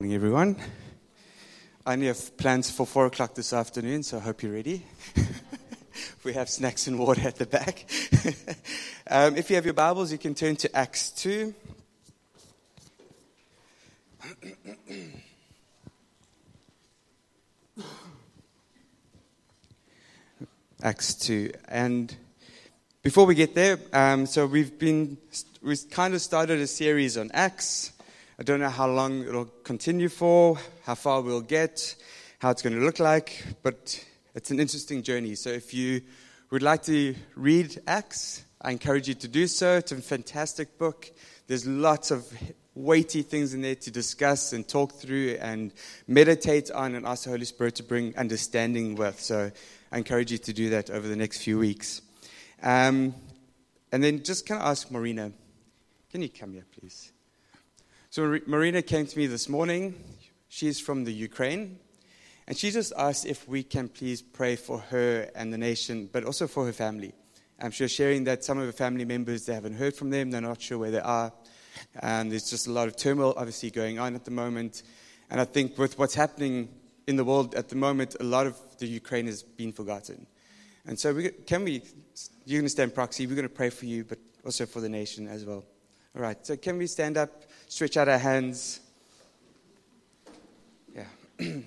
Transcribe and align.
Morning, 0.00 0.14
everyone. 0.14 0.54
I 1.84 1.94
only 1.94 2.06
have 2.06 2.36
plans 2.36 2.70
for 2.70 2.86
four 2.86 3.06
o'clock 3.06 3.34
this 3.34 3.52
afternoon, 3.52 4.04
so 4.04 4.18
I 4.18 4.20
hope 4.20 4.44
you're 4.44 4.52
ready. 4.52 4.86
we 6.22 6.34
have 6.34 6.48
snacks 6.48 6.86
and 6.86 7.00
water 7.00 7.26
at 7.26 7.34
the 7.34 7.46
back. 7.46 7.84
um, 9.10 9.34
if 9.34 9.50
you 9.50 9.56
have 9.56 9.64
your 9.64 9.74
Bibles, 9.74 10.12
you 10.12 10.18
can 10.18 10.36
turn 10.36 10.54
to 10.54 10.76
Acts 10.76 11.10
2. 11.10 11.52
Acts 20.80 21.16
2. 21.16 21.50
And 21.66 22.14
before 23.02 23.26
we 23.26 23.34
get 23.34 23.56
there, 23.56 23.80
um, 23.92 24.26
so 24.26 24.46
we've 24.46 24.78
been, 24.78 25.18
we've 25.60 25.90
kind 25.90 26.14
of 26.14 26.20
started 26.20 26.60
a 26.60 26.68
series 26.68 27.18
on 27.18 27.32
Acts. 27.34 27.97
I 28.40 28.44
don't 28.44 28.60
know 28.60 28.68
how 28.68 28.86
long 28.86 29.22
it'll 29.22 29.50
continue 29.64 30.08
for, 30.08 30.60
how 30.84 30.94
far 30.94 31.22
we'll 31.22 31.40
get, 31.40 31.96
how 32.38 32.50
it's 32.50 32.62
going 32.62 32.78
to 32.78 32.84
look 32.84 33.00
like, 33.00 33.44
but 33.64 34.04
it's 34.36 34.52
an 34.52 34.60
interesting 34.60 35.02
journey. 35.02 35.34
So 35.34 35.50
if 35.50 35.74
you 35.74 36.02
would 36.52 36.62
like 36.62 36.84
to 36.84 37.16
read 37.34 37.80
Acts, 37.88 38.44
I 38.62 38.70
encourage 38.70 39.08
you 39.08 39.14
to 39.14 39.26
do 39.26 39.48
so. 39.48 39.78
It's 39.78 39.90
a 39.90 39.96
fantastic 39.96 40.78
book. 40.78 41.10
There's 41.48 41.66
lots 41.66 42.12
of 42.12 42.32
weighty 42.76 43.22
things 43.22 43.54
in 43.54 43.62
there 43.62 43.74
to 43.74 43.90
discuss 43.90 44.52
and 44.52 44.68
talk 44.68 44.92
through 44.92 45.36
and 45.40 45.72
meditate 46.06 46.70
on 46.70 46.94
and 46.94 47.04
ask 47.04 47.24
the 47.24 47.30
Holy 47.30 47.44
Spirit 47.44 47.74
to 47.74 47.82
bring 47.82 48.16
understanding 48.16 48.94
with. 48.94 49.18
So 49.18 49.50
I 49.90 49.98
encourage 49.98 50.30
you 50.30 50.38
to 50.38 50.52
do 50.52 50.70
that 50.70 50.90
over 50.90 51.08
the 51.08 51.16
next 51.16 51.42
few 51.42 51.58
weeks. 51.58 52.02
Um, 52.62 53.16
and 53.90 54.04
then 54.04 54.22
just 54.22 54.46
kind 54.46 54.62
of 54.62 54.68
ask 54.68 54.92
Marina, 54.92 55.32
can 56.12 56.22
you 56.22 56.28
come 56.28 56.52
here, 56.52 56.66
please? 56.78 57.10
So 58.10 58.38
Marina 58.46 58.80
came 58.80 59.06
to 59.06 59.18
me 59.18 59.26
this 59.26 59.50
morning. 59.50 59.94
She's 60.48 60.80
from 60.80 61.04
the 61.04 61.12
Ukraine. 61.12 61.78
And 62.46 62.56
she 62.56 62.70
just 62.70 62.94
asked 62.96 63.26
if 63.26 63.46
we 63.46 63.62
can 63.62 63.90
please 63.90 64.22
pray 64.22 64.56
for 64.56 64.78
her 64.78 65.28
and 65.34 65.52
the 65.52 65.58
nation, 65.58 66.08
but 66.10 66.24
also 66.24 66.46
for 66.46 66.64
her 66.64 66.72
family. 66.72 67.12
I'm 67.60 67.70
sure 67.70 67.86
sharing 67.86 68.24
that 68.24 68.44
some 68.44 68.56
of 68.56 68.64
her 68.64 68.72
family 68.72 69.04
members, 69.04 69.44
they 69.44 69.52
haven't 69.52 69.74
heard 69.74 69.94
from 69.94 70.08
them. 70.08 70.30
They're 70.30 70.40
not 70.40 70.62
sure 70.62 70.78
where 70.78 70.90
they 70.90 71.00
are. 71.00 71.34
And 72.00 72.32
there's 72.32 72.48
just 72.48 72.66
a 72.66 72.72
lot 72.72 72.88
of 72.88 72.96
turmoil, 72.96 73.34
obviously, 73.36 73.70
going 73.70 73.98
on 73.98 74.14
at 74.14 74.24
the 74.24 74.30
moment. 74.30 74.84
And 75.28 75.38
I 75.38 75.44
think 75.44 75.76
with 75.76 75.98
what's 75.98 76.14
happening 76.14 76.70
in 77.06 77.16
the 77.16 77.24
world 77.24 77.54
at 77.56 77.68
the 77.68 77.76
moment, 77.76 78.16
a 78.20 78.24
lot 78.24 78.46
of 78.46 78.56
the 78.78 78.86
Ukraine 78.86 79.26
has 79.26 79.42
been 79.42 79.74
forgotten. 79.74 80.26
And 80.86 80.98
so, 80.98 81.12
we, 81.12 81.28
can 81.28 81.62
we, 81.62 81.82
you're 82.46 82.60
going 82.60 82.64
to 82.64 82.70
stand 82.70 82.94
proxy, 82.94 83.26
we're 83.26 83.34
going 83.34 83.46
to 83.46 83.54
pray 83.54 83.68
for 83.68 83.84
you, 83.84 84.04
but 84.04 84.18
also 84.46 84.64
for 84.64 84.80
the 84.80 84.88
nation 84.88 85.28
as 85.28 85.44
well. 85.44 85.62
All 86.16 86.22
right, 86.22 86.38
so 86.46 86.56
can 86.56 86.78
we 86.78 86.86
stand 86.86 87.18
up? 87.18 87.42
Stretch 87.68 87.96
out 87.96 88.08
our 88.08 88.18
hands. 88.18 88.80
Yeah. 90.94 91.04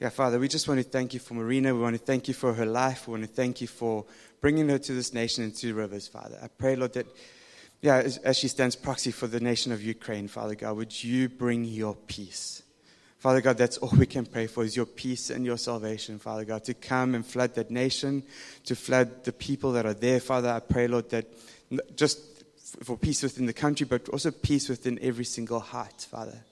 yeah, 0.00 0.08
Father, 0.08 0.38
we 0.38 0.48
just 0.48 0.66
want 0.66 0.80
to 0.80 0.84
thank 0.84 1.14
you 1.14 1.20
for 1.20 1.34
Marina. 1.34 1.74
We 1.74 1.80
want 1.80 1.94
to 1.94 2.02
thank 2.02 2.26
you 2.26 2.34
for 2.34 2.54
her 2.54 2.66
life. 2.66 3.06
We 3.06 3.12
want 3.12 3.22
to 3.24 3.28
thank 3.28 3.60
you 3.60 3.68
for 3.68 4.04
bringing 4.40 4.68
her 4.70 4.78
to 4.78 4.92
this 4.92 5.12
nation 5.14 5.44
and 5.44 5.54
to 5.56 5.74
rivers, 5.74 6.08
Father. 6.08 6.38
I 6.42 6.48
pray, 6.48 6.76
Lord, 6.76 6.94
that, 6.94 7.06
yeah, 7.82 7.96
as, 7.96 8.18
as 8.18 8.38
she 8.38 8.48
stands 8.48 8.74
proxy 8.74 9.10
for 9.10 9.26
the 9.26 9.40
nation 9.40 9.70
of 9.70 9.82
Ukraine, 9.82 10.28
Father 10.28 10.54
God, 10.54 10.76
would 10.76 11.04
you 11.04 11.28
bring 11.28 11.64
your 11.64 11.94
peace? 11.94 12.62
Father 13.18 13.40
God, 13.40 13.56
that's 13.56 13.78
all 13.78 13.92
we 13.96 14.04
can 14.04 14.26
pray 14.26 14.46
for 14.46 14.64
is 14.64 14.76
your 14.76 14.84
peace 14.84 15.30
and 15.30 15.46
your 15.46 15.56
salvation, 15.56 16.18
Father 16.18 16.44
God, 16.44 16.64
to 16.64 16.74
come 16.74 17.14
and 17.14 17.24
flood 17.24 17.54
that 17.54 17.70
nation, 17.70 18.22
to 18.66 18.76
flood 18.76 19.24
the 19.24 19.32
people 19.32 19.72
that 19.72 19.86
are 19.86 19.94
there, 19.94 20.20
Father. 20.20 20.50
I 20.50 20.60
pray, 20.60 20.88
Lord, 20.88 21.08
that 21.08 21.26
just 21.96 22.33
for 22.82 22.96
peace 22.96 23.22
within 23.22 23.46
the 23.46 23.52
country, 23.52 23.86
but 23.88 24.08
also 24.08 24.30
peace 24.30 24.68
within 24.68 24.98
every 25.00 25.24
single 25.24 25.60
heart, 25.60 26.06
Father. 26.10 26.44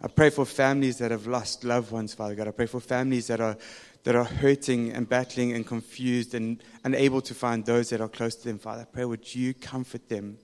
I 0.00 0.08
pray 0.08 0.30
for 0.30 0.44
families 0.44 0.98
that 0.98 1.10
have 1.10 1.26
lost 1.26 1.64
loved 1.64 1.90
ones, 1.90 2.14
Father 2.14 2.34
God. 2.34 2.48
I 2.48 2.52
pray 2.52 2.66
for 2.66 2.80
families 2.80 3.26
that 3.26 3.40
are, 3.40 3.56
that 4.04 4.14
are 4.14 4.24
hurting 4.24 4.92
and 4.92 5.08
battling 5.08 5.52
and 5.52 5.66
confused 5.66 6.34
and 6.34 6.62
unable 6.84 7.20
to 7.22 7.34
find 7.34 7.64
those 7.64 7.90
that 7.90 8.00
are 8.00 8.08
close 8.08 8.36
to 8.36 8.48
them, 8.48 8.58
Father. 8.58 8.82
I 8.82 8.84
pray, 8.84 9.04
would 9.04 9.34
you 9.34 9.54
comfort 9.54 10.08
them? 10.08 10.38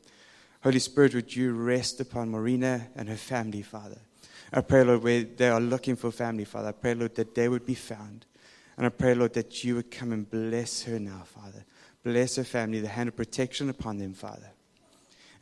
Holy 0.62 0.81
Spirit, 0.81 1.14
would 1.14 1.36
you 1.36 1.53
rest 1.53 2.00
upon 2.00 2.30
Marina 2.30 2.88
and 2.97 3.09
her 3.09 3.16
family, 3.16 3.62
Father? 3.62 3.98
I 4.53 4.60
pray, 4.60 4.82
Lord, 4.82 5.03
where 5.03 5.22
they 5.22 5.48
are 5.48 5.60
looking 5.60 5.94
for 5.94 6.10
family, 6.10 6.44
Father. 6.44 6.69
I 6.69 6.72
pray, 6.72 6.94
Lord, 6.94 7.14
that 7.16 7.34
they 7.34 7.48
would 7.48 7.66
be 7.66 7.75
found. 7.75 8.26
And 8.76 8.86
I 8.86 8.88
pray, 8.88 9.14
Lord, 9.14 9.34
that 9.34 9.62
you 9.62 9.76
would 9.76 9.91
come 9.91 10.12
and 10.12 10.28
bless 10.28 10.82
her 10.84 10.98
now, 10.98 11.22
Father. 11.25 11.64
Bless 12.03 12.36
her 12.36 12.44
family, 12.44 12.80
the 12.80 12.88
hand 12.88 13.09
of 13.09 13.16
protection 13.16 13.70
upon 13.70 13.98
them, 13.98 14.14
Father. 14.14 14.53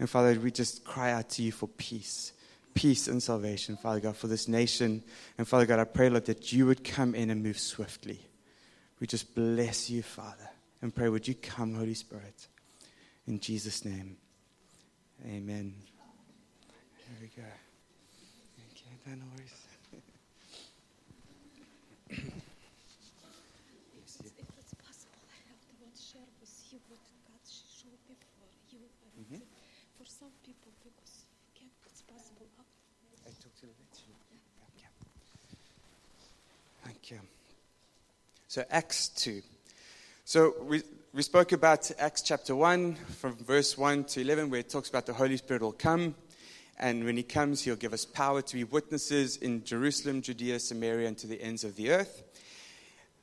And 0.03 0.11
Father, 0.11 0.35
we 0.41 0.51
just 0.51 0.83
cry 0.83 1.13
out 1.13 1.31
to 1.31 1.45
you 1.45 1.53
for 1.53 1.69
peace, 1.69 2.33
peace 2.75 3.07
and 3.07 3.23
salvation, 3.23 3.77
Father 3.77 4.01
God, 4.01 4.17
for 4.17 4.27
this 4.27 4.49
nation. 4.49 5.01
And 5.39 5.47
Father 5.47 5.65
God, 5.65 5.79
I 5.79 5.85
pray, 5.85 6.09
Lord, 6.09 6.25
that 6.25 6.53
you 6.53 6.67
would 6.67 6.83
come 6.83 7.15
in 7.15 7.31
and 7.31 7.41
move 7.41 7.57
swiftly. 7.57 8.19
We 8.99 9.07
just 9.07 9.33
bless 9.37 9.91
you, 9.91 10.03
Father, 10.03 10.51
and 10.81 10.93
pray, 10.93 11.09
would 11.09 11.29
you 11.29 11.37
come, 11.37 11.77
Holy 11.77 11.95
Spirit? 11.95 12.49
In 13.29 13.39
Jesus' 13.39 13.85
name, 13.85 14.17
amen. 15.25 15.73
Here 16.97 17.19
we 17.21 17.29
go. 17.29 17.49
Okay, 19.07 19.17
no 19.21 19.25
worries. 19.37 19.72
So, 38.53 38.63
Acts 38.71 39.09
2. 39.09 39.41
So, 40.27 40.53
we, 40.61 40.83
we 41.15 41.23
spoke 41.23 41.53
about 41.53 41.91
Acts 41.99 42.21
chapter 42.21 42.55
1 42.55 42.97
from 42.97 43.35
verse 43.37 43.79
1 43.79 44.05
to 44.05 44.21
11, 44.21 44.51
where 44.51 44.61
it 44.61 44.69
talks 44.69 44.91
about 44.91 45.07
the 45.07 45.15
Holy 45.15 45.39
Spirit 45.39 45.63
will 45.63 45.73
come. 45.73 46.15
And 46.79 47.05
when 47.05 47.17
he 47.17 47.23
comes, 47.23 47.63
he'll 47.63 47.77
give 47.77 47.95
us 47.95 48.05
power 48.05 48.43
to 48.43 48.55
be 48.55 48.65
witnesses 48.65 49.39
in 49.39 49.65
Jerusalem, 49.65 50.21
Judea, 50.21 50.61
Samaria, 50.61 51.09
and 51.09 51.17
to 51.17 51.27
the 51.27 51.41
ends 51.41 51.65
of 51.65 51.77
the 51.77 51.93
earth. 51.93 52.23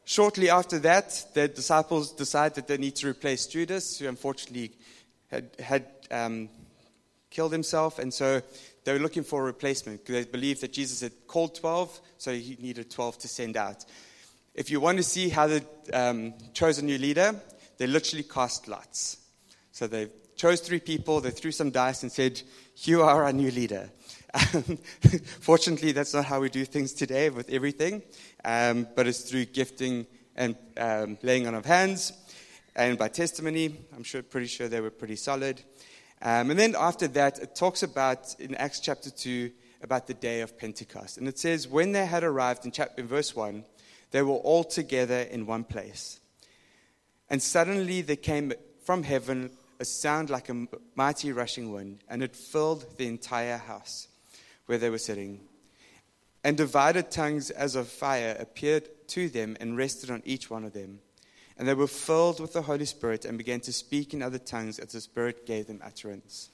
Shortly 0.04 0.50
after 0.50 0.80
that, 0.80 1.24
the 1.36 1.48
disciples 1.48 2.12
decide 2.12 2.56
that 2.56 2.66
they 2.66 2.78
need 2.78 2.96
to 2.96 3.08
replace 3.08 3.46
Judas, 3.46 4.00
who 4.00 4.08
unfortunately 4.08 4.72
had, 5.28 5.52
had 5.60 5.86
um, 6.10 6.50
killed 7.30 7.52
himself. 7.52 8.00
And 8.00 8.12
so 8.12 8.42
they 8.84 8.94
were 8.94 8.98
looking 8.98 9.24
for 9.24 9.42
a 9.42 9.46
replacement 9.46 10.04
because 10.04 10.26
they 10.26 10.32
believed 10.32 10.62
that 10.62 10.74
Jesus 10.74 11.02
had 11.02 11.28
called 11.28 11.54
12, 11.54 12.02
so 12.18 12.34
he 12.34 12.58
needed 12.60 12.90
12 12.90 13.20
to 13.20 13.28
send 13.28 13.58
out. 13.58 13.86
If 14.60 14.70
you 14.70 14.82
want 14.82 14.98
to 14.98 15.04
see 15.04 15.30
how 15.30 15.48
they 15.48 15.62
um, 15.94 16.34
chose 16.54 16.80
a 16.80 16.84
new 16.84 16.98
leader, 16.98 17.34
they 17.78 17.88
literally 17.88 18.24
cast 18.24 18.68
lots. 18.68 19.16
So 19.72 19.88
they 19.88 20.10
chose 20.36 20.60
three 20.60 20.82
people, 20.82 21.22
they 21.22 21.32
threw 21.32 21.54
some 21.54 21.70
dice 21.70 22.04
and 22.04 22.12
said, 22.12 22.42
You 22.76 23.04
are 23.04 23.24
our 23.24 23.32
new 23.32 23.52
leader. 23.52 23.90
Fortunately, 25.40 25.94
that's 25.94 26.14
not 26.14 26.26
how 26.26 26.42
we 26.42 26.50
do 26.50 26.66
things 26.66 26.92
today 26.92 27.30
with 27.30 27.50
everything, 27.50 28.04
um, 28.44 28.86
but 28.98 29.08
it's 29.08 29.22
through 29.22 29.46
gifting 29.46 30.06
and 30.36 30.58
um, 30.76 31.18
laying 31.24 31.48
on 31.48 31.56
of 31.56 31.66
hands 31.66 32.12
and 32.76 32.98
by 32.98 33.08
testimony. 33.08 33.74
I'm 33.96 34.04
sure, 34.04 34.22
pretty 34.22 34.48
sure 34.48 34.68
they 34.68 34.82
were 34.82 34.92
pretty 34.92 35.16
solid. 35.16 35.62
Um, 36.22 36.52
and 36.52 36.60
then 36.60 36.76
after 36.78 37.08
that, 37.08 37.40
it 37.40 37.56
talks 37.56 37.82
about 37.82 38.36
in 38.42 38.56
Acts 38.56 38.82
chapter 38.82 39.10
2 39.10 39.52
about 39.84 40.08
the 40.08 40.16
day 40.16 40.42
of 40.42 40.58
Pentecost. 40.58 41.18
And 41.18 41.30
it 41.30 41.40
says, 41.40 41.66
When 41.66 41.94
they 41.94 42.06
had 42.06 42.26
arrived 42.26 42.66
in, 42.66 42.72
chapter, 42.72 43.00
in 43.00 43.08
verse 43.08 43.34
1, 43.34 43.64
they 44.12 44.22
were 44.22 44.34
all 44.34 44.64
together 44.64 45.22
in 45.22 45.46
one 45.46 45.64
place. 45.64 46.20
And 47.30 47.42
suddenly 47.42 48.02
there 48.02 48.16
came 48.16 48.54
from 48.84 49.04
heaven 49.04 49.52
a 49.80 49.86
sound 49.86 50.30
like 50.30 50.50
a 50.50 50.68
mighty 50.96 51.32
rushing 51.32 51.72
wind, 51.72 52.00
and 52.10 52.22
it 52.22 52.36
filled 52.36 52.98
the 52.98 53.08
entire 53.08 53.58
house 53.58 54.08
where 54.66 54.78
they 54.78 54.90
were 54.90 54.98
sitting. 54.98 55.40
And 56.44 56.58
divided 56.58 57.12
tongues 57.12 57.50
as 57.50 57.76
of 57.76 57.88
fire 57.88 58.36
appeared 58.40 58.90
to 59.10 59.30
them 59.30 59.58
and 59.60 59.78
rested 59.78 60.10
on 60.10 60.22
each 60.26 60.50
one 60.50 60.64
of 60.64 60.74
them. 60.74 61.00
And 61.58 61.68
they 61.68 61.74
were 61.74 61.88
filled 61.88 62.40
with 62.40 62.54
the 62.54 62.62
Holy 62.62 62.86
Spirit 62.86 63.26
and 63.26 63.38
began 63.38 63.60
to 63.62 63.74
speak 63.74 64.14
in 64.14 64.22
other 64.22 64.38
tongues 64.38 64.80
as 64.80 64.94
the 64.94 65.02
Spirit 65.02 65.46
gave 65.46 65.68
them 65.68 65.82
utterance. 65.84 66.50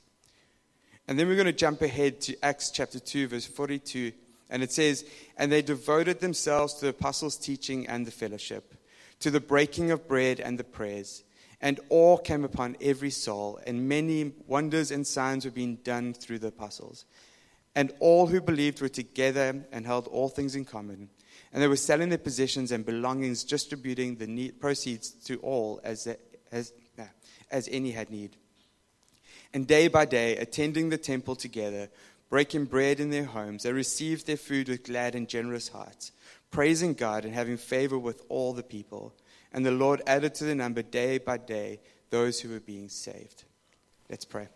And 1.08 1.20
then 1.20 1.28
we're 1.28 1.36
going 1.36 1.46
to 1.46 1.54
jump 1.54 1.84
ahead 1.84 2.20
to 2.22 2.36
Acts 2.44 2.72
chapter 2.72 3.00
2, 3.00 3.28
verse 3.28 3.46
42 3.46 4.12
and 4.50 4.64
it 4.64 4.72
says, 4.72 5.06
And 5.38 5.52
they 5.52 5.62
devoted 5.62 6.20
themselves 6.20 6.76
to 6.76 6.82
the 6.82 6.90
apostles' 6.90 7.38
teaching 7.38 7.88
and 7.88 8.06
the 8.06 8.12
fellowship, 8.12 8.76
to 9.20 9.32
the 9.32 9.40
breaking 9.40 9.92
of 9.92 10.08
bread 10.08 10.40
and 10.40 10.58
the 10.58 10.64
prayers. 10.64 11.24
And 11.62 11.80
awe 11.90 12.18
came 12.18 12.44
upon 12.44 12.78
every 12.82 13.10
soul, 13.10 13.60
and 13.66 13.88
many 13.88 14.34
wonders 14.46 14.92
and 14.92 15.08
signs 15.08 15.46
were 15.46 15.52
being 15.52 15.78
done 15.78 16.14
through 16.14 16.40
the 16.40 16.48
apostles. 16.48 17.06
And 17.76 17.92
all 18.00 18.28
who 18.28 18.40
believed 18.40 18.82
were 18.82 18.90
together 18.90 19.66
and 19.72 19.86
held 19.86 20.08
all 20.08 20.30
things 20.30 20.56
in 20.56 20.66
common. 20.66 21.10
And 21.52 21.62
they 21.62 21.68
were 21.68 21.76
selling 21.76 22.10
their 22.10 22.18
possessions 22.18 22.72
and 22.72 22.86
belongings, 22.86 23.44
distributing 23.44 24.16
the 24.16 24.52
proceeds 24.52 25.12
to 25.26 25.38
all 25.38 25.82
as, 25.84 26.08
as, 26.52 26.74
as 27.50 27.70
any 27.72 27.92
had 27.92 28.10
need. 28.10 28.36
And 29.54 29.66
day 29.66 29.88
by 29.88 30.06
day, 30.06 30.38
attending 30.38 30.90
the 30.90 30.98
temple 30.98 31.36
together, 31.36 31.90
breaking 32.36 32.66
bread 32.66 33.00
in 33.00 33.12
their 33.12 33.24
homes. 33.24 33.64
They 33.64 33.72
received 33.72 34.28
their 34.28 34.36
food 34.36 34.68
with 34.68 34.84
glad 34.84 35.16
and 35.16 35.26
generous 35.26 35.70
hearts, 35.70 36.12
praising 36.52 36.94
God 36.94 37.24
and 37.24 37.34
having 37.34 37.56
favor 37.56 37.98
with 37.98 38.26
all 38.28 38.52
the 38.52 38.62
people. 38.62 39.14
And 39.54 39.66
the 39.66 39.72
Lord 39.72 40.02
added 40.06 40.36
to 40.36 40.44
the 40.44 40.54
number 40.54 40.82
day 40.82 41.18
by 41.18 41.38
day 41.38 41.80
those 42.10 42.42
who 42.42 42.50
were 42.50 42.60
being 42.60 42.90
saved. 42.90 43.46
Let's 44.10 44.26
pray. 44.26 44.50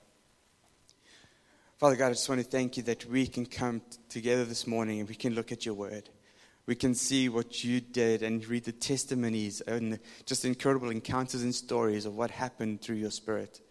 Father 1.78 1.96
God, 1.96 2.08
I 2.08 2.10
just 2.10 2.28
want 2.28 2.42
to 2.42 2.48
thank 2.48 2.76
you 2.76 2.84
that 2.84 3.06
we 3.06 3.26
can 3.26 3.46
come 3.46 3.82
together 4.10 4.44
this 4.44 4.68
morning 4.68 5.00
and 5.00 5.08
we 5.08 5.16
can 5.16 5.34
look 5.34 5.54
at 5.54 5.66
your 5.66 5.76
word. 5.76 6.10
We 6.66 6.76
can 6.76 6.94
see 6.94 7.30
what 7.30 7.64
you 7.64 7.80
did 7.80 8.24
and 8.24 8.46
read 8.46 8.66
the 8.66 8.74
testimonies 8.74 9.62
and 9.62 10.00
just 10.26 10.44
incredible 10.44 10.90
encounters 10.90 11.44
and 11.44 11.56
stories 11.56 12.06
of 12.06 12.14
what 12.14 12.30
happened 12.30 12.82
through 12.82 12.98
your 12.98 13.12
spirit. 13.12 13.62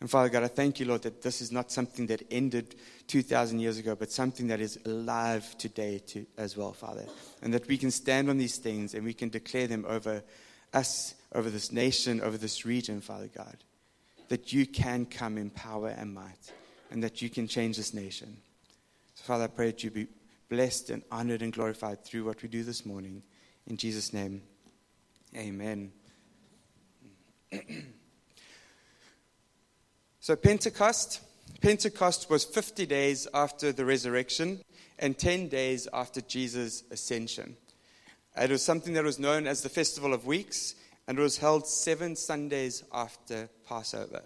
And 0.00 0.10
Father 0.10 0.28
God, 0.28 0.42
I 0.42 0.48
thank 0.48 0.80
you, 0.80 0.86
Lord, 0.86 1.02
that 1.02 1.22
this 1.22 1.40
is 1.40 1.50
not 1.50 1.70
something 1.70 2.06
that 2.08 2.22
ended 2.30 2.74
2,000 3.06 3.58
years 3.58 3.78
ago, 3.78 3.94
but 3.94 4.10
something 4.10 4.48
that 4.48 4.60
is 4.60 4.78
alive 4.84 5.56
today 5.56 5.98
too, 5.98 6.26
as 6.36 6.56
well, 6.56 6.72
Father. 6.72 7.06
And 7.42 7.54
that 7.54 7.66
we 7.68 7.78
can 7.78 7.90
stand 7.90 8.28
on 8.28 8.36
these 8.36 8.58
things 8.58 8.94
and 8.94 9.04
we 9.04 9.14
can 9.14 9.28
declare 9.28 9.66
them 9.66 9.84
over 9.88 10.22
us, 10.72 11.14
over 11.34 11.48
this 11.48 11.72
nation, 11.72 12.20
over 12.20 12.36
this 12.36 12.66
region, 12.66 13.00
Father 13.00 13.30
God. 13.34 13.56
That 14.28 14.52
you 14.52 14.66
can 14.66 15.06
come 15.06 15.38
in 15.38 15.50
power 15.50 15.88
and 15.88 16.12
might 16.12 16.52
and 16.90 17.02
that 17.02 17.20
you 17.22 17.28
can 17.28 17.48
change 17.48 17.76
this 17.76 17.92
nation. 17.92 18.36
So, 19.14 19.24
Father, 19.24 19.44
I 19.44 19.48
pray 19.48 19.66
that 19.66 19.82
you 19.82 19.90
be 19.90 20.06
blessed 20.48 20.90
and 20.90 21.02
honored 21.10 21.42
and 21.42 21.52
glorified 21.52 22.04
through 22.04 22.24
what 22.24 22.42
we 22.42 22.48
do 22.48 22.62
this 22.62 22.86
morning. 22.86 23.22
In 23.66 23.76
Jesus' 23.76 24.12
name, 24.12 24.42
amen. 25.36 25.92
so, 30.24 30.34
Pentecost. 30.36 31.20
Pentecost 31.60 32.30
was 32.30 32.46
50 32.46 32.86
days 32.86 33.28
after 33.34 33.72
the 33.72 33.84
resurrection 33.84 34.64
and 34.98 35.18
10 35.18 35.48
days 35.48 35.86
after 35.92 36.22
Jesus' 36.22 36.82
ascension. 36.90 37.58
It 38.34 38.48
was 38.48 38.62
something 38.62 38.94
that 38.94 39.04
was 39.04 39.18
known 39.18 39.46
as 39.46 39.60
the 39.60 39.68
Festival 39.68 40.14
of 40.14 40.24
Weeks, 40.24 40.76
and 41.06 41.18
it 41.18 41.20
was 41.20 41.36
held 41.36 41.66
seven 41.66 42.16
Sundays 42.16 42.84
after 42.90 43.50
Passover. 43.68 44.22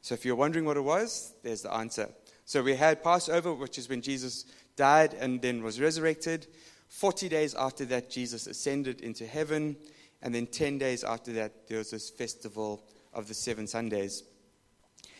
So 0.00 0.14
if 0.14 0.24
you're 0.24 0.34
wondering 0.34 0.64
what 0.64 0.78
it 0.78 0.84
was, 0.84 1.34
there's 1.42 1.60
the 1.60 1.74
answer. 1.74 2.08
So 2.46 2.62
we 2.62 2.76
had 2.76 3.04
Passover, 3.04 3.52
which 3.52 3.76
is 3.76 3.90
when 3.90 4.00
Jesus 4.00 4.46
died 4.76 5.12
and 5.12 5.42
then 5.42 5.62
was 5.62 5.78
resurrected. 5.78 6.46
40 6.88 7.28
days 7.28 7.54
after 7.54 7.84
that, 7.84 8.08
Jesus 8.08 8.46
ascended 8.46 9.02
into 9.02 9.26
heaven. 9.26 9.76
And 10.22 10.34
then 10.34 10.46
10 10.46 10.78
days 10.78 11.04
after 11.04 11.34
that, 11.34 11.68
there 11.68 11.76
was 11.76 11.90
this 11.90 12.08
festival 12.08 12.82
of 13.12 13.28
the 13.28 13.34
seven 13.34 13.66
Sundays. 13.66 14.22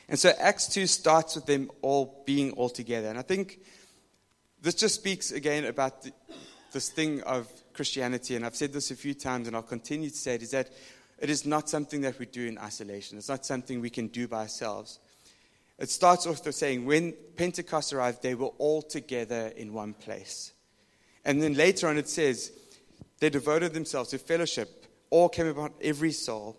And 0.09 0.19
so 0.19 0.33
Acts 0.39 0.69
2 0.69 0.87
starts 0.87 1.35
with 1.35 1.47
them 1.47 1.71
all 1.83 2.23
being 2.27 2.53
all 2.53 2.69
together. 2.69 3.09
And 3.09 3.19
I 3.19 3.23
think 3.23 3.61
this 4.61 4.75
just 4.75 4.95
speaks 4.97 5.33
again 5.33 5.65
about 5.65 6.03
the, 6.03 6.13
this 6.73 6.91
thing 6.91 7.23
of 7.23 7.49
Christianity. 7.73 8.37
And 8.37 8.45
I've 8.45 8.57
said 8.57 8.73
this 8.73 8.91
a 8.91 8.97
few 8.97 9.15
times, 9.15 9.47
and 9.47 9.57
I'll 9.57 9.63
continue 9.63 10.11
to 10.11 10.17
say 10.17 10.35
it 10.35 10.43
is 10.43 10.51
that 10.51 10.71
it 11.19 11.31
is 11.31 11.47
not 11.47 11.69
something 11.69 12.03
that 12.03 12.19
we 12.19 12.27
do 12.27 12.47
in 12.47 12.59
isolation. 12.59 13.19
It's 13.19 13.29
not 13.29 13.47
something 13.47 13.81
we 13.81 13.91
can 13.91 14.09
do 14.09 14.29
by 14.29 14.43
ourselves. 14.43 14.99
It 15.79 15.91
starts 15.91 16.27
off 16.27 16.45
with 16.45 16.55
saying, 16.55 16.85
when 16.85 17.15
Pentecost 17.37 17.93
arrived, 17.93 18.23
they 18.23 18.35
were 18.35 18.53
all 18.59 18.83
together 18.83 19.53
in 19.57 19.73
one 19.73 19.95
place. 19.95 20.53
And 21.25 21.43
then 21.43 21.55
later 21.55 21.89
on, 21.89 21.99
it 21.99 22.09
says, 22.09 22.53
they 23.21 23.31
devoted 23.31 23.73
themselves 23.73 24.11
to 24.11 24.19
fellowship. 24.19 24.87
All 25.11 25.29
came 25.29 25.47
upon 25.47 25.73
every 25.81 26.13
soul. 26.13 26.57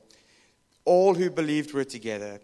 All 0.83 1.13
who 1.13 1.29
believed 1.29 1.73
were 1.73 1.83
together. 1.83 2.39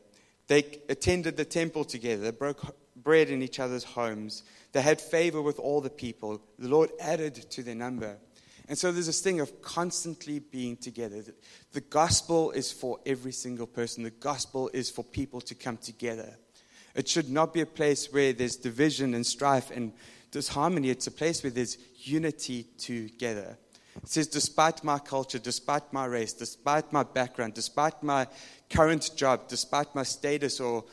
They 0.52 0.66
attended 0.90 1.38
the 1.38 1.46
temple 1.46 1.86
together. 1.86 2.24
They 2.24 2.32
broke 2.32 2.76
bread 2.94 3.30
in 3.30 3.42
each 3.42 3.58
other's 3.58 3.86
homes. 3.86 4.44
They 4.74 4.82
had 4.82 5.00
favor 5.00 5.42
with 5.42 5.58
all 5.60 5.80
the 5.80 5.90
people. 5.90 6.42
The 6.60 6.68
Lord 6.68 6.90
added 7.00 7.36
to 7.52 7.64
their 7.64 7.74
number. 7.74 8.18
And 8.68 8.78
so 8.78 8.92
there's 8.92 9.06
this 9.06 9.22
thing 9.22 9.40
of 9.40 9.62
constantly 9.62 10.40
being 10.40 10.76
together. 10.76 11.24
The 11.72 11.80
gospel 11.80 12.52
is 12.52 12.70
for 12.70 13.00
every 13.06 13.32
single 13.32 13.66
person, 13.66 14.04
the 14.04 14.10
gospel 14.10 14.70
is 14.74 14.90
for 14.90 15.06
people 15.06 15.40
to 15.40 15.56
come 15.56 15.78
together. 15.78 16.36
It 16.96 17.08
should 17.08 17.30
not 17.30 17.54
be 17.54 17.62
a 17.62 17.66
place 17.66 18.12
where 18.12 18.34
there's 18.34 18.58
division 18.58 19.14
and 19.14 19.26
strife 19.26 19.72
and 19.72 19.94
disharmony. 20.32 20.90
It's 20.90 21.08
a 21.08 21.12
place 21.12 21.44
where 21.44 21.52
there's 21.52 21.78
unity 21.96 22.64
together. 22.78 23.58
It 23.96 24.08
says, 24.08 24.28
despite 24.28 24.84
my 24.84 25.00
culture, 25.00 25.40
despite 25.40 25.92
my 25.92 26.06
race, 26.06 26.34
despite 26.34 26.94
my 26.94 27.04
background, 27.04 27.54
despite 27.54 28.02
my 28.02 28.28
current 28.72 29.12
job, 29.16 29.48
despite 29.48 29.94
my 29.94 30.04
status 30.04 30.60
or 30.60 30.86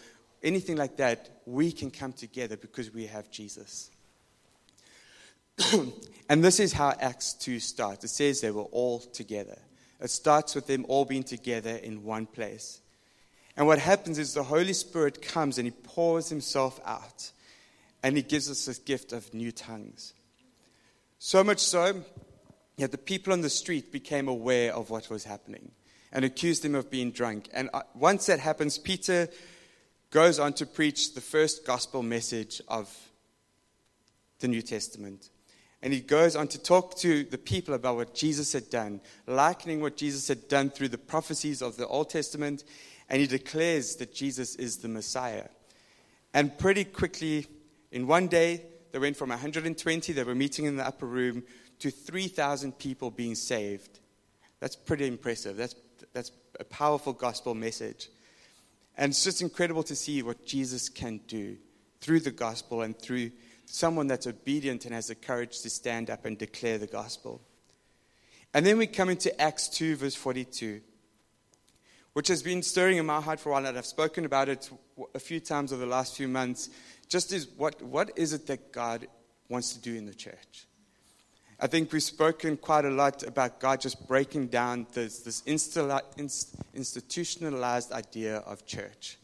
anything 0.43 0.77
like 0.77 0.97
that, 0.97 1.29
we 1.47 1.73
can 1.73 1.91
come 1.91 2.13
together 2.13 2.57
because 2.57 2.93
we 2.93 3.07
have 3.07 3.31
Jesus. 3.31 3.91
and 6.29 6.45
this 6.45 6.61
is 6.61 6.73
how 6.73 6.95
Acts 7.01 7.35
2 7.35 7.59
starts. 7.61 8.05
It 8.05 8.09
says 8.09 8.41
they 8.41 8.51
were 8.51 8.63
all 8.63 9.01
together. 9.01 9.59
It 10.01 10.11
starts 10.11 10.55
with 10.55 10.67
them 10.67 10.85
all 10.89 11.05
being 11.05 11.25
together 11.25 11.77
in 11.77 12.05
one 12.05 12.27
place. 12.27 12.81
And 13.57 13.67
what 13.67 13.81
happens 13.81 14.19
is 14.19 14.35
the 14.35 14.45
Holy 14.45 14.73
Spirit 14.73 15.21
comes 15.21 15.59
and 15.59 15.67
he 15.67 15.73
pours 15.73 16.29
himself 16.29 16.81
out 16.85 17.33
and 18.05 18.17
he 18.17 18.23
gives 18.23 18.49
us 18.49 18.67
this 18.67 18.79
gift 18.79 19.13
of 19.13 19.35
new 19.35 19.51
tongues. 19.51 20.15
So 21.19 21.43
much 21.43 21.59
so 21.59 22.05
that 22.77 22.93
the 22.93 22.99
people 22.99 23.33
on 23.33 23.41
the 23.41 23.51
street 23.51 23.91
became 23.91 24.29
aware 24.29 24.73
of 24.73 24.91
what 24.91 25.11
was 25.11 25.25
happening 25.25 25.73
and 26.13 26.25
accused 26.25 26.65
him 26.65 26.75
of 26.75 26.91
being 26.91 27.11
drunk. 27.11 27.49
And 27.53 27.71
uh, 27.73 27.83
once 27.95 28.27
that 28.27 28.41
happens, 28.41 28.79
Peter 28.79 29.29
goes 30.11 30.39
on 30.39 30.53
to 30.55 30.67
preach 30.67 31.15
the 31.15 31.21
first 31.21 31.67
gospel 31.67 32.03
message 32.03 32.63
of 32.69 32.95
the 34.41 34.49
New 34.49 34.63
Testament. 34.63 35.31
And 35.83 35.93
he 35.93 36.01
goes 36.01 36.35
on 36.35 36.49
to 36.49 36.59
talk 36.61 36.97
to 36.99 37.25
the 37.25 37.39
people 37.39 37.75
about 37.75 37.97
what 37.97 38.15
Jesus 38.15 38.53
had 38.53 38.69
done, 38.69 39.01
likening 39.27 39.81
what 39.81 39.97
Jesus 39.97 40.27
had 40.27 40.49
done 40.49 40.71
through 40.71 40.89
the 40.89 40.99
prophecies 40.99 41.63
of 41.63 41.77
the 41.77 41.87
Old 41.87 42.11
Testament. 42.11 42.65
And 43.09 43.21
he 43.21 43.27
declares 43.27 43.97
that 43.97 44.13
Jesus 44.13 44.57
is 44.57 44.79
the 44.79 44.89
Messiah. 44.89 45.47
And 46.35 46.57
pretty 46.59 46.85
quickly, 46.85 47.47
in 47.93 48.07
one 48.07 48.27
day, 48.27 48.65
they 48.93 48.99
went 48.99 49.17
from 49.17 49.31
120 49.31 50.13
that 50.13 50.27
were 50.27 50.35
meeting 50.35 50.65
in 50.65 50.77
the 50.77 50.87
upper 50.87 51.07
room 51.07 51.45
to 51.79 51.91
3,000 51.91 52.79
people 52.79 53.11
being 53.11 53.35
saved. 53.35 54.01
That's 54.61 54.77
pretty 54.77 55.07
impressive. 55.07 55.57
That's, 55.57 55.77
that's 56.13 56.33
a 56.59 56.65
powerful 56.65 57.13
gospel 57.13 57.55
message. 57.55 58.09
And 58.97 59.11
it's 59.11 59.25
just 59.25 59.43
incredible 59.43 59.83
to 59.85 59.95
see 59.95 60.23
what 60.23 60.45
Jesus 60.45 60.89
can 60.89 61.19
do 61.29 61.57
through 62.01 62.21
the 62.21 62.31
gospel 62.31 62.83
and 62.83 62.99
through 62.99 63.31
someone 63.67 64.07
that's 64.07 64.27
obedient 64.27 64.85
and 64.85 64.95
has 64.95 65.09
the 65.09 65.15
courage 65.15 65.61
to 65.61 65.71
stand 65.71 66.11
up 66.11 66.25
and 66.25 66.39
declare 66.39 66.79
the 66.79 66.87
gospel. 66.87 67.41
And 68.55 68.65
then 68.65 68.79
we 68.79 68.87
come 68.87 69.11
into 69.11 69.39
Acts 69.41 69.69
2, 69.69 69.97
verse 69.97 70.15
42, 70.15 70.81
which 72.15 72.29
has 72.29 72.43
been 72.43 72.63
stirring 72.63 72.97
in 72.97 73.07
my 73.07 73.21
heart 73.21 73.41
for 73.41 73.51
a 73.51 73.53
while, 73.53 73.67
and 73.67 73.77
I've 73.77 73.87
spoken 73.87 74.25
about 74.25 74.49
it 74.49 74.71
a 75.15 75.19
few 75.19 75.39
times 75.39 75.73
over 75.73 75.85
the 75.85 75.91
last 75.91 76.17
few 76.17 76.29
months. 76.29 76.71
Just 77.09 77.33
is 77.33 77.47
what, 77.57 77.81
what 77.83 78.11
is 78.17 78.33
it 78.33 78.47
that 78.47 78.73
God 78.73 79.07
wants 79.49 79.75
to 79.75 79.81
do 79.81 79.95
in 79.95 80.07
the 80.07 80.15
church? 80.15 80.68
I 81.61 81.67
think 81.67 81.93
we've 81.93 82.03
spoken 82.03 82.57
quite 82.57 82.85
a 82.85 82.91
lot 82.91 83.25
about 83.25 83.61
God 83.61 83.81
just 83.81 84.07
breaking 84.07 84.47
down 84.49 84.87
this, 84.93 85.21
this 85.21 85.43
institutionalized 85.47 87.93
idea 87.93 88.37
of 88.39 88.65
church 88.65 89.19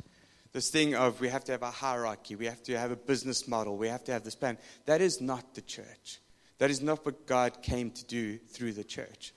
this 0.55 0.71
thing 0.71 0.95
of 0.95 1.21
we 1.21 1.29
have 1.29 1.45
to 1.45 1.53
have 1.53 1.63
a 1.63 1.71
hierarchy, 1.71 2.37
we 2.37 2.47
have 2.47 2.63
to 2.63 2.79
have 2.79 2.93
a 2.93 2.97
business 2.97 3.49
model, 3.49 3.77
we 3.77 3.89
have 3.89 4.05
to 4.05 4.13
have 4.13 4.23
this 4.23 4.37
plan. 4.37 4.57
That 4.87 5.01
is 5.01 5.21
not 5.21 5.55
the 5.55 5.61
church. 5.61 6.21
That 6.59 6.71
is 6.71 6.81
not 6.81 7.05
what 7.05 7.27
God 7.27 7.61
came 7.61 7.91
to 7.91 8.05
do 8.05 8.39
through 8.39 8.75
the 8.75 8.85
church. 8.85 9.35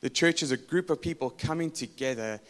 The 0.00 0.08
church 0.08 0.44
is 0.44 0.52
a 0.52 0.56
group 0.56 0.88
of 0.88 1.02
people 1.02 1.28
coming 1.28 1.72
together, 1.72 2.40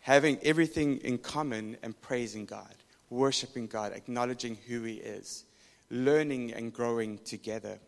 having 0.00 0.38
everything 0.42 0.98
in 0.98 1.16
common 1.16 1.78
and 1.82 1.98
praising 2.02 2.44
God, 2.44 2.74
worshiping 3.08 3.68
God, 3.68 3.92
acknowledging 3.92 4.58
who 4.68 4.82
He 4.82 4.96
is, 4.96 5.44
learning 5.90 6.52
and 6.52 6.74
growing 6.74 7.18
together. 7.24 7.78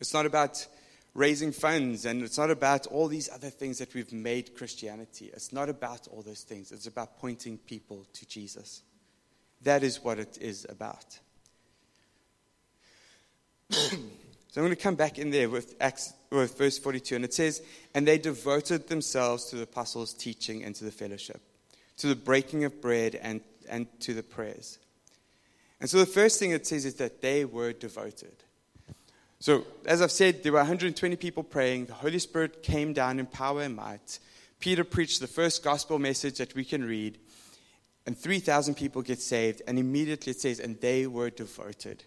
It's 0.00 0.14
not 0.14 0.26
about 0.26 0.66
raising 1.14 1.52
funds, 1.52 2.04
and 2.04 2.22
it's 2.22 2.38
not 2.38 2.50
about 2.50 2.86
all 2.88 3.06
these 3.06 3.30
other 3.30 3.50
things 3.50 3.78
that 3.78 3.94
we've 3.94 4.12
made 4.12 4.56
Christianity. 4.56 5.30
It's 5.32 5.52
not 5.52 5.68
about 5.68 6.08
all 6.08 6.22
those 6.22 6.42
things. 6.42 6.72
It's 6.72 6.86
about 6.86 7.18
pointing 7.18 7.58
people 7.58 8.06
to 8.14 8.26
Jesus. 8.26 8.82
That 9.62 9.82
is 9.82 10.02
what 10.02 10.18
it 10.18 10.38
is 10.40 10.66
about. 10.68 11.18
so 13.70 13.96
I'm 13.96 14.62
going 14.62 14.70
to 14.70 14.76
come 14.76 14.96
back 14.96 15.18
in 15.18 15.30
there 15.30 15.48
with, 15.48 15.76
Acts, 15.80 16.12
with 16.30 16.58
verse 16.58 16.78
42, 16.78 17.16
and 17.16 17.24
it 17.24 17.32
says, 17.32 17.62
And 17.94 18.06
they 18.06 18.18
devoted 18.18 18.88
themselves 18.88 19.46
to 19.46 19.56
the 19.56 19.62
apostles' 19.62 20.12
teaching 20.12 20.64
and 20.64 20.74
to 20.74 20.84
the 20.84 20.92
fellowship, 20.92 21.40
to 21.98 22.08
the 22.08 22.16
breaking 22.16 22.64
of 22.64 22.82
bread 22.82 23.14
and, 23.14 23.40
and 23.68 23.86
to 24.00 24.14
the 24.14 24.22
prayers. 24.22 24.78
And 25.80 25.88
so 25.88 25.98
the 25.98 26.06
first 26.06 26.38
thing 26.38 26.50
it 26.50 26.66
says 26.66 26.84
is 26.84 26.94
that 26.96 27.22
they 27.22 27.44
were 27.44 27.72
devoted. 27.72 28.36
So, 29.44 29.64
as 29.84 30.00
I've 30.00 30.10
said, 30.10 30.42
there 30.42 30.52
were 30.52 30.60
120 30.60 31.16
people 31.16 31.42
praying. 31.42 31.84
The 31.84 31.92
Holy 31.92 32.18
Spirit 32.18 32.62
came 32.62 32.94
down 32.94 33.18
in 33.18 33.26
power 33.26 33.60
and 33.60 33.76
might. 33.76 34.18
Peter 34.58 34.84
preached 34.84 35.20
the 35.20 35.26
first 35.26 35.62
gospel 35.62 35.98
message 35.98 36.38
that 36.38 36.54
we 36.54 36.64
can 36.64 36.82
read, 36.82 37.18
and 38.06 38.16
3,000 38.16 38.74
people 38.74 39.02
get 39.02 39.20
saved. 39.20 39.60
And 39.66 39.78
immediately 39.78 40.30
it 40.30 40.40
says, 40.40 40.60
and 40.60 40.80
they 40.80 41.06
were 41.06 41.28
devoted 41.28 42.04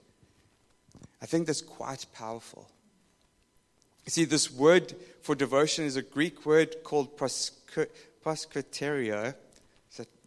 I 1.22 1.27
think 1.27 1.46
that's 1.46 1.62
quite 1.62 2.08
powerful. 2.12 2.72
See, 4.08 4.25
this 4.25 4.51
word 4.51 4.96
for 5.22 5.36
devotion 5.36 5.86
is 5.86 5.96
a 5.96 6.01
Greek 6.01 6.44
word 6.44 6.77
called 6.84 7.17
proskyterio. 7.17 9.36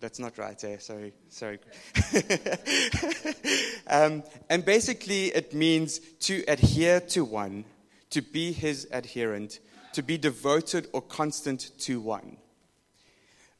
That's 0.00 0.19
not 0.19 0.38
right, 0.38 0.62
eh? 0.64 0.78
Sorry, 0.78 1.12
sorry. 1.28 1.59
um, 3.87 4.23
and 4.49 4.64
basically, 4.64 5.26
it 5.26 5.52
means 5.52 5.99
to 6.21 6.42
adhere 6.49 7.00
to 7.00 7.23
one, 7.23 7.66
to 8.09 8.23
be 8.23 8.52
his 8.52 8.88
adherent, 8.92 9.61
to 9.92 10.02
be 10.02 10.16
devoted 10.16 10.88
or 10.95 11.02
constant 11.02 11.71
to 11.80 12.00
one. 12.00 12.38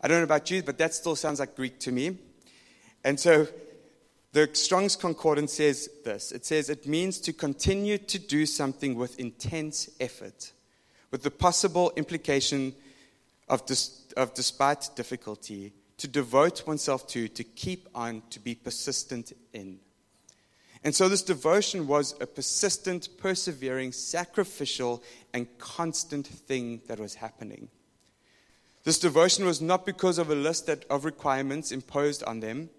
I 0.01 0.09
don't 0.09 0.19
know 0.19 0.25
about 0.25 0.51
you, 0.51 0.63
but 0.63 0.79
that 0.79 0.95
still 0.95 1.15
sounds 1.15 1.41
like 1.41 1.57
Greek 1.57 1.79
to 1.81 1.93
me. 1.93 2.17
And 3.05 3.21
so 3.21 3.47
the 4.33 4.49
Strong's 4.55 4.97
Concordance 4.97 5.53
says 5.53 5.91
this 6.07 6.33
it 6.33 6.47
says, 6.47 6.71
it 6.71 6.87
means 6.87 7.19
to 7.21 7.35
continue 7.35 7.99
to 7.99 8.19
do 8.19 8.47
something 8.47 8.95
with 8.95 9.21
intense 9.21 9.91
effort, 10.01 10.53
with 11.11 11.23
the 11.23 11.31
possible 11.31 11.93
implication 11.97 12.75
of, 13.47 13.67
dis- 13.67 14.07
of 14.17 14.33
despite 14.33 14.89
difficulty, 14.97 15.75
to 16.01 16.09
devote 16.09 16.67
oneself 16.67 17.07
to, 17.09 17.29
to 17.29 17.45
keep 17.45 17.89
on, 17.95 18.23
to 18.31 18.41
be 18.41 18.55
persistent 18.55 19.33
in. 19.53 19.79
And 20.83 20.95
so 20.95 21.09
this 21.09 21.23
devotion 21.23 21.87
was 21.87 22.15
a 22.23 22.27
persistent, 22.27 23.11
persevering, 23.19 23.93
sacrificial, 23.93 25.03
and 25.35 25.47
constant 25.59 26.27
thing 26.27 26.81
that 26.89 26.99
was 26.99 27.17
happening. 27.17 27.69
This 28.85 28.99
devotion 28.99 29.45
was 29.45 29.61
not 29.61 29.85
because 29.85 30.17
of 30.17 30.31
a 30.31 30.35
list 30.35 30.71
of 30.71 31.05
requirements 31.05 31.71
imposed 31.71 32.25
on 32.25 32.41
them 32.41 32.71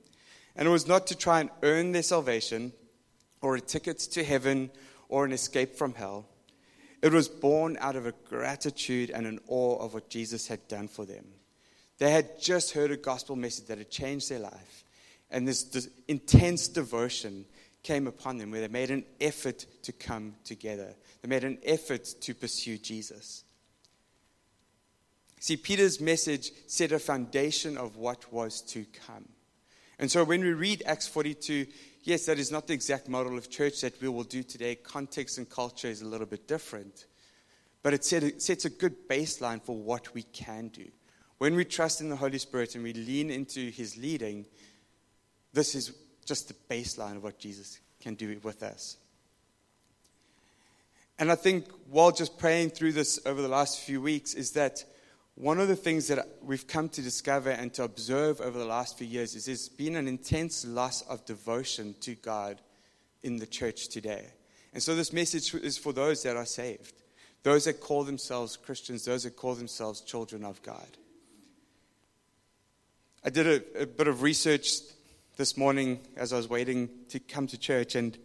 and 0.55 0.67
it 0.67 0.71
was 0.71 0.87
not 0.87 1.05
to 1.07 1.15
try 1.15 1.39
and 1.41 1.51
earn 1.61 1.91
their 1.91 2.03
salvation 2.03 2.73
or 3.41 3.55
a 3.55 3.61
ticket 3.61 3.99
to 3.99 4.23
heaven 4.23 4.71
or 5.09 5.25
an 5.25 5.31
escape 5.31 5.75
from 5.75 5.93
hell. 5.93 6.27
It 7.03 7.13
was 7.13 7.27
born 7.27 7.77
out 7.79 7.95
of 7.95 8.05
a 8.05 8.13
gratitude 8.27 9.11
and 9.11 9.25
an 9.27 9.39
awe 9.47 9.77
of 9.77 9.93
what 9.93 10.09
Jesus 10.09 10.47
had 10.47 10.67
done 10.67 10.87
for 10.87 11.05
them. 11.05 11.25
They 12.01 12.09
had 12.09 12.41
just 12.41 12.71
heard 12.71 12.89
a 12.89 12.97
gospel 12.97 13.35
message 13.35 13.67
that 13.67 13.77
had 13.77 13.91
changed 13.91 14.31
their 14.31 14.39
life. 14.39 14.85
And 15.29 15.47
this, 15.47 15.61
this 15.65 15.87
intense 16.07 16.67
devotion 16.67 17.45
came 17.83 18.07
upon 18.07 18.39
them 18.39 18.49
where 18.49 18.61
they 18.61 18.67
made 18.69 18.89
an 18.89 19.05
effort 19.19 19.67
to 19.83 19.91
come 19.91 20.33
together. 20.43 20.95
They 21.21 21.29
made 21.29 21.43
an 21.43 21.59
effort 21.61 22.05
to 22.21 22.33
pursue 22.33 22.79
Jesus. 22.79 23.43
See, 25.41 25.57
Peter's 25.57 26.01
message 26.01 26.49
set 26.65 26.91
a 26.91 26.97
foundation 26.97 27.77
of 27.77 27.97
what 27.97 28.33
was 28.33 28.61
to 28.61 28.83
come. 29.05 29.29
And 29.99 30.09
so 30.09 30.23
when 30.23 30.41
we 30.41 30.53
read 30.53 30.81
Acts 30.87 31.07
42, 31.07 31.67
yes, 32.01 32.25
that 32.25 32.39
is 32.39 32.51
not 32.51 32.65
the 32.65 32.73
exact 32.73 33.09
model 33.09 33.37
of 33.37 33.51
church 33.51 33.81
that 33.81 34.01
we 34.01 34.09
will 34.09 34.23
do 34.23 34.41
today. 34.41 34.73
Context 34.73 35.37
and 35.37 35.47
culture 35.47 35.89
is 35.89 36.01
a 36.01 36.07
little 36.07 36.25
bit 36.25 36.47
different. 36.47 37.05
But 37.83 37.93
it 37.93 38.03
sets 38.03 38.65
a 38.65 38.71
good 38.71 39.07
baseline 39.07 39.61
for 39.61 39.77
what 39.77 40.15
we 40.15 40.23
can 40.23 40.69
do. 40.69 40.87
When 41.41 41.55
we 41.55 41.65
trust 41.65 42.01
in 42.01 42.09
the 42.09 42.15
Holy 42.15 42.37
Spirit 42.37 42.75
and 42.75 42.83
we 42.83 42.93
lean 42.93 43.31
into 43.31 43.71
His 43.71 43.97
leading, 43.97 44.45
this 45.53 45.73
is 45.73 45.91
just 46.23 46.49
the 46.49 46.53
baseline 46.69 47.15
of 47.15 47.23
what 47.23 47.39
Jesus 47.39 47.79
can 47.99 48.13
do 48.13 48.39
with 48.43 48.61
us. 48.61 48.97
And 51.17 51.31
I 51.31 51.35
think 51.35 51.65
while 51.89 52.11
just 52.11 52.37
praying 52.37 52.69
through 52.69 52.91
this 52.91 53.19
over 53.25 53.41
the 53.41 53.47
last 53.47 53.79
few 53.79 53.99
weeks, 53.99 54.35
is 54.35 54.51
that 54.51 54.85
one 55.33 55.59
of 55.59 55.67
the 55.67 55.75
things 55.75 56.09
that 56.09 56.27
we've 56.43 56.67
come 56.67 56.89
to 56.89 57.01
discover 57.01 57.49
and 57.49 57.73
to 57.73 57.85
observe 57.85 58.39
over 58.39 58.59
the 58.59 58.65
last 58.65 58.99
few 58.99 59.07
years 59.07 59.33
is 59.33 59.47
there's 59.47 59.67
been 59.67 59.95
an 59.95 60.07
intense 60.07 60.63
loss 60.63 61.01
of 61.09 61.25
devotion 61.25 61.95
to 62.01 62.13
God 62.13 62.61
in 63.23 63.37
the 63.37 63.47
church 63.47 63.87
today. 63.87 64.27
And 64.75 64.83
so 64.83 64.93
this 64.93 65.11
message 65.11 65.55
is 65.55 65.75
for 65.75 65.91
those 65.91 66.21
that 66.21 66.37
are 66.37 66.45
saved, 66.45 67.01
those 67.41 67.65
that 67.65 67.81
call 67.81 68.03
themselves 68.03 68.57
Christians, 68.57 69.05
those 69.05 69.23
that 69.23 69.35
call 69.35 69.55
themselves 69.55 70.01
children 70.01 70.45
of 70.45 70.61
God. 70.61 70.99
I 73.23 73.29
did 73.29 73.45
a, 73.45 73.83
a 73.83 73.85
bit 73.85 74.07
of 74.07 74.23
research 74.23 74.79
this 75.37 75.55
morning 75.55 75.99
as 76.17 76.33
I 76.33 76.37
was 76.37 76.49
waiting 76.49 76.89
to 77.09 77.19
come 77.19 77.45
to 77.47 77.57
church, 77.57 77.93
and 77.93 78.17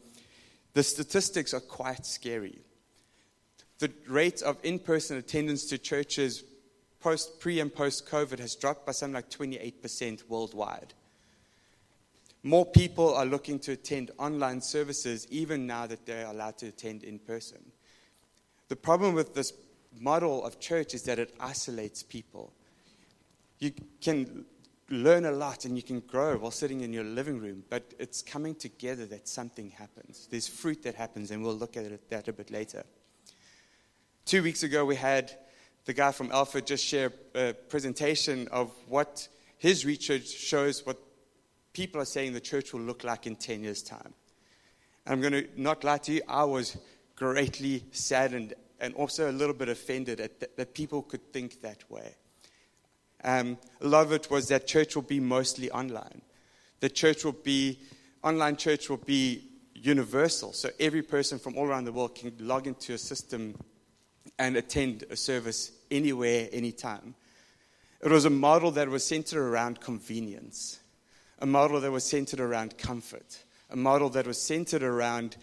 the 0.73 0.83
statistics 0.83 1.53
are 1.53 1.61
quite 1.61 2.07
scary. 2.07 2.61
The 3.79 3.93
rate 4.09 4.41
of 4.41 4.57
in 4.62 4.79
person 4.79 5.19
attendance 5.19 5.67
to 5.67 5.76
churches 5.76 6.45
post, 7.00 7.41
pre 7.41 7.61
and 7.61 7.75
post 7.75 8.09
COVID 8.09 8.38
has 8.38 8.55
dropped 8.55 8.87
by 8.87 8.93
something 8.93 9.15
like 9.15 9.29
28% 9.29 10.26
worldwide. 10.31 10.95
More 12.43 12.65
people 12.65 13.15
are 13.15 13.26
looking 13.26 13.59
to 13.61 13.73
attend 13.73 14.12
online 14.19 14.62
services 14.62 15.26
even 15.31 15.67
now 15.67 15.87
that 15.88 16.07
they're 16.07 16.26
allowed 16.26 16.57
to 16.59 16.69
attend 16.69 17.05
in 17.05 17.19
person. 17.19 17.59
The 18.69 18.76
problem 18.76 19.12
with 19.12 19.35
this 19.35 19.53
model 20.00 20.43
of 20.43 20.59
church 20.59 20.95
is 20.95 21.03
that 21.03 21.19
it 21.19 21.35
isolates 21.38 22.03
people. 22.03 22.55
You 23.59 23.73
can 24.00 24.47
learn 24.90 25.25
a 25.25 25.33
lot 25.33 25.64
and 25.64 25.76
you 25.76 25.83
can 25.83 26.00
grow 26.00 26.37
while 26.37 26.50
sitting 26.50 26.83
in 26.83 26.93
your 26.93 27.05
living 27.05 27.38
room, 27.38 27.64
but 27.69 27.95
it's 27.99 28.23
coming 28.23 28.55
together 28.55 29.07
that 29.07 29.28
something 29.28 29.71
happens. 29.71 30.28
There's 30.31 30.47
fruit 30.47 30.83
that 30.85 30.95
happens, 30.95 31.31
and 31.31 31.43
we'll 31.43 31.57
look 31.57 31.76
at 31.76 32.09
that 32.11 32.28
a 32.28 32.33
bit 32.33 32.50
later. 32.50 32.85
Two 34.25 34.43
weeks 34.43 34.62
ago, 34.62 34.85
we 34.85 34.97
had 34.97 35.33
the 35.85 35.93
guy 35.93 36.12
from 36.12 36.31
Alpha 36.33 36.61
just 36.61 36.85
share 36.85 37.12
a 37.35 37.52
presentation 37.52 38.49
of 38.49 38.73
what 38.88 39.28
his 39.59 39.85
research 39.85 40.28
shows 40.28 40.85
what 40.85 40.99
people 41.73 42.00
are 42.00 42.07
saying 42.07 42.33
the 42.33 42.40
church 42.40 42.73
will 42.73 42.81
look 42.81 43.05
like 43.05 43.26
in 43.26 43.37
10 43.37 43.62
years' 43.62 43.83
time. 43.83 44.14
I'm 45.07 45.21
going 45.21 45.33
to 45.33 45.49
not 45.57 45.85
lie 45.85 45.99
to 45.99 46.12
you, 46.12 46.23
I 46.28 46.45
was 46.45 46.76
greatly 47.14 47.85
saddened 47.93 48.55
and 48.81 48.95
also 48.95 49.31
a 49.31 49.33
little 49.33 49.55
bit 49.55 49.69
offended 49.69 50.21
at 50.21 50.40
th- 50.40 50.52
that 50.57 50.75
people 50.75 51.02
could 51.02 51.33
think 51.33 51.62
that 51.62 51.88
way. 51.90 52.14
Um, 53.26 53.59
a 53.80 53.88
lot 53.88 54.06
of 54.06 54.12
it 54.12 54.30
was 54.30 54.47
that 54.49 54.68
church 54.68 54.95
will 54.95 55.02
be 55.02 55.18
mostly 55.18 55.68
online. 55.73 56.23
The 56.78 56.88
church 56.88 57.25
will 57.25 57.33
be, 57.33 57.80
online 58.23 58.56
church 58.56 58.88
will 58.88 58.99
be 58.99 59.49
universal. 59.75 60.52
So 60.52 60.71
every 60.78 61.02
person 61.02 61.40
from 61.40 61.59
all 61.59 61.66
around 61.66 61.87
the 61.87 61.92
world 61.92 62.14
can 62.14 62.33
log 62.38 62.68
into 62.68 62.95
a 62.95 62.99
system 62.99 63.56
and 64.38 64.56
attend 64.56 65.04
a 65.11 65.16
service 65.16 65.73
anywhere, 65.90 66.49
anytime. 66.52 67.16
It 68.00 68.11
was 68.11 68.26
a 68.26 68.30
model 68.30 68.71
that 68.73 68.88
was 68.88 69.04
centered 69.04 69.42
around 69.42 69.80
convenience, 69.80 70.78
a 71.40 71.47
model 71.47 71.80
that 71.80 71.90
was 71.90 72.04
centered 72.04 72.40
around 72.40 72.78
comfort, 72.78 73.42
a 73.71 73.76
model 73.76 74.09
that 74.11 74.26
was 74.26 74.40
centered 74.40 74.85
around 74.85 75.37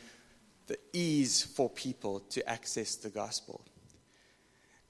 the 0.68 0.78
ease 0.94 1.44
for 1.44 1.70
people 1.70 2.22
to 2.22 2.48
access 2.50 2.96
the 2.96 3.10
gospel. 3.10 3.66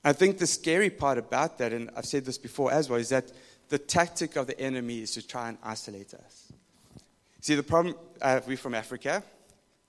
I 0.03 0.13
think 0.13 0.37
the 0.37 0.47
scary 0.47 0.89
part 0.89 1.17
about 1.17 1.57
that, 1.59 1.71
and 1.71 1.89
I've 1.95 2.05
said 2.05 2.25
this 2.25 2.37
before 2.37 2.71
as 2.71 2.89
well, 2.89 2.99
is 2.99 3.09
that 3.09 3.31
the 3.69 3.77
tactic 3.77 4.35
of 4.35 4.47
the 4.47 4.59
enemy 4.59 5.01
is 5.01 5.13
to 5.13 5.25
try 5.25 5.49
and 5.49 5.57
isolate 5.63 6.13
us. 6.13 6.51
See, 7.41 7.55
the 7.55 7.63
problem, 7.63 7.95
uh, 8.21 8.41
we're 8.45 8.57
from 8.57 8.75
Africa, 8.75 9.23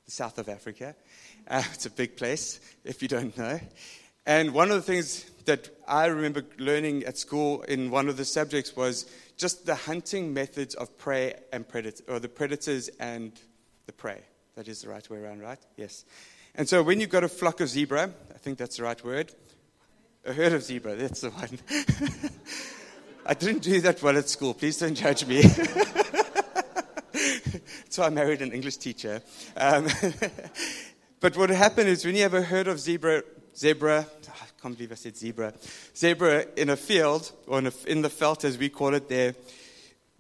the 0.04 0.11
south 0.11 0.38
of 0.38 0.49
Africa. 0.49 0.94
Uh, 1.49 1.62
it's 1.73 1.87
a 1.87 1.90
big 1.90 2.16
place, 2.16 2.61
if 2.85 3.02
you 3.02 3.09
don't 3.09 3.37
know. 3.37 3.61
And 4.26 4.54
one 4.54 4.71
of 4.71 4.76
the 4.76 4.83
things 4.83 5.25
that 5.44 5.68
I 5.87 6.06
remember 6.06 6.44
learning 6.59 7.04
at 7.04 7.18
school 7.18 7.62
in 7.62 7.90
one 7.90 8.09
of 8.09 8.16
the 8.16 8.25
subjects 8.25 8.75
was 8.75 9.06
just 9.37 9.66
the 9.66 9.75
hunting 9.75 10.33
methods 10.33 10.75
of 10.75 10.97
prey 10.97 11.35
and 11.52 11.68
predator, 11.68 12.04
or 12.09 12.21
the 12.21 12.28
predators 12.28 12.88
and 13.00 13.33
the 13.87 13.92
prey. 13.92 14.23
That 14.54 14.68
is 14.68 14.83
the 14.83 14.88
right 14.88 15.09
way 15.11 15.18
around, 15.18 15.40
right? 15.40 15.59
Yes. 15.76 16.04
And 16.54 16.68
so 16.68 16.83
when 16.83 17.00
you've 17.00 17.11
got 17.11 17.25
a 17.25 17.28
flock 17.28 17.61
of 17.61 17.68
zebra, 17.68 18.11
I 18.35 18.38
think 18.38 18.59
that's 18.59 18.76
the 18.76 18.85
right 18.85 19.04
word, 19.04 19.35
a 20.25 20.33
herd 20.33 20.52
of 20.52 20.62
zebra, 20.62 20.97
that's 20.97 21.21
the 21.21 21.31
one. 21.31 21.59
I 23.26 23.35
didn't 23.35 23.62
do 23.62 23.81
that 23.83 24.02
well 24.02 24.16
at 24.16 24.28
school. 24.28 24.54
Please 24.54 24.78
don't 24.78 24.95
judge 24.95 25.26
me. 25.26 25.43
so 27.88 28.02
I 28.02 28.11
married 28.11 28.43
an 28.43 28.52
English 28.52 28.78
teacher. 28.78 29.23
Um, 29.57 29.87
but 31.21 31.37
what 31.37 31.50
happened 31.50 31.88
is 31.88 32.04
when 32.04 32.14
you 32.14 32.23
have 32.23 32.35
a 32.35 32.43
herd 32.43 32.69
of 32.69 32.81
zebra 32.81 33.23
zebra, 33.57 34.07
I 34.28 34.47
can't 34.61 34.76
believe 34.76 34.93
I 34.93 34.97
said 34.97 35.16
zebra, 35.16 35.54
zebra 35.97 36.47
in 36.57 36.71
a 36.71 36.76
field, 36.76 37.33
or 37.47 37.59
in, 37.59 37.66
a, 37.66 37.73
in 37.87 38.02
the 38.02 38.09
veld 38.09 38.45
as 38.45 38.59
we 38.59 38.69
call 38.69 38.95
it 38.95 39.09
there, 39.09 39.35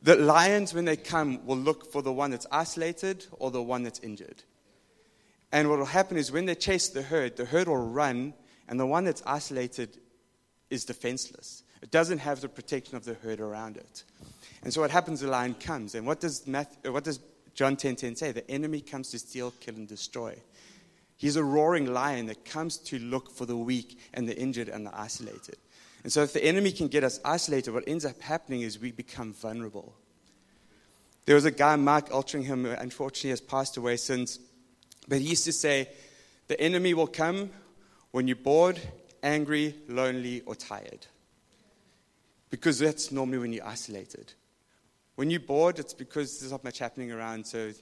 the 0.02 0.16
lions, 0.16 0.74
when 0.74 0.84
they 0.84 0.96
come, 0.96 1.44
will 1.46 1.56
look 1.56 1.90
for 1.90 2.02
the 2.02 2.12
one 2.12 2.30
that's 2.30 2.46
isolated 2.52 3.26
or 3.32 3.50
the 3.50 3.62
one 3.62 3.82
that's 3.82 4.00
injured. 4.00 4.42
And 5.50 5.70
what 5.70 5.78
will 5.78 5.86
happen 5.86 6.18
is 6.18 6.30
when 6.30 6.46
they 6.46 6.54
chase 6.54 6.88
the 6.88 7.02
herd, 7.02 7.36
the 7.36 7.46
herd 7.46 7.68
will 7.68 7.78
run, 7.78 8.34
and 8.68 8.78
the 8.78 8.86
one 8.86 9.04
that's 9.04 9.22
isolated 9.26 9.98
is 10.70 10.84
defenseless. 10.84 11.62
It 11.82 11.90
doesn't 11.90 12.18
have 12.18 12.40
the 12.40 12.48
protection 12.48 12.96
of 12.96 13.04
the 13.04 13.14
herd 13.14 13.40
around 13.40 13.76
it. 13.76 14.04
And 14.62 14.72
so 14.72 14.80
what 14.80 14.90
happens, 14.90 15.20
the 15.20 15.28
lion 15.28 15.54
comes. 15.54 15.94
And 15.94 16.06
what 16.06 16.20
does, 16.20 16.46
Matthew, 16.46 16.78
uh, 16.88 16.92
what 16.92 17.04
does 17.04 17.20
John 17.54 17.76
10.10 17.76 17.78
10, 17.78 17.96
10 17.96 18.16
say? 18.16 18.32
The 18.32 18.50
enemy 18.50 18.80
comes 18.80 19.10
to 19.10 19.18
steal, 19.18 19.52
kill, 19.60 19.74
and 19.74 19.86
destroy. 19.86 20.36
He's 21.16 21.36
a 21.36 21.44
roaring 21.44 21.92
lion 21.92 22.26
that 22.26 22.44
comes 22.44 22.78
to 22.78 22.98
look 22.98 23.30
for 23.30 23.46
the 23.46 23.56
weak 23.56 23.98
and 24.14 24.28
the 24.28 24.36
injured 24.36 24.68
and 24.68 24.86
the 24.86 24.98
isolated. 24.98 25.56
And 26.02 26.12
so, 26.12 26.22
if 26.22 26.32
the 26.32 26.44
enemy 26.44 26.72
can 26.72 26.88
get 26.88 27.04
us 27.04 27.20
isolated, 27.24 27.72
what 27.72 27.84
ends 27.86 28.04
up 28.04 28.20
happening 28.20 28.62
is 28.62 28.78
we 28.78 28.92
become 28.92 29.32
vulnerable. 29.32 29.94
There 31.24 31.34
was 31.34 31.44
a 31.46 31.50
guy, 31.50 31.76
Mark 31.76 32.10
Altringham, 32.10 32.64
who 32.64 32.70
unfortunately 32.70 33.30
has 33.30 33.40
passed 33.40 33.76
away 33.76 33.96
since. 33.96 34.38
But 35.08 35.20
he 35.20 35.28
used 35.28 35.44
to 35.44 35.52
say, 35.52 35.88
the 36.48 36.60
enemy 36.60 36.92
will 36.92 37.06
come 37.06 37.50
when 38.14 38.28
you're 38.28 38.36
bored, 38.36 38.80
angry, 39.24 39.74
lonely, 39.88 40.40
or 40.42 40.54
tired. 40.54 41.04
Because 42.48 42.78
that's 42.78 43.10
normally 43.10 43.38
when 43.38 43.52
you're 43.52 43.66
isolated. 43.66 44.32
When 45.16 45.30
you're 45.30 45.40
bored, 45.40 45.80
it's 45.80 45.94
because 45.94 46.38
there's 46.38 46.52
not 46.52 46.62
much 46.62 46.78
happening 46.78 47.10
around, 47.10 47.44
so 47.44 47.72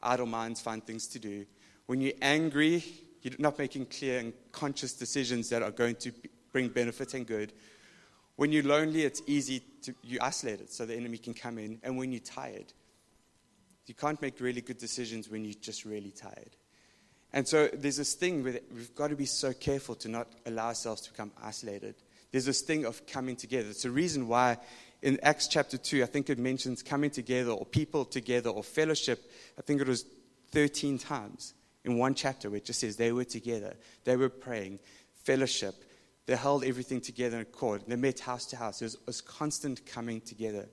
idle 0.00 0.26
minds 0.26 0.60
find 0.60 0.86
things 0.86 1.08
to 1.08 1.18
do. 1.18 1.44
When 1.86 2.00
you're 2.00 2.12
angry, 2.22 2.84
you're 3.22 3.34
not 3.40 3.58
making 3.58 3.86
clear 3.86 4.20
and 4.20 4.32
conscious 4.52 4.92
decisions 4.92 5.48
that 5.48 5.64
are 5.64 5.72
going 5.72 5.96
to 5.96 6.12
bring 6.52 6.68
benefit 6.68 7.14
and 7.14 7.26
good. 7.26 7.52
When 8.36 8.52
you're 8.52 8.62
lonely, 8.62 9.02
it's 9.02 9.22
easy 9.26 9.60
to 9.82 9.94
you 10.04 10.18
isolate 10.20 10.60
it 10.60 10.72
so 10.72 10.86
the 10.86 10.94
enemy 10.94 11.18
can 11.18 11.34
come 11.34 11.58
in. 11.58 11.80
And 11.82 11.98
when 11.98 12.12
you're 12.12 12.20
tired, 12.20 12.72
you 13.86 13.94
can't 13.94 14.22
make 14.22 14.38
really 14.38 14.60
good 14.60 14.78
decisions 14.78 15.28
when 15.28 15.44
you're 15.44 15.54
just 15.60 15.84
really 15.84 16.12
tired. 16.12 16.54
And 17.34 17.46
so 17.48 17.68
there's 17.74 17.96
this 17.96 18.14
thing 18.14 18.44
where 18.44 18.60
we've 18.72 18.94
got 18.94 19.08
to 19.08 19.16
be 19.16 19.26
so 19.26 19.52
careful 19.52 19.96
to 19.96 20.08
not 20.08 20.28
allow 20.46 20.68
ourselves 20.68 21.02
to 21.02 21.10
become 21.10 21.32
isolated. 21.42 21.96
There's 22.30 22.44
this 22.44 22.60
thing 22.60 22.86
of 22.86 23.04
coming 23.08 23.34
together. 23.34 23.68
It's 23.70 23.84
a 23.84 23.90
reason 23.90 24.28
why 24.28 24.56
in 25.02 25.18
Acts 25.20 25.48
chapter 25.48 25.76
2, 25.76 26.04
I 26.04 26.06
think 26.06 26.30
it 26.30 26.38
mentions 26.38 26.80
coming 26.80 27.10
together 27.10 27.50
or 27.50 27.66
people 27.66 28.04
together 28.04 28.50
or 28.50 28.62
fellowship. 28.62 29.30
I 29.58 29.62
think 29.62 29.80
it 29.80 29.88
was 29.88 30.06
13 30.52 30.96
times 30.96 31.54
in 31.84 31.98
one 31.98 32.14
chapter 32.14 32.48
where 32.48 32.58
it 32.58 32.66
just 32.66 32.78
says 32.78 32.96
they 32.96 33.10
were 33.10 33.24
together, 33.24 33.74
they 34.04 34.16
were 34.16 34.28
praying, 34.28 34.78
fellowship. 35.24 35.74
They 36.26 36.36
held 36.36 36.64
everything 36.64 37.00
together 37.00 37.36
in 37.36 37.42
accord. 37.42 37.82
They 37.86 37.96
met 37.96 38.20
house 38.20 38.46
to 38.46 38.56
house. 38.56 38.80
It 38.80 38.96
was 39.06 39.20
constant 39.20 39.84
coming 39.84 40.20
together 40.20 40.68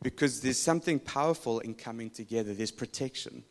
because 0.00 0.40
there's 0.40 0.60
something 0.60 1.00
powerful 1.00 1.58
in 1.58 1.74
coming 1.74 2.08
together. 2.08 2.54
There's 2.54 2.70
protection. 2.70 3.42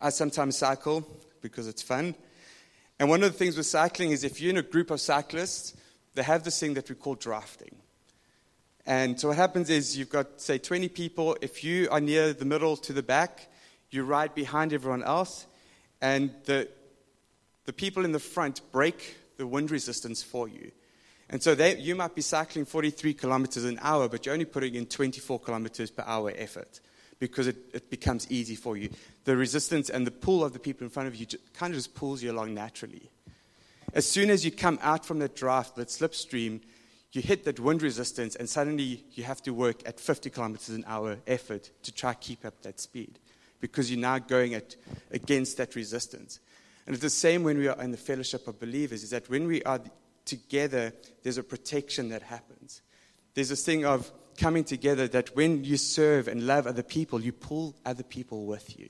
I 0.00 0.10
sometimes 0.10 0.56
cycle 0.58 1.06
because 1.40 1.66
it's 1.68 1.82
fun. 1.82 2.14
And 2.98 3.08
one 3.08 3.22
of 3.22 3.32
the 3.32 3.38
things 3.38 3.56
with 3.56 3.66
cycling 3.66 4.10
is 4.10 4.24
if 4.24 4.40
you're 4.40 4.50
in 4.50 4.56
a 4.56 4.62
group 4.62 4.90
of 4.90 5.00
cyclists, 5.00 5.74
they 6.14 6.22
have 6.22 6.44
this 6.44 6.58
thing 6.58 6.74
that 6.74 6.88
we 6.88 6.94
call 6.94 7.14
drafting. 7.14 7.76
And 8.86 9.18
so 9.18 9.28
what 9.28 9.36
happens 9.36 9.68
is 9.68 9.96
you've 9.98 10.10
got, 10.10 10.40
say, 10.40 10.58
20 10.58 10.88
people. 10.88 11.36
If 11.40 11.64
you 11.64 11.88
are 11.90 12.00
near 12.00 12.32
the 12.32 12.44
middle 12.44 12.76
to 12.78 12.92
the 12.92 13.02
back, 13.02 13.48
you 13.90 14.04
ride 14.04 14.34
behind 14.34 14.72
everyone 14.72 15.02
else, 15.02 15.46
and 16.00 16.32
the, 16.44 16.68
the 17.64 17.72
people 17.72 18.04
in 18.04 18.12
the 18.12 18.18
front 18.18 18.60
break 18.72 19.16
the 19.36 19.46
wind 19.46 19.70
resistance 19.70 20.22
for 20.22 20.48
you. 20.48 20.70
And 21.28 21.42
so 21.42 21.54
they, 21.54 21.76
you 21.78 21.94
might 21.94 22.14
be 22.14 22.22
cycling 22.22 22.64
43 22.64 23.14
kilometers 23.14 23.64
an 23.64 23.78
hour, 23.82 24.08
but 24.08 24.24
you're 24.24 24.32
only 24.32 24.44
putting 24.44 24.74
in 24.74 24.86
24 24.86 25.40
kilometers 25.40 25.90
per 25.90 26.04
hour 26.06 26.32
effort 26.36 26.80
because 27.18 27.46
it, 27.46 27.56
it 27.72 27.90
becomes 27.90 28.30
easy 28.30 28.54
for 28.54 28.76
you. 28.76 28.90
The 29.24 29.36
resistance 29.36 29.90
and 29.90 30.06
the 30.06 30.10
pull 30.10 30.44
of 30.44 30.52
the 30.52 30.58
people 30.58 30.84
in 30.84 30.90
front 30.90 31.08
of 31.08 31.16
you 31.16 31.26
kind 31.54 31.72
of 31.72 31.78
just 31.78 31.94
pulls 31.94 32.22
you 32.22 32.30
along 32.30 32.54
naturally. 32.54 33.10
As 33.94 34.08
soon 34.08 34.30
as 34.30 34.44
you 34.44 34.50
come 34.50 34.78
out 34.82 35.06
from 35.06 35.20
that 35.20 35.34
draft, 35.34 35.76
that 35.76 35.88
slipstream, 35.88 36.60
you 37.12 37.22
hit 37.22 37.44
that 37.44 37.58
wind 37.58 37.80
resistance, 37.80 38.36
and 38.36 38.48
suddenly 38.48 39.04
you 39.14 39.24
have 39.24 39.42
to 39.42 39.52
work 39.54 39.76
at 39.86 39.98
50 39.98 40.28
kilometers 40.30 40.68
an 40.68 40.84
hour 40.86 41.16
effort 41.26 41.70
to 41.82 41.92
try 41.92 42.12
to 42.12 42.18
keep 42.18 42.44
up 42.44 42.60
that 42.62 42.78
speed 42.78 43.18
because 43.60 43.90
you're 43.90 44.00
now 44.00 44.18
going 44.18 44.54
at, 44.54 44.76
against 45.10 45.56
that 45.56 45.74
resistance. 45.74 46.40
And 46.86 46.94
it's 46.94 47.02
the 47.02 47.10
same 47.10 47.42
when 47.42 47.58
we 47.58 47.68
are 47.68 47.82
in 47.82 47.90
the 47.90 47.96
fellowship 47.96 48.46
of 48.46 48.60
believers, 48.60 49.02
is 49.02 49.10
that 49.10 49.30
when 49.30 49.46
we 49.46 49.62
are 49.62 49.80
together, 50.26 50.92
there's 51.22 51.38
a 51.38 51.42
protection 51.42 52.10
that 52.10 52.22
happens. 52.22 52.82
There's 53.34 53.48
this 53.48 53.64
thing 53.64 53.86
of 53.86 54.10
coming 54.36 54.64
together 54.64 55.08
that 55.08 55.34
when 55.34 55.64
you 55.64 55.76
serve 55.76 56.28
and 56.28 56.46
love 56.46 56.66
other 56.66 56.82
people, 56.82 57.20
you 57.20 57.32
pull 57.32 57.74
other 57.84 58.02
people 58.02 58.46
with 58.46 58.78
you. 58.78 58.88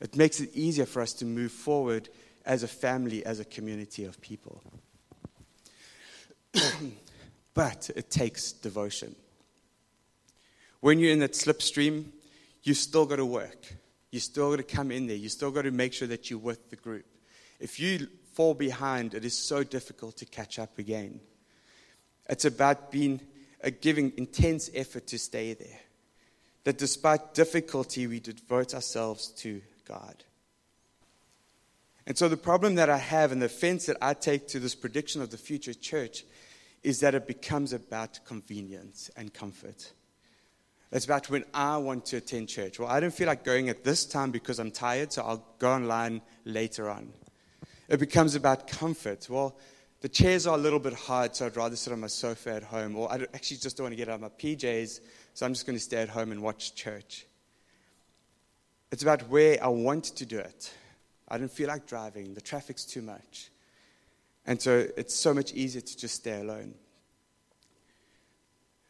It 0.00 0.16
makes 0.16 0.40
it 0.40 0.50
easier 0.54 0.86
for 0.86 1.00
us 1.00 1.12
to 1.14 1.24
move 1.24 1.52
forward 1.52 2.08
as 2.44 2.62
a 2.62 2.68
family, 2.68 3.24
as 3.24 3.40
a 3.40 3.44
community 3.44 4.04
of 4.04 4.20
people. 4.20 4.62
but 7.54 7.90
it 7.94 8.10
takes 8.10 8.52
devotion. 8.52 9.14
When 10.80 10.98
you're 10.98 11.12
in 11.12 11.20
that 11.20 11.32
slipstream, 11.32 12.06
you 12.62 12.74
still 12.74 13.06
got 13.06 13.16
to 13.16 13.26
work. 13.26 13.74
You 14.10 14.20
still 14.20 14.50
got 14.50 14.56
to 14.56 14.76
come 14.76 14.90
in 14.90 15.06
there. 15.06 15.16
You 15.16 15.28
still 15.28 15.50
got 15.50 15.62
to 15.62 15.70
make 15.70 15.92
sure 15.92 16.08
that 16.08 16.30
you're 16.30 16.38
with 16.38 16.70
the 16.70 16.76
group. 16.76 17.06
If 17.60 17.78
you 17.78 18.08
fall 18.34 18.54
behind, 18.54 19.14
it 19.14 19.24
is 19.24 19.36
so 19.36 19.62
difficult 19.62 20.16
to 20.18 20.26
catch 20.26 20.58
up 20.58 20.78
again. 20.78 21.20
It's 22.28 22.44
about 22.44 22.90
being 22.90 23.20
uh, 23.64 23.70
giving 23.80 24.12
intense 24.16 24.70
effort 24.74 25.06
to 25.08 25.18
stay 25.18 25.54
there. 25.54 25.80
That 26.64 26.78
despite 26.78 27.34
difficulty, 27.34 28.06
we 28.06 28.20
devote 28.20 28.74
ourselves 28.74 29.28
to 29.38 29.60
God. 29.86 30.24
And 32.06 32.18
so, 32.18 32.28
the 32.28 32.36
problem 32.36 32.74
that 32.76 32.90
I 32.90 32.98
have 32.98 33.30
and 33.32 33.40
the 33.40 33.46
offense 33.46 33.86
that 33.86 33.96
I 34.00 34.14
take 34.14 34.48
to 34.48 34.60
this 34.60 34.74
prediction 34.74 35.22
of 35.22 35.30
the 35.30 35.38
future 35.38 35.74
church 35.74 36.24
is 36.82 37.00
that 37.00 37.14
it 37.14 37.26
becomes 37.26 37.72
about 37.72 38.20
convenience 38.24 39.10
and 39.16 39.32
comfort. 39.32 39.92
It's 40.90 41.04
about 41.04 41.30
when 41.30 41.44
I 41.54 41.78
want 41.78 42.04
to 42.06 42.18
attend 42.18 42.48
church. 42.48 42.78
Well, 42.78 42.88
I 42.88 43.00
don't 43.00 43.14
feel 43.14 43.28
like 43.28 43.44
going 43.44 43.68
at 43.68 43.82
this 43.82 44.04
time 44.04 44.30
because 44.30 44.58
I'm 44.58 44.70
tired, 44.70 45.12
so 45.12 45.22
I'll 45.22 45.46
go 45.58 45.72
online 45.72 46.20
later 46.44 46.90
on. 46.90 47.12
It 47.88 47.98
becomes 47.98 48.34
about 48.34 48.66
comfort. 48.66 49.28
Well, 49.30 49.56
the 50.02 50.08
chairs 50.08 50.48
are 50.48 50.56
a 50.56 50.60
little 50.60 50.80
bit 50.80 50.94
hard, 50.94 51.36
so 51.36 51.46
I'd 51.46 51.56
rather 51.56 51.76
sit 51.76 51.92
on 51.92 52.00
my 52.00 52.08
sofa 52.08 52.54
at 52.54 52.64
home. 52.64 52.96
Or 52.96 53.10
I 53.10 53.24
actually 53.34 53.58
just 53.58 53.76
don't 53.76 53.84
want 53.84 53.92
to 53.92 53.96
get 53.96 54.08
out 54.08 54.16
of 54.16 54.20
my 54.20 54.28
PJs, 54.30 55.00
so 55.32 55.46
I'm 55.46 55.54
just 55.54 55.64
going 55.64 55.78
to 55.78 55.82
stay 55.82 55.98
at 55.98 56.08
home 56.08 56.32
and 56.32 56.42
watch 56.42 56.74
church. 56.74 57.24
It's 58.90 59.04
about 59.04 59.28
where 59.28 59.62
I 59.62 59.68
want 59.68 60.04
to 60.04 60.26
do 60.26 60.38
it. 60.38 60.72
I 61.28 61.38
don't 61.38 61.50
feel 61.50 61.68
like 61.68 61.86
driving, 61.86 62.34
the 62.34 62.40
traffic's 62.40 62.84
too 62.84 63.00
much. 63.00 63.50
And 64.44 64.60
so 64.60 64.88
it's 64.96 65.14
so 65.14 65.32
much 65.32 65.52
easier 65.52 65.80
to 65.80 65.96
just 65.96 66.16
stay 66.16 66.40
alone. 66.40 66.74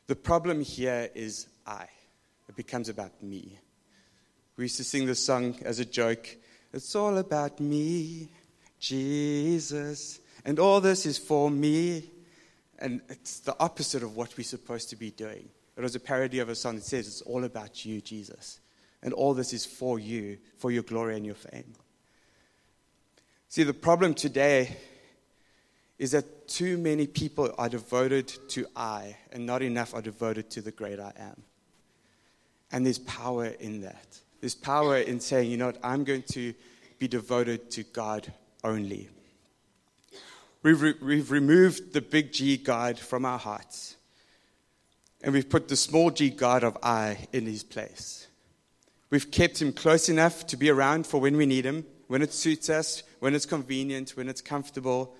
The 0.06 0.16
problem 0.16 0.62
here 0.62 1.10
is 1.14 1.46
I. 1.66 1.86
It 2.48 2.56
becomes 2.56 2.88
about 2.88 3.22
me. 3.22 3.58
We 4.56 4.64
used 4.64 4.78
to 4.78 4.84
sing 4.84 5.04
this 5.04 5.20
song 5.20 5.56
as 5.62 5.78
a 5.78 5.84
joke. 5.84 6.26
It's 6.72 6.96
all 6.96 7.18
about 7.18 7.60
me, 7.60 8.30
Jesus, 8.80 10.20
and 10.44 10.58
all 10.58 10.80
this 10.80 11.06
is 11.06 11.18
for 11.18 11.50
me. 11.50 12.10
And 12.78 13.00
it's 13.08 13.40
the 13.40 13.56
opposite 13.60 14.02
of 14.02 14.16
what 14.16 14.36
we're 14.36 14.42
supposed 14.42 14.90
to 14.90 14.96
be 14.96 15.10
doing. 15.10 15.48
It 15.76 15.80
was 15.80 15.94
a 15.94 16.00
parody 16.00 16.40
of 16.40 16.48
a 16.48 16.54
song 16.54 16.76
that 16.76 16.84
says, 16.84 17.06
It's 17.06 17.22
all 17.22 17.44
about 17.44 17.84
you, 17.84 18.00
Jesus. 18.00 18.60
And 19.02 19.12
all 19.12 19.34
this 19.34 19.52
is 19.52 19.64
for 19.64 19.98
you, 19.98 20.38
for 20.58 20.70
your 20.70 20.82
glory 20.82 21.16
and 21.16 21.24
your 21.24 21.34
fame. 21.34 21.72
See, 23.48 23.62
the 23.62 23.74
problem 23.74 24.14
today 24.14 24.76
is 25.98 26.12
that 26.12 26.48
too 26.48 26.78
many 26.78 27.06
people 27.06 27.54
are 27.58 27.68
devoted 27.68 28.26
to 28.48 28.66
I, 28.74 29.16
and 29.30 29.46
not 29.46 29.62
enough 29.62 29.94
are 29.94 30.02
devoted 30.02 30.50
to 30.50 30.60
the 30.60 30.72
great 30.72 30.98
I 30.98 31.12
am. 31.16 31.42
And 32.72 32.84
there's 32.84 32.98
power 32.98 33.46
in 33.46 33.82
that. 33.82 34.18
There's 34.40 34.54
power 34.54 34.98
in 34.98 35.20
saying, 35.20 35.50
you 35.50 35.56
know 35.56 35.66
what, 35.66 35.78
I'm 35.84 36.02
going 36.04 36.24
to 36.32 36.54
be 36.98 37.06
devoted 37.06 37.70
to 37.72 37.84
God 37.84 38.32
only. 38.64 39.08
We've, 40.62 40.80
re- 40.80 40.94
we've 41.02 41.30
removed 41.30 41.92
the 41.92 42.00
big 42.00 42.32
G 42.32 42.56
God 42.56 42.98
from 42.98 43.24
our 43.24 43.38
hearts. 43.38 43.96
And 45.22 45.32
we've 45.32 45.48
put 45.48 45.68
the 45.68 45.76
small 45.76 46.10
g 46.10 46.30
God 46.30 46.64
of 46.64 46.76
I 46.82 47.28
in 47.32 47.46
his 47.46 47.62
place. 47.62 48.26
We've 49.10 49.30
kept 49.30 49.62
him 49.62 49.72
close 49.72 50.08
enough 50.08 50.46
to 50.48 50.56
be 50.56 50.70
around 50.70 51.06
for 51.06 51.20
when 51.20 51.36
we 51.36 51.46
need 51.46 51.64
him, 51.64 51.86
when 52.08 52.22
it 52.22 52.32
suits 52.32 52.68
us, 52.68 53.02
when 53.20 53.34
it's 53.34 53.46
convenient, 53.46 54.16
when 54.16 54.28
it's 54.28 54.40
comfortable. 54.40 55.14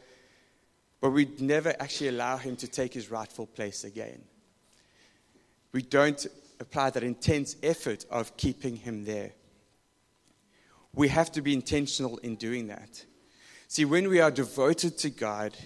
But 1.00 1.10
we'd 1.10 1.40
never 1.40 1.74
actually 1.78 2.08
allow 2.08 2.36
him 2.36 2.56
to 2.56 2.68
take 2.68 2.94
his 2.94 3.10
rightful 3.10 3.46
place 3.46 3.84
again. 3.84 4.22
We 5.72 5.82
don't 5.82 6.26
apply 6.58 6.90
that 6.90 7.02
intense 7.02 7.56
effort 7.62 8.04
of 8.10 8.36
keeping 8.36 8.76
him 8.76 9.04
there. 9.04 9.32
We 10.94 11.08
have 11.08 11.30
to 11.32 11.42
be 11.42 11.54
intentional 11.54 12.18
in 12.18 12.36
doing 12.36 12.68
that. 12.68 13.04
See, 13.72 13.86
when 13.86 14.10
we 14.10 14.20
are 14.20 14.30
devoted 14.30 14.98
to 14.98 15.08
God 15.08 15.56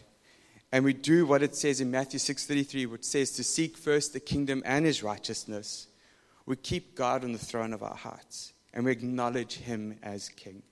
and 0.71 0.85
we 0.85 0.93
do 0.93 1.27
what 1.27 1.43
it 1.43 1.57
says 1.57 1.81
in 1.81 1.91
Matthew 1.91 2.21
6:33, 2.21 2.87
which 2.87 3.03
says 3.03 3.33
to 3.33 3.43
seek 3.43 3.77
first 3.77 4.13
the 4.13 4.21
kingdom 4.21 4.63
and 4.65 4.87
his 4.87 5.03
righteousness, 5.03 5.89
we 6.47 6.55
keep 6.55 6.95
God 6.95 7.25
on 7.25 7.33
the 7.33 7.39
throne 7.41 7.73
of 7.73 7.83
our 7.83 7.97
hearts 7.97 8.53
and 8.73 8.85
we 8.85 8.93
acknowledge 8.93 9.55
him 9.55 9.99
as 10.05 10.29
king. 10.29 10.63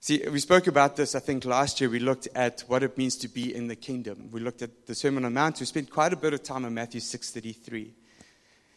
See, 0.00 0.22
we 0.28 0.38
spoke 0.38 0.66
about 0.66 0.96
this, 0.96 1.14
I 1.14 1.20
think, 1.20 1.46
last 1.46 1.80
year. 1.80 1.88
We 1.88 1.98
looked 1.98 2.28
at 2.34 2.60
what 2.66 2.82
it 2.82 2.98
means 2.98 3.16
to 3.16 3.28
be 3.28 3.54
in 3.54 3.66
the 3.66 3.74
kingdom. 3.74 4.28
We 4.32 4.40
looked 4.40 4.60
at 4.60 4.84
the 4.84 4.94
Sermon 4.94 5.24
on 5.24 5.32
the 5.32 5.40
Mount. 5.40 5.60
We 5.60 5.64
spent 5.64 5.90
quite 5.90 6.12
a 6.12 6.16
bit 6.16 6.34
of 6.34 6.42
time 6.42 6.66
on 6.66 6.74
Matthew 6.74 7.00
6.33. 7.00 7.94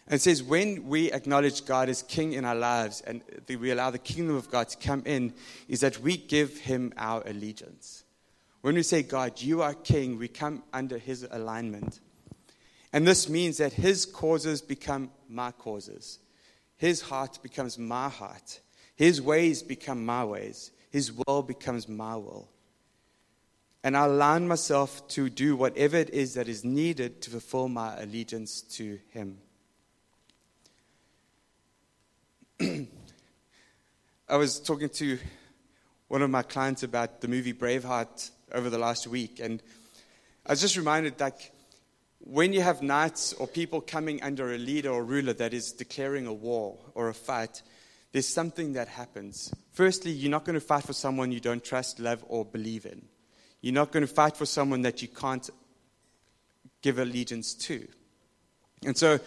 And 0.07 0.15
it 0.15 0.21
says, 0.21 0.41
when 0.41 0.87
we 0.87 1.11
acknowledge 1.11 1.65
God 1.65 1.89
as 1.89 2.01
King 2.01 2.33
in 2.33 2.45
our 2.45 2.55
lives 2.55 3.01
and 3.01 3.21
we 3.47 3.71
allow 3.71 3.91
the 3.91 3.99
kingdom 3.99 4.35
of 4.35 4.49
God 4.49 4.69
to 4.69 4.77
come 4.77 5.03
in, 5.05 5.33
is 5.67 5.81
that 5.81 5.99
we 5.99 6.15
give 6.15 6.57
him 6.57 6.93
our 6.97 7.21
allegiance. 7.27 8.03
When 8.61 8.75
we 8.75 8.83
say, 8.83 9.03
God, 9.03 9.41
you 9.41 9.61
are 9.61 9.73
King, 9.73 10.17
we 10.17 10.29
come 10.29 10.63
under 10.73 10.97
his 10.97 11.27
alignment. 11.29 11.99
And 12.93 13.05
this 13.05 13.27
means 13.27 13.57
that 13.57 13.73
his 13.73 14.05
causes 14.05 14.61
become 14.61 15.11
my 15.27 15.51
causes, 15.51 16.19
his 16.77 17.01
heart 17.01 17.39
becomes 17.41 17.77
my 17.77 18.07
heart, 18.07 18.61
His 18.95 19.21
ways 19.21 19.63
become 19.63 20.05
my 20.05 20.23
ways, 20.23 20.71
His 20.91 21.11
will 21.11 21.41
becomes 21.41 21.87
my 21.89 22.15
will. 22.15 22.49
And 23.83 23.97
I 23.97 24.05
align 24.05 24.47
myself 24.47 25.07
to 25.09 25.29
do 25.29 25.55
whatever 25.55 25.97
it 25.97 26.11
is 26.11 26.35
that 26.35 26.47
is 26.47 26.63
needed 26.63 27.21
to 27.23 27.31
fulfill 27.31 27.67
my 27.67 27.99
allegiance 27.99 28.61
to 28.61 28.99
Him. 29.09 29.39
I 32.59 34.35
was 34.35 34.59
talking 34.59 34.89
to 34.89 35.19
one 36.07 36.23
of 36.23 36.31
my 36.31 36.41
clients 36.41 36.81
about 36.81 37.21
the 37.21 37.27
movie 37.27 37.53
Braveheart 37.53 38.31
over 38.51 38.71
the 38.71 38.79
last 38.79 39.05
week, 39.05 39.39
and 39.39 39.61
I 40.43 40.53
was 40.53 40.61
just 40.61 40.75
reminded 40.75 41.19
that 41.19 41.39
when 42.19 42.53
you 42.53 42.61
have 42.61 42.81
knights 42.81 43.33
or 43.33 43.45
people 43.45 43.79
coming 43.79 44.23
under 44.23 44.53
a 44.53 44.57
leader 44.57 44.89
or 44.89 45.03
ruler 45.03 45.33
that 45.33 45.53
is 45.53 45.71
declaring 45.71 46.25
a 46.25 46.33
war 46.33 46.79
or 46.95 47.09
a 47.09 47.13
fight, 47.13 47.61
there's 48.11 48.27
something 48.27 48.73
that 48.73 48.87
happens. 48.87 49.53
Firstly, 49.73 50.11
you're 50.11 50.31
not 50.31 50.43
going 50.43 50.55
to 50.55 50.59
fight 50.59 50.83
for 50.83 50.93
someone 50.93 51.31
you 51.31 51.39
don't 51.39 51.63
trust, 51.63 51.99
love, 51.99 52.25
or 52.27 52.43
believe 52.43 52.87
in. 52.87 53.05
You're 53.61 53.75
not 53.75 53.91
going 53.91 54.05
to 54.05 54.11
fight 54.11 54.35
for 54.35 54.47
someone 54.47 54.81
that 54.81 55.03
you 55.03 55.09
can't 55.09 55.47
give 56.81 56.97
allegiance 56.97 57.53
to. 57.53 57.87
And 58.85 58.97
so, 58.97 59.19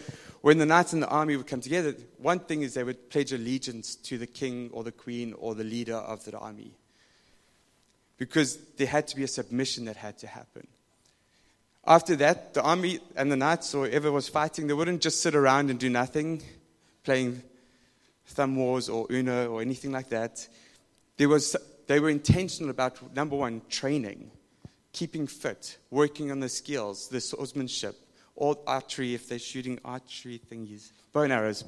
when 0.42 0.58
the 0.58 0.66
knights 0.66 0.92
and 0.92 1.02
the 1.02 1.08
army 1.08 1.36
would 1.36 1.46
come 1.46 1.60
together, 1.60 1.94
one 2.18 2.38
thing 2.40 2.62
is 2.62 2.74
they 2.74 2.84
would 2.84 3.10
pledge 3.10 3.32
allegiance 3.32 3.94
to 3.96 4.16
the 4.16 4.26
king 4.26 4.70
or 4.72 4.84
the 4.84 4.92
queen 4.92 5.34
or 5.34 5.54
the 5.54 5.64
leader 5.64 5.96
of 5.96 6.24
the 6.24 6.36
army. 6.38 6.72
Because 8.16 8.56
there 8.76 8.86
had 8.86 9.06
to 9.08 9.16
be 9.16 9.24
a 9.24 9.28
submission 9.28 9.84
that 9.86 9.96
had 9.96 10.18
to 10.18 10.26
happen. 10.26 10.66
After 11.86 12.16
that, 12.16 12.54
the 12.54 12.62
army 12.62 13.00
and 13.16 13.32
the 13.32 13.36
knights 13.36 13.74
or 13.74 13.86
whoever 13.86 14.12
was 14.12 14.28
fighting, 14.28 14.66
they 14.66 14.74
wouldn't 14.74 15.02
just 15.02 15.20
sit 15.20 15.34
around 15.34 15.70
and 15.70 15.78
do 15.78 15.88
nothing, 15.90 16.42
playing 17.04 17.42
thumb 18.26 18.56
wars 18.56 18.88
or 18.88 19.06
Uno 19.10 19.50
or 19.50 19.60
anything 19.60 19.92
like 19.92 20.10
that. 20.10 20.46
There 21.16 21.28
was, 21.28 21.56
they 21.86 22.00
were 22.00 22.10
intentional 22.10 22.70
about, 22.70 23.14
number 23.14 23.36
one, 23.36 23.62
training, 23.68 24.30
keeping 24.92 25.26
fit, 25.26 25.78
working 25.90 26.30
on 26.30 26.40
the 26.40 26.48
skills, 26.48 27.08
the 27.08 27.20
swordsmanship, 27.20 27.96
or 28.36 28.58
archery 28.66 29.14
if 29.14 29.28
they're 29.28 29.38
shooting 29.38 29.78
archery 29.84 30.40
thingies, 30.50 30.92
bow 31.12 31.22
and 31.22 31.32
arrows. 31.32 31.64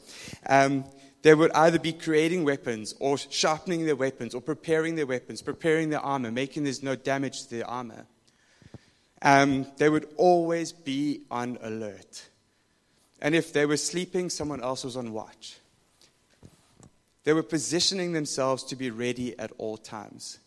Um, 0.47 0.85
they 1.23 1.35
would 1.35 1.53
either 1.53 1.79
be 1.79 1.93
creating 1.93 2.45
weapons 2.45 2.95
or 2.99 3.17
sharpening 3.17 3.87
their 3.87 3.97
weapons 3.97 4.35
or 4.35 4.41
preparing 4.41 4.97
their 4.97 5.07
weapons, 5.07 5.41
preparing 5.41 5.91
their 5.91 6.01
armor, 6.01 6.33
making 6.33 6.65
there's 6.65 6.83
no 6.83 6.97
damage 6.97 7.45
to 7.45 7.51
their 7.51 7.69
armor. 7.69 8.07
Um, 9.23 9.67
they 9.77 9.89
would 9.89 10.09
always 10.17 10.73
be 10.73 11.23
on 11.31 11.59
alert. 11.63 12.29
And 13.21 13.37
if 13.37 13.53
they 13.53 13.67
were 13.67 13.77
sleeping, 13.77 14.31
someone 14.31 14.63
else 14.63 14.83
was 14.83 14.97
on 14.97 15.13
watch. 15.13 15.59
They 17.23 17.33
were 17.33 17.45
positioning 17.45 18.13
themselves 18.13 18.65
to 18.65 18.77
be 18.77 18.91
ready 18.91 19.39
at 19.39 19.53
all 19.59 19.77
times. 19.77 20.39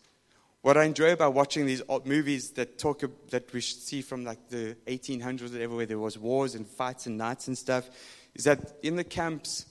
What 0.66 0.76
I 0.76 0.82
enjoy 0.82 1.12
about 1.12 1.34
watching 1.34 1.64
these 1.64 1.80
old 1.88 2.08
movies 2.08 2.50
that 2.54 2.76
talk 2.76 3.04
that 3.30 3.52
we 3.52 3.60
see 3.60 4.02
from 4.02 4.24
like 4.24 4.48
the 4.48 4.76
1800s, 4.88 5.52
and 5.52 5.60
everywhere 5.60 5.86
there 5.86 5.96
was 5.96 6.18
wars 6.18 6.56
and 6.56 6.66
fights 6.66 7.06
and 7.06 7.16
knights 7.16 7.46
and 7.46 7.56
stuff, 7.56 7.88
is 8.34 8.42
that 8.46 8.72
in 8.82 8.96
the 8.96 9.04
camps, 9.04 9.66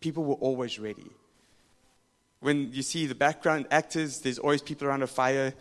people 0.00 0.24
were 0.24 0.34
always 0.34 0.78
ready. 0.78 1.06
When 2.40 2.74
you 2.74 2.82
see 2.82 3.06
the 3.06 3.14
background 3.14 3.68
actors, 3.70 4.20
there's 4.20 4.38
always 4.38 4.60
people 4.60 4.86
around 4.86 5.02
a 5.02 5.06
fire 5.06 5.54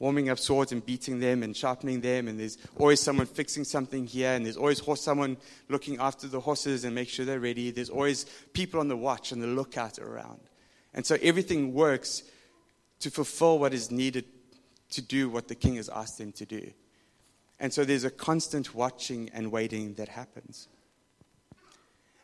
warming 0.00 0.30
up 0.30 0.40
swords 0.40 0.72
and 0.72 0.84
beating 0.84 1.20
them 1.20 1.44
and 1.44 1.56
sharpening 1.56 2.00
them, 2.00 2.26
and 2.26 2.40
there's 2.40 2.58
always 2.80 2.98
someone 2.98 3.26
fixing 3.26 3.62
something 3.62 4.04
here, 4.04 4.32
and 4.32 4.44
there's 4.44 4.56
always 4.56 4.80
horse, 4.80 5.00
someone 5.00 5.36
looking 5.68 6.00
after 6.00 6.26
the 6.26 6.40
horses 6.40 6.82
and 6.84 6.92
make 6.92 7.08
sure 7.08 7.24
they're 7.24 7.38
ready. 7.38 7.70
There's 7.70 7.90
always 7.90 8.26
people 8.52 8.80
on 8.80 8.88
the 8.88 8.96
watch 8.96 9.30
and 9.30 9.40
the 9.40 9.46
lookout 9.46 10.00
around. 10.00 10.40
And 10.92 11.06
so 11.06 11.16
everything 11.22 11.72
works 11.72 12.24
to 13.00 13.10
fulfill 13.10 13.58
what 13.58 13.74
is 13.74 13.90
needed 13.90 14.24
to 14.90 15.02
do 15.02 15.28
what 15.28 15.48
the 15.48 15.54
king 15.54 15.76
has 15.76 15.88
asked 15.88 16.18
them 16.18 16.32
to 16.32 16.46
do. 16.46 16.70
And 17.58 17.72
so 17.72 17.84
there's 17.84 18.04
a 18.04 18.10
constant 18.10 18.74
watching 18.74 19.30
and 19.32 19.50
waiting 19.50 19.94
that 19.94 20.08
happens. 20.08 20.68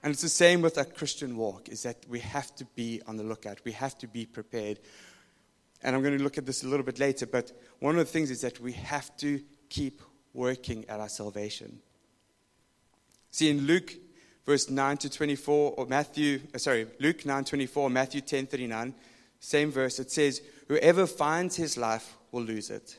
And 0.03 0.13
it's 0.13 0.23
the 0.23 0.29
same 0.29 0.63
with 0.63 0.79
our 0.79 0.85
Christian 0.85 1.37
walk, 1.37 1.69
is 1.69 1.83
that 1.85 2.05
we 2.09 2.21
have 2.21 2.55
to 2.57 2.65
be 2.75 3.01
on 3.07 3.17
the 3.17 3.23
lookout. 3.23 3.61
We 3.65 3.73
have 3.73 3.97
to 3.99 4.07
be 4.07 4.27
prepared 4.27 4.79
and 5.83 5.97
I'm 5.97 6.03
going 6.03 6.17
to 6.17 6.23
look 6.23 6.39
at 6.39 6.47
this 6.47 6.63
a 6.63 6.69
little 6.69 6.87
bit 6.87 6.99
later, 6.99 7.27
but 7.27 7.53
one 7.81 7.99
of 7.99 7.99
the 7.99 8.13
things 8.13 8.31
is 8.31 8.41
that 8.43 8.61
we 8.61 8.73
have 8.73 9.15
to 9.19 9.41
keep 9.69 10.01
working 10.33 10.85
at 10.89 11.01
our 11.01 11.09
salvation. 11.09 11.81
See, 13.31 13.51
in 13.51 13.63
Luke 13.63 13.95
verse 14.47 14.71
9 14.71 14.97
to 14.99 15.11
24, 15.11 15.75
or 15.77 15.87
Matthew, 15.87 16.41
uh, 16.55 16.59
sorry, 16.59 16.87
Luke 17.01 17.27
9 17.27 17.45
24, 17.45 17.91
Matthew 17.91 18.21
10 18.21 18.47
39, 18.47 18.95
same 19.41 19.73
verse, 19.73 19.99
it 19.99 20.11
says, 20.11 20.41
Whoever 20.73 21.07
finds 21.07 21.57
his 21.57 21.77
life 21.77 22.17
will 22.31 22.45
lose 22.45 22.71
it. 22.71 22.99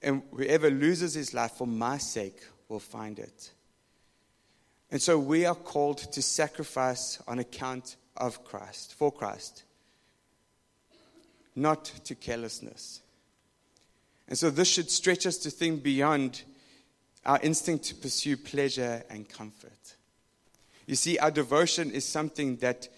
And 0.00 0.22
whoever 0.30 0.70
loses 0.70 1.14
his 1.14 1.34
life 1.34 1.50
for 1.50 1.66
my 1.66 1.98
sake 1.98 2.40
will 2.68 2.78
find 2.78 3.18
it. 3.18 3.50
And 4.92 5.02
so 5.02 5.18
we 5.18 5.44
are 5.46 5.56
called 5.56 5.98
to 6.12 6.22
sacrifice 6.22 7.20
on 7.26 7.40
account 7.40 7.96
of 8.16 8.44
Christ, 8.44 8.94
for 8.94 9.10
Christ 9.10 9.64
not 11.56 11.86
to 12.04 12.14
carelessness. 12.14 13.00
And 14.28 14.38
so 14.38 14.48
this 14.48 14.68
should 14.68 14.88
stretch 14.88 15.26
us 15.26 15.38
to 15.38 15.50
think 15.50 15.82
beyond 15.82 16.44
our 17.24 17.40
instinct 17.42 17.86
to 17.86 17.96
pursue 17.96 18.36
pleasure 18.36 19.02
and 19.10 19.28
comfort. 19.28 19.96
You 20.86 20.94
see, 20.94 21.18
our 21.18 21.32
devotion 21.32 21.90
is 21.90 22.04
something 22.04 22.58
that 22.58 22.88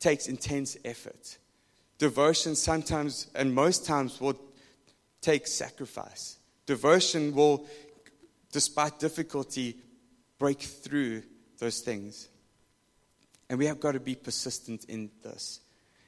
takes 0.00 0.26
intense 0.26 0.76
effort. 0.84 1.38
Devotion 2.00 2.56
sometimes, 2.56 3.26
and 3.34 3.54
most 3.54 3.84
times, 3.84 4.22
will 4.22 4.40
take 5.20 5.46
sacrifice. 5.46 6.38
Devotion 6.64 7.34
will, 7.34 7.66
despite 8.52 8.98
difficulty, 8.98 9.76
break 10.38 10.62
through 10.62 11.22
those 11.58 11.80
things. 11.80 12.30
And 13.50 13.58
we 13.58 13.66
have 13.66 13.80
got 13.80 13.92
to 13.92 14.00
be 14.00 14.14
persistent 14.14 14.84
in 14.84 15.10
this. 15.22 15.60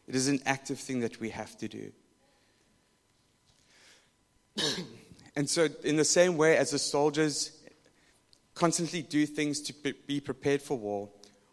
It 0.09 0.15
is 0.15 0.29
an 0.29 0.41
active 0.47 0.79
thing 0.81 1.01
that 1.01 1.21
we 1.21 1.29
have 1.29 1.59
to 1.59 1.69
do. 1.69 1.93
and 5.37 5.49
so, 5.49 5.69
in 5.85 5.97
the 5.97 6.07
same 6.07 6.39
way 6.39 6.57
as 6.57 6.71
the 6.71 6.79
soldiers 6.79 7.61
constantly 8.55 9.03
do 9.03 9.27
things 9.27 9.61
to 9.61 9.75
be 10.07 10.21
prepared 10.21 10.63
for 10.63 10.79
war, 10.79 11.11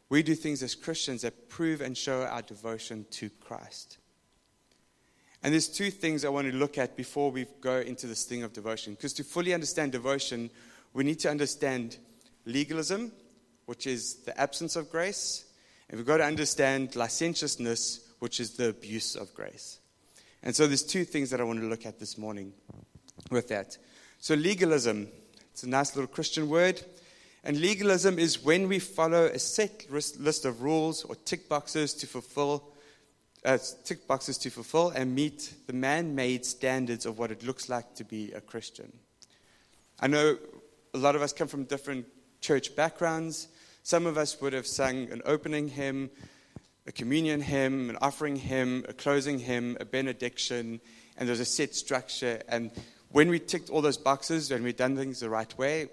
we 0.07 0.23
do 0.23 0.33
things 0.33 0.63
as 0.63 0.75
Christians 0.75 1.23
that 1.23 1.49
prove 1.49 1.81
and 1.81 1.97
show 1.97 2.23
our 2.23 2.41
devotion 2.41 3.05
to 3.11 3.29
Christ. 3.41 3.98
And 5.41 5.53
there's 5.53 5.69
two 5.69 5.89
things 5.89 6.25
I 6.25 6.29
want 6.29 6.51
to 6.51 6.55
look 6.55 6.77
at 6.77 6.97
before 6.97 7.31
we 7.31 7.45
go 7.61 7.77
into 7.77 8.07
this 8.07 8.25
thing 8.25 8.43
of 8.43 8.51
devotion. 8.51 8.93
Because 8.93 9.13
to 9.13 9.23
fully 9.23 9.53
understand 9.53 9.93
devotion, 9.93 10.49
we 10.93 11.03
need 11.03 11.19
to 11.19 11.29
understand 11.29 11.97
legalism, 12.45 13.11
which 13.65 13.87
is 13.87 14.15
the 14.25 14.39
absence 14.39 14.75
of 14.75 14.89
grace, 14.89 15.45
and 15.89 15.97
we've 15.97 16.07
got 16.07 16.17
to 16.17 16.25
understand 16.25 16.95
licentiousness, 16.95 18.01
which 18.19 18.39
is 18.39 18.51
the 18.51 18.69
abuse 18.69 19.15
of 19.15 19.33
grace. 19.33 19.79
And 20.43 20.55
so 20.55 20.67
there's 20.67 20.83
two 20.83 21.03
things 21.05 21.29
that 21.29 21.39
I 21.39 21.43
want 21.43 21.59
to 21.59 21.67
look 21.67 21.85
at 21.85 21.99
this 21.99 22.17
morning 22.17 22.53
with 23.31 23.47
that. 23.49 23.77
So 24.19 24.35
legalism, 24.35 25.07
it's 25.51 25.63
a 25.63 25.69
nice 25.69 25.95
little 25.95 26.07
Christian 26.07 26.49
word. 26.49 26.81
And 27.43 27.59
legalism 27.59 28.19
is 28.19 28.43
when 28.43 28.67
we 28.67 28.79
follow 28.79 29.25
a 29.25 29.39
set 29.39 29.85
list 29.89 30.45
of 30.45 30.61
rules 30.61 31.03
or 31.03 31.15
tick 31.15 31.47
boxes 31.47 31.93
to 31.95 32.07
fulfill 32.07 32.63
uh, 33.45 33.57
tick 33.83 34.07
boxes 34.07 34.37
to 34.39 34.49
fulfill 34.49 34.89
and 34.89 35.15
meet 35.15 35.53
the 35.67 35.73
man-made 35.73 36.45
standards 36.45 37.05
of 37.05 37.17
what 37.17 37.31
it 37.31 37.43
looks 37.43 37.69
like 37.69 37.95
to 37.95 38.03
be 38.03 38.31
a 38.33 38.41
Christian. 38.41 38.91
I 39.99 40.07
know 40.07 40.37
a 40.93 40.97
lot 40.97 41.15
of 41.15 41.21
us 41.21 41.33
come 41.33 41.47
from 41.47 41.65
different 41.65 42.05
church 42.41 42.75
backgrounds. 42.75 43.47
Some 43.83 44.05
of 44.05 44.17
us 44.17 44.41
would 44.41 44.53
have 44.53 44.67
sung 44.67 45.11
an 45.11 45.21
opening 45.25 45.67
hymn 45.67 46.09
a 46.89 46.91
communion 46.91 47.39
hymn, 47.39 47.91
an 47.91 47.97
offering 48.01 48.35
hymn, 48.35 48.83
a 48.89 48.93
closing 48.93 49.37
hymn, 49.37 49.77
a 49.79 49.85
benediction, 49.85 50.81
and 51.17 51.29
there's 51.29 51.39
a 51.39 51.45
set 51.45 51.75
structure. 51.75 52.41
And 52.49 52.71
when 53.09 53.29
we 53.29 53.37
ticked 53.37 53.69
all 53.69 53.83
those 53.83 53.99
boxes 53.99 54.49
and 54.49 54.63
we'd 54.63 54.75
done 54.75 54.97
things 54.97 55.19
the 55.19 55.29
right 55.29 55.55
way, 55.55 55.89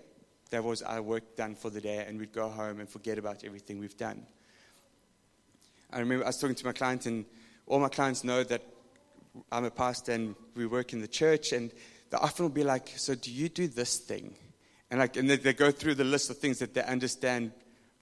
that 0.49 0.65
was 0.65 0.81
our 0.81 1.03
work 1.03 1.37
done 1.37 1.55
for 1.55 1.69
the 1.69 1.83
day, 1.83 2.03
and 2.09 2.19
we'd 2.19 2.33
go 2.33 2.49
home 2.49 2.81
and 2.81 2.89
forget 2.89 3.19
about 3.19 3.45
everything 3.45 3.79
we've 3.79 3.97
done. 3.99 4.25
I 5.97 6.01
remember 6.01 6.25
I 6.25 6.29
was 6.29 6.37
talking 6.37 6.55
to 6.57 6.67
my 6.67 6.73
client, 6.73 7.07
and 7.07 7.25
all 7.67 7.81
my 7.81 7.89
clients 7.89 8.23
know 8.23 8.45
that 8.45 8.63
I'm 9.51 9.65
a 9.65 9.71
pastor 9.71 10.13
and 10.13 10.35
we 10.55 10.67
work 10.67 10.93
in 10.93 11.01
the 11.01 11.09
church, 11.09 11.53
and 11.53 11.73
they 12.11 12.19
often 12.19 12.45
will 12.45 12.51
be 12.51 12.65
like, 12.65 12.93
So, 12.97 13.15
do 13.15 13.33
you 13.33 13.49
do 13.49 13.67
this 13.67 13.97
thing? 13.97 14.35
And, 14.91 15.01
like, 15.01 15.17
and 15.17 15.31
they, 15.31 15.37
they 15.37 15.55
go 15.55 15.71
through 15.71 15.95
the 15.95 16.05
list 16.05 16.29
of 16.29 16.37
things 16.37 16.59
that 16.59 16.75
they 16.75 16.83
understand 16.83 17.53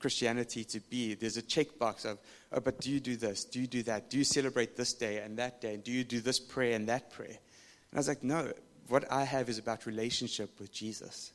Christianity 0.00 0.64
to 0.64 0.80
be. 0.80 1.14
There's 1.14 1.36
a 1.36 1.42
checkbox 1.42 2.04
of, 2.04 2.18
oh, 2.52 2.58
but 2.58 2.80
do 2.80 2.90
you 2.90 2.98
do 2.98 3.14
this? 3.14 3.44
Do 3.44 3.60
you 3.60 3.68
do 3.68 3.84
that? 3.84 4.10
Do 4.10 4.18
you 4.18 4.24
celebrate 4.24 4.76
this 4.76 4.92
day 4.92 5.18
and 5.18 5.38
that 5.38 5.60
day? 5.60 5.76
Do 5.76 5.92
you 5.92 6.02
do 6.02 6.20
this 6.20 6.40
prayer 6.40 6.74
and 6.74 6.88
that 6.88 7.12
prayer? 7.12 7.28
And 7.28 7.94
I 7.94 7.96
was 7.98 8.08
like, 8.08 8.24
no, 8.24 8.52
what 8.88 9.10
I 9.10 9.22
have 9.22 9.48
is 9.48 9.58
about 9.58 9.86
relationship 9.86 10.58
with 10.58 10.72
Jesus. 10.72 11.32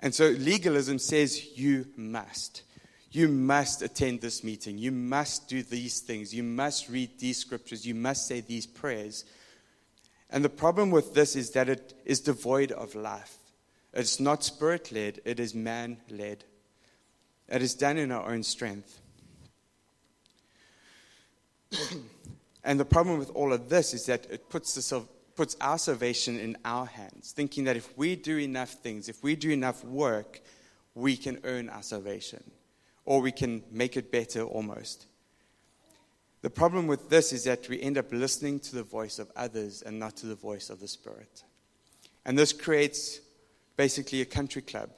And 0.00 0.14
so 0.14 0.30
legalism 0.30 0.98
says 0.98 1.56
you 1.56 1.86
must. 1.96 2.62
You 3.14 3.28
must 3.28 3.80
attend 3.80 4.22
this 4.22 4.42
meeting. 4.42 4.76
You 4.76 4.90
must 4.90 5.46
do 5.46 5.62
these 5.62 6.00
things. 6.00 6.34
You 6.34 6.42
must 6.42 6.88
read 6.88 7.10
these 7.20 7.38
scriptures. 7.38 7.86
You 7.86 7.94
must 7.94 8.26
say 8.26 8.40
these 8.40 8.66
prayers. 8.66 9.24
And 10.30 10.44
the 10.44 10.48
problem 10.48 10.90
with 10.90 11.14
this 11.14 11.36
is 11.36 11.52
that 11.52 11.68
it 11.68 11.94
is 12.04 12.18
devoid 12.18 12.72
of 12.72 12.96
life. 12.96 13.36
It's 13.92 14.18
not 14.18 14.42
spirit 14.42 14.90
led, 14.90 15.20
it 15.24 15.38
is 15.38 15.54
man 15.54 15.98
led. 16.10 16.42
It 17.48 17.62
is 17.62 17.76
done 17.76 17.98
in 17.98 18.10
our 18.10 18.28
own 18.28 18.42
strength. 18.42 19.00
and 22.64 22.80
the 22.80 22.84
problem 22.84 23.20
with 23.20 23.30
all 23.30 23.52
of 23.52 23.68
this 23.68 23.94
is 23.94 24.06
that 24.06 24.26
it 24.28 24.50
puts, 24.50 24.74
the, 24.74 25.02
puts 25.36 25.56
our 25.60 25.78
salvation 25.78 26.40
in 26.40 26.56
our 26.64 26.86
hands, 26.86 27.30
thinking 27.30 27.62
that 27.62 27.76
if 27.76 27.96
we 27.96 28.16
do 28.16 28.38
enough 28.38 28.70
things, 28.70 29.08
if 29.08 29.22
we 29.22 29.36
do 29.36 29.50
enough 29.50 29.84
work, 29.84 30.40
we 30.96 31.16
can 31.16 31.38
earn 31.44 31.68
our 31.68 31.84
salvation 31.84 32.42
or 33.04 33.20
we 33.20 33.32
can 33.32 33.62
make 33.70 33.96
it 33.96 34.10
better 34.10 34.42
almost. 34.42 35.06
The 36.42 36.50
problem 36.50 36.86
with 36.86 37.08
this 37.08 37.32
is 37.32 37.44
that 37.44 37.68
we 37.68 37.80
end 37.80 37.96
up 37.96 38.12
listening 38.12 38.60
to 38.60 38.76
the 38.76 38.82
voice 38.82 39.18
of 39.18 39.30
others 39.34 39.82
and 39.82 39.98
not 39.98 40.16
to 40.18 40.26
the 40.26 40.34
voice 40.34 40.68
of 40.68 40.80
the 40.80 40.88
Spirit. 40.88 41.42
And 42.24 42.38
this 42.38 42.52
creates 42.52 43.20
basically 43.76 44.20
a 44.20 44.26
country 44.26 44.62
club, 44.62 44.90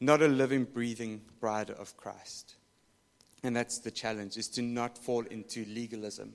not 0.00 0.22
a 0.22 0.28
living, 0.28 0.64
breathing 0.64 1.22
bride 1.40 1.70
of 1.70 1.96
Christ. 1.96 2.54
And 3.42 3.56
that's 3.56 3.78
the 3.78 3.90
challenge, 3.90 4.36
is 4.36 4.48
to 4.50 4.62
not 4.62 4.98
fall 4.98 5.22
into 5.22 5.64
legalism. 5.66 6.34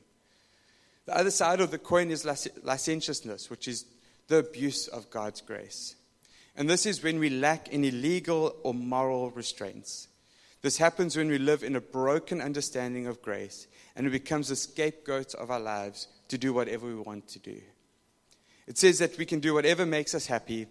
The 1.06 1.18
other 1.18 1.32
side 1.32 1.60
of 1.60 1.72
the 1.72 1.78
coin 1.78 2.12
is 2.12 2.26
licentiousness, 2.64 3.50
which 3.50 3.68
is 3.68 3.86
the 4.28 4.38
abuse 4.38 4.88
of 4.88 5.10
God's 5.10 5.42
grace. 5.42 5.96
And 6.56 6.70
this 6.70 6.86
is 6.86 7.04
when 7.04 7.20
we 7.20 7.30
lack 7.30 7.68
any 7.72 7.92
legal 7.92 8.56
or 8.64 8.74
moral 8.74 9.32
restraints. 9.32 10.08
This 10.64 10.78
happens 10.78 11.18
when 11.18 11.28
we 11.28 11.38
live 11.38 11.62
in 11.62 11.76
a 11.76 11.82
broken 11.82 12.40
understanding 12.40 13.06
of 13.06 13.22
grace 13.22 13.68
and 13.98 14.08
it 14.08 14.12
becomes 14.12 14.50
a 14.50 14.56
scapegoat 14.56 15.36
of 15.36 15.52
our 15.52 15.60
lives 15.60 16.08
to 16.30 16.38
do 16.38 16.54
whatever 16.54 16.88
we 16.88 16.96
want 16.96 17.28
to 17.28 17.40
do. 17.40 17.62
It 18.66 18.78
says 18.78 18.98
that 19.00 19.18
we 19.18 19.26
can 19.26 19.42
do 19.42 19.54
whatever 19.54 19.86
makes 19.86 20.16
us 20.16 20.26
happy 20.26 20.68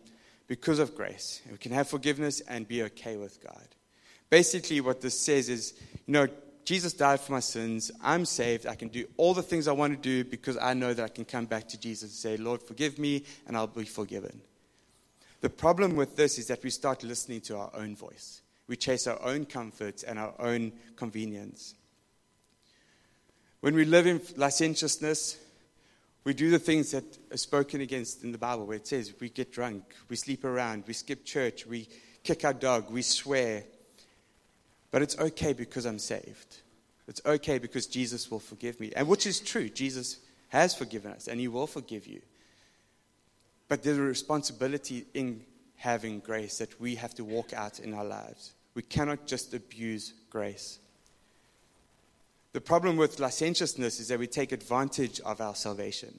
because 0.49 0.79
of 0.79 0.95
grace. 0.95 1.43
We 1.51 1.59
can 1.59 1.73
have 1.73 1.89
forgiveness 1.89 2.41
and 2.41 2.67
be 2.67 2.83
okay 2.85 3.19
with 3.19 3.43
God. 3.45 3.69
Basically, 4.31 4.81
what 4.81 5.03
this 5.03 5.21
says 5.21 5.51
is, 5.51 5.75
you 6.07 6.15
know, 6.15 6.27
Jesus 6.65 6.95
died 6.95 7.21
for 7.21 7.33
my 7.33 7.41
sins. 7.41 7.91
I'm 8.03 8.25
saved. 8.25 8.67
I 8.67 8.77
can 8.77 8.89
do 8.89 9.07
all 9.19 9.35
the 9.35 9.43
things 9.43 9.69
I 9.69 9.73
want 9.73 9.93
to 9.93 9.99
do 10.01 10.29
because 10.29 10.57
I 10.57 10.73
know 10.73 10.95
that 10.95 11.05
I 11.05 11.09
can 11.09 11.27
come 11.27 11.45
back 11.45 11.69
to 11.69 11.79
Jesus 11.79 12.03
and 12.05 12.13
say, 12.13 12.43
Lord, 12.43 12.63
forgive 12.63 12.99
me, 12.99 13.25
and 13.47 13.57
I'll 13.57 13.67
be 13.67 13.85
forgiven. 13.85 14.41
The 15.43 15.51
problem 15.51 15.97
with 15.97 16.17
this 16.17 16.39
is 16.39 16.47
that 16.47 16.63
we 16.63 16.71
start 16.71 17.03
listening 17.03 17.43
to 17.43 17.59
our 17.59 17.71
own 17.75 17.95
voice. 17.95 18.42
We 18.73 18.77
chase 18.77 19.07
our 19.07 19.23
own 19.23 19.45
comforts 19.45 20.03
and 20.03 20.19
our 20.19 20.33
own 20.39 20.73
convenience. 20.97 21.75
When 23.61 23.75
we 23.75 23.85
live 23.85 24.07
in 24.07 24.23
licentiousness, 24.35 25.37
we 26.25 26.33
do 26.33 26.51
the 26.51 26.59
things 26.59 26.93
that 26.93 27.05
are 27.31 27.37
spoken 27.37 27.83
against 27.83 28.25
in 28.25 28.33
the 28.33 28.39
Bible, 28.39 28.65
where 28.65 28.79
it 28.79 28.87
says 28.87 29.13
we 29.21 29.29
get 29.29 29.53
drunk, 29.53 29.85
we 30.09 30.17
sleep 30.17 30.43
around, 30.47 30.85
we 30.87 30.95
skip 30.95 31.27
church, 31.27 31.67
we 31.67 31.87
kick 32.25 32.47
our 32.47 32.55
dog, 32.55 32.91
we 32.91 33.03
swear. 33.03 33.65
But 34.91 35.03
it's 35.03 35.19
okay 35.19 35.53
because 35.53 35.85
I'm 35.85 35.99
saved. 35.99 36.57
It's 37.07 37.21
okay 37.27 37.59
because 37.59 37.87
Jesus 37.87 38.31
will 38.31 38.41
forgive 38.41 38.81
me. 38.81 38.91
And 38.97 39.07
which 39.07 39.27
is 39.27 39.39
true, 39.39 39.69
Jesus 39.69 40.17
has 40.49 40.75
forgiven 40.75 41.13
us 41.13 41.29
and 41.29 41.39
he 41.39 41.47
will 41.47 41.67
forgive 41.67 42.07
you. 42.07 42.23
But 43.69 43.83
there's 43.83 43.99
a 43.99 44.01
responsibility 44.01 45.05
in 45.13 45.45
having 45.77 46.21
grace 46.21 46.57
that 46.57 46.81
we 46.81 46.95
have 46.95 47.15
to 47.17 47.23
walk 47.23 47.53
out 47.53 47.79
in 47.79 47.93
our 47.93 48.07
lives. 48.07 48.55
We 48.75 48.83
cannot 48.83 49.27
just 49.27 49.55
abuse 49.55 50.15
grace. 50.31 50.79
The 52.53 52.61
problem 52.61 52.97
with 52.97 53.21
licentiousness 53.21 54.01
is 54.01 54.09
that 54.09 54.19
we 54.19 54.27
take 54.27 54.53
advantage 54.53 55.21
of 55.21 55.41
our 55.41 55.55
salvation. 55.55 56.19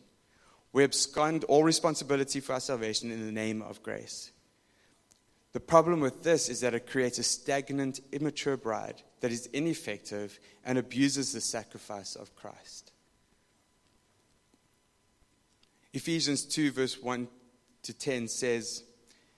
We 0.72 0.84
abscond 0.84 1.44
all 1.44 1.64
responsibility 1.64 2.40
for 2.40 2.54
our 2.54 2.60
salvation 2.60 3.12
in 3.12 3.26
the 3.26 3.32
name 3.32 3.62
of 3.62 3.84
grace. 3.84 4.32
The 5.54 5.60
problem 5.60 6.00
with 6.00 6.24
this 6.24 6.50
is 6.50 6.62
that 6.62 6.74
it 6.74 6.90
creates 6.90 7.20
a 7.20 7.24
stagnant, 7.24 8.00
immature 8.12 8.58
bride 8.58 9.04
that 9.20 9.32
is 9.32 9.46
ineffective 9.54 10.40
and 10.66 10.80
abuses 10.80 11.32
the 11.32 11.42
sacrifice 11.42 12.16
of 12.16 12.36
Christ. 12.36 12.92
Ephesians 15.94 16.44
2, 16.44 16.72
verse 16.72 17.00
1 17.00 17.28
to 17.84 17.94
10 17.94 18.28
says, 18.28 18.84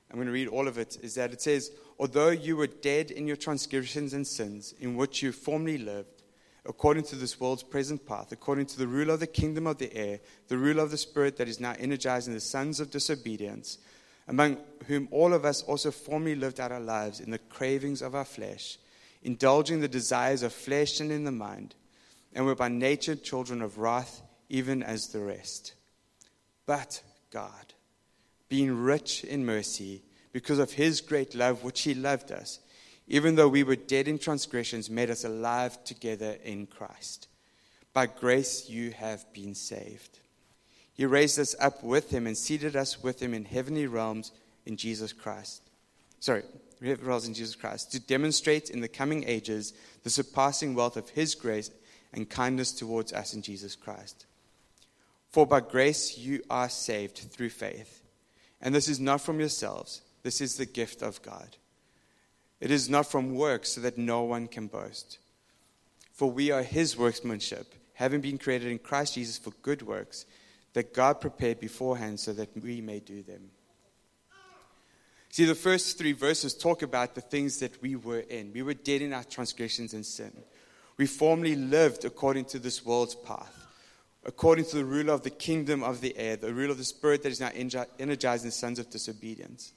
I'm 0.10 0.18
going 0.18 0.28
to 0.28 0.34
read 0.34 0.48
all 0.48 0.68
of 0.68 0.78
it, 0.78 0.98
is 1.02 1.16
that 1.16 1.34
it 1.34 1.42
says, 1.42 1.72
Although 1.98 2.30
you 2.30 2.58
were 2.58 2.68
dead 2.68 3.12
in 3.12 3.26
your 3.26 3.38
transgressions 3.38 4.14
and 4.14 4.28
sins, 4.28 4.74
in 4.80 4.96
which 4.96 5.24
you 5.24 5.32
formerly 5.32 5.78
lived, 5.78 6.24
according 6.66 7.04
to 7.04 7.16
this 7.16 7.40
world's 7.40 7.64
present 7.64 8.06
path, 8.06 8.32
according 8.32 8.66
to 8.66 8.78
the 8.78 8.88
rule 8.88 9.12
of 9.12 9.20
the 9.20 9.28
kingdom 9.28 9.68
of 9.68 9.78
the 9.78 9.96
air, 9.96 10.20
the 10.48 10.58
rule 10.58 10.80
of 10.80 10.92
the 10.92 10.98
spirit 10.98 11.38
that 11.38 11.48
is 11.48 11.60
now 11.60 11.74
energizing 11.80 12.34
the 12.34 12.40
sons 12.40 12.80
of 12.80 12.92
disobedience, 12.92 13.78
among 14.28 14.58
whom 14.88 15.08
all 15.12 15.34
of 15.34 15.46
us 15.46 15.62
also 15.64 15.92
formerly 15.92 16.36
lived 16.36 16.60
out 16.60 16.72
our 16.72 16.80
lives 16.80 17.20
in 17.20 17.32
the 17.32 17.38
cravings 17.38 18.02
of 18.02 18.16
our 18.16 18.26
flesh, 18.26 18.78
indulging 19.22 19.80
the 19.80 19.88
desires 19.88 20.44
of 20.44 20.52
flesh 20.52 21.00
and 21.00 21.12
in 21.12 21.24
the 21.24 21.32
mind, 21.32 21.76
and 22.34 22.46
were 22.46 22.56
by 22.56 22.68
nature 22.68 23.16
children 23.16 23.62
of 23.62 23.78
wrath, 23.78 24.22
even 24.50 24.84
as 24.84 25.08
the 25.08 25.20
rest. 25.20 25.76
But 26.66 27.02
God, 27.32 27.74
being 28.50 28.84
rich 28.84 29.24
in 29.24 29.46
mercy, 29.46 30.04
because 30.32 30.60
of 30.60 30.74
his 30.74 31.02
great 31.02 31.34
love, 31.34 31.64
which 31.64 31.82
he 31.82 31.94
loved 31.94 32.32
us, 32.32 32.60
even 33.08 33.36
though 33.36 33.48
we 33.48 33.64
were 33.64 33.76
dead 33.76 34.08
in 34.08 34.18
transgressions, 34.18 34.90
made 34.90 35.10
us 35.10 35.24
alive 35.24 35.82
together 35.84 36.38
in 36.44 36.66
Christ. 36.66 37.28
By 37.94 38.08
grace 38.08 38.70
you 38.70 38.92
have 38.92 39.32
been 39.34 39.56
saved. 39.56 40.20
He 40.94 41.06
raised 41.06 41.40
us 41.40 41.56
up 41.60 41.84
with 41.84 42.10
him 42.10 42.28
and 42.28 42.38
seated 42.38 42.76
us 42.76 43.04
with 43.04 43.22
him 43.22 43.34
in 43.34 43.46
heavenly 43.46 43.88
realms 43.88 44.32
in 44.66 44.78
Jesus 44.78 45.14
Christ. 45.14 45.62
Sorry, 46.20 46.44
heavenly 46.82 47.08
realms 47.08 47.28
in 47.28 47.34
Jesus 47.34 47.56
Christ, 47.56 47.92
to 47.92 48.00
demonstrate 48.00 48.70
in 48.70 48.82
the 48.82 48.88
coming 48.88 49.24
ages 49.26 49.74
the 50.04 50.10
surpassing 50.10 50.74
wealth 50.74 50.98
of 50.98 51.10
his 51.10 51.36
grace 51.36 51.70
and 52.14 52.30
kindness 52.30 52.72
towards 52.72 53.14
us 53.14 53.34
in 53.34 53.42
Jesus 53.42 53.76
Christ. 53.76 54.26
For 55.32 55.46
by 55.46 55.60
grace 55.60 56.18
you 56.18 56.42
are 56.50 56.70
saved 56.70 57.18
through 57.18 57.50
faith. 57.50 58.02
And 58.62 58.74
this 58.74 58.88
is 58.88 59.00
not 59.00 59.22
from 59.22 59.40
yourselves. 59.40 60.02
This 60.24 60.42
is 60.42 60.58
the 60.58 60.66
gift 60.66 61.02
of 61.02 61.22
God. 61.22 61.58
It 62.60 62.72
is 62.72 62.90
not 62.90 63.06
from 63.06 63.36
works, 63.36 63.74
so 63.74 63.82
that 63.82 63.98
no 63.98 64.24
one 64.24 64.48
can 64.48 64.68
boast. 64.68 65.20
For 66.14 66.32
we 66.32 66.52
are 66.52 66.64
his 66.64 66.98
workmanship, 66.98 67.76
having 67.94 68.22
been 68.22 68.38
created 68.38 68.72
in 68.72 68.80
Christ 68.80 69.16
Jesus 69.16 69.38
for 69.38 69.52
good 69.62 69.82
works, 69.82 70.26
that 70.74 70.94
God 70.94 71.22
prepared 71.22 71.60
beforehand 71.60 72.20
so 72.20 72.34
that 72.34 72.50
we 72.62 72.82
may 72.82 73.00
do 73.00 73.22
them. 73.22 73.52
See, 75.30 75.46
the 75.46 75.54
first 75.54 75.98
three 75.98 76.14
verses 76.14 76.54
talk 76.54 76.82
about 76.82 77.14
the 77.14 77.22
things 77.22 77.60
that 77.60 77.82
we 77.82 77.98
were 77.98 78.22
in. 78.22 78.54
We 78.54 78.62
were 78.62 78.74
dead 78.74 79.02
in 79.02 79.12
our 79.12 79.26
transgressions 79.26 79.94
and 79.94 80.06
sin. 80.06 80.32
We 80.98 81.08
formerly 81.08 81.58
lived 81.58 82.06
according 82.06 82.46
to 82.46 82.60
this 82.60 82.86
world's 82.86 83.16
path 83.16 83.65
according 84.26 84.66
to 84.66 84.78
the 84.78 84.86
ruler 84.86 85.14
of 85.14 85.22
the 85.22 85.30
kingdom 85.30 85.84
of 85.84 86.02
the 86.02 86.18
air, 86.18 86.36
the 86.36 86.54
ruler 86.54 86.72
of 86.72 86.78
the 86.78 86.84
spirit 86.84 87.22
that 87.24 87.32
is 87.32 87.40
now 87.40 87.52
energizing 88.00 88.48
the 88.48 88.52
sons 88.52 88.80
of 88.80 88.90
disobedience. 88.90 89.74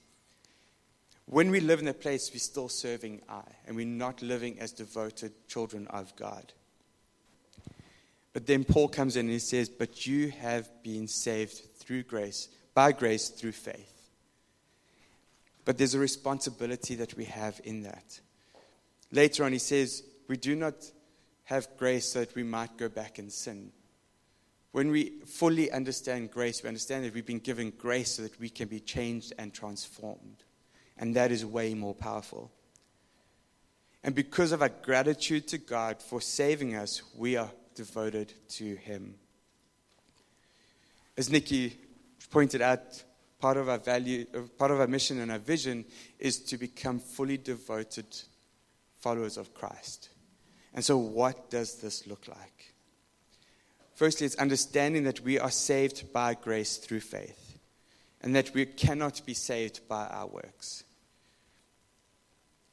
When 1.27 1.51
we 1.51 1.61
live 1.61 1.81
in 1.81 1.89
a 1.89 1.95
place, 1.95 2.31
we're 2.33 2.39
still 2.39 2.71
serving 2.71 3.21
I, 3.29 3.43
and 3.67 3.77
we're 3.77 3.85
not 3.85 4.23
living 4.23 4.59
as 4.61 4.73
devoted 4.73 5.33
children 5.47 5.87
of 5.89 6.17
God. 6.17 6.55
But 8.33 8.47
then 8.47 8.65
Paul 8.65 8.89
comes 8.89 9.17
in 9.17 9.27
and 9.27 9.33
he 9.33 9.39
says, 9.39 9.69
But 9.69 10.07
you 10.07 10.31
have 10.31 10.71
been 10.83 11.07
saved 11.07 11.61
through 11.77 12.05
grace, 12.05 12.49
by 12.73 12.93
grace 12.93 13.29
through 13.29 13.53
faith. 13.53 14.11
But 15.67 15.77
there's 15.77 15.95
a 15.95 15.99
responsibility 15.99 16.95
that 16.95 17.15
we 17.15 17.27
have 17.27 17.61
in 17.65 17.83
that. 17.83 18.21
Later 19.13 19.45
on, 19.45 19.53
he 19.53 19.59
says, 19.59 20.03
We 20.29 20.39
do 20.39 20.57
not 20.57 20.75
have 21.45 21.69
grace 21.77 22.13
so 22.13 22.21
that 22.21 22.35
we 22.35 22.43
might 22.43 22.79
go 22.79 22.89
back 22.89 23.19
and 23.19 23.31
sin. 23.31 23.73
When 24.73 24.91
we 24.91 25.21
fully 25.27 25.71
understand 25.71 26.31
grace, 26.31 26.63
we 26.63 26.69
understand 26.69 27.05
that 27.05 27.15
we've 27.15 27.25
been 27.25 27.39
given 27.39 27.73
grace 27.77 28.13
so 28.13 28.23
that 28.23 28.39
we 28.39 28.51
can 28.51 28.69
be 28.69 28.81
changed 28.81 29.33
and 29.39 29.53
transformed. 29.53 30.45
And 30.99 31.17
that 31.17 31.31
is 31.31 31.45
way 31.45 31.75
more 31.75 31.95
powerful. 31.95 32.51
And 34.05 34.15
because 34.15 34.53
of 34.53 34.63
our 34.63 34.69
gratitude 34.69 35.49
to 35.49 35.59
God 35.59 36.03
for 36.03 36.21
saving 36.21 36.75
us, 36.75 37.03
we 37.17 37.37
are 37.37 37.51
devoted 37.75 38.33
to 38.51 38.77
Him. 38.77 39.15
As 41.17 41.31
Nikki 41.31 41.77
pointed 42.31 42.63
out, 42.63 43.03
part 43.41 43.57
of 43.57 43.69
our 43.69 43.79
value, 43.79 44.27
uh, 44.35 44.41
part 44.57 44.71
of 44.71 44.81
our 44.81 44.87
mission 44.87 45.21
and 45.21 45.31
our 45.31 45.39
vision 45.39 45.85
is 46.19 46.41
to 46.41 46.59
become 46.59 46.99
fully 46.99 47.37
devoted 47.37 48.07
followers 48.99 49.37
of 49.37 49.55
Christ. 49.55 50.11
And 50.75 50.85
so, 50.85 50.99
what 50.99 51.51
does 51.51 51.77
this 51.77 52.07
look 52.07 52.29
like? 52.29 52.58
Firstly, 53.99 54.27
it's 54.27 54.37
understanding 54.37 55.03
that 55.03 55.23
we 55.23 55.41
are 55.41 55.51
saved 55.51 56.13
by 56.13 56.35
grace 56.35 56.77
through 56.77 57.01
faith, 57.01 57.59
and 58.21 58.33
that 58.37 58.55
we 58.55 58.65
cannot 58.65 59.27
be 59.27 59.35
saved 59.35 59.89
by 59.89 60.07
our 60.07 60.29
works. 60.29 60.85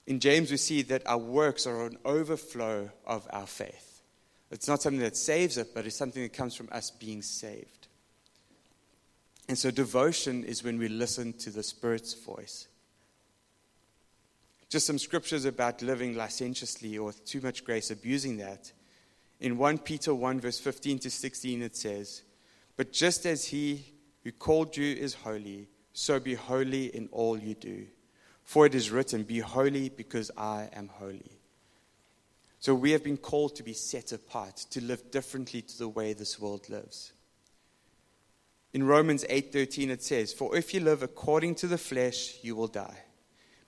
In 0.05 0.19
James, 0.19 0.51
we 0.51 0.57
see 0.57 0.83
that 0.83 1.01
our 1.07 1.17
works 1.17 1.65
are 1.65 1.87
an 1.87 1.97
overflow 2.05 2.91
of 3.07 3.27
our 3.31 3.47
faith. 3.47 4.03
It's 4.51 4.67
not 4.67 4.83
something 4.83 4.99
that 4.99 5.17
saves 5.17 5.57
it, 5.57 5.73
but 5.73 5.87
it's 5.87 5.95
something 5.95 6.21
that 6.21 6.33
comes 6.33 6.53
from 6.53 6.69
us 6.71 6.91
being 6.91 7.23
saved. 7.23 7.87
And 9.49 9.57
so, 9.57 9.71
devotion 9.71 10.43
is 10.43 10.63
when 10.63 10.77
we 10.77 10.89
listen 10.89 11.33
to 11.39 11.49
the 11.49 11.63
Spirit's 11.63 12.13
voice. 12.13 12.67
Just 14.69 14.85
some 14.85 14.99
scriptures 14.99 15.45
about 15.45 15.81
living 15.81 16.15
licentiously 16.15 16.99
or 16.99 17.07
with 17.07 17.25
too 17.25 17.41
much 17.41 17.63
grace, 17.63 17.89
abusing 17.89 18.37
that. 18.37 18.71
In 19.39 19.57
1 19.57 19.79
Peter 19.79 20.13
1, 20.13 20.39
verse 20.39 20.59
15 20.59 20.99
to 20.99 21.09
16, 21.09 21.61
it 21.61 21.75
says, 21.75 22.23
But 22.77 22.91
just 22.91 23.25
as 23.25 23.45
he 23.45 23.93
who 24.23 24.31
called 24.31 24.77
you 24.77 24.95
is 24.95 25.13
holy, 25.13 25.67
so 25.93 26.19
be 26.19 26.35
holy 26.35 26.87
in 26.87 27.09
all 27.11 27.37
you 27.37 27.53
do. 27.53 27.87
For 28.43 28.65
it 28.65 28.75
is 28.75 28.91
written, 28.91 29.23
Be 29.23 29.39
holy 29.39 29.89
because 29.89 30.31
I 30.37 30.69
am 30.73 30.87
holy. 30.87 31.39
So 32.59 32.73
we 32.73 32.91
have 32.91 33.03
been 33.03 33.17
called 33.17 33.55
to 33.55 33.63
be 33.63 33.73
set 33.73 34.11
apart, 34.11 34.57
to 34.71 34.83
live 34.83 35.11
differently 35.11 35.61
to 35.61 35.77
the 35.77 35.89
way 35.89 36.13
this 36.13 36.39
world 36.39 36.69
lives. 36.69 37.11
In 38.73 38.83
Romans 38.83 39.23
8:13 39.29 39.89
it 39.89 40.03
says, 40.03 40.33
"For 40.33 40.55
if 40.55 40.73
you 40.73 40.79
live 40.79 41.01
according 41.01 41.55
to 41.55 41.67
the 41.67 41.77
flesh, 41.77 42.43
you 42.43 42.55
will 42.55 42.67
die. 42.67 43.05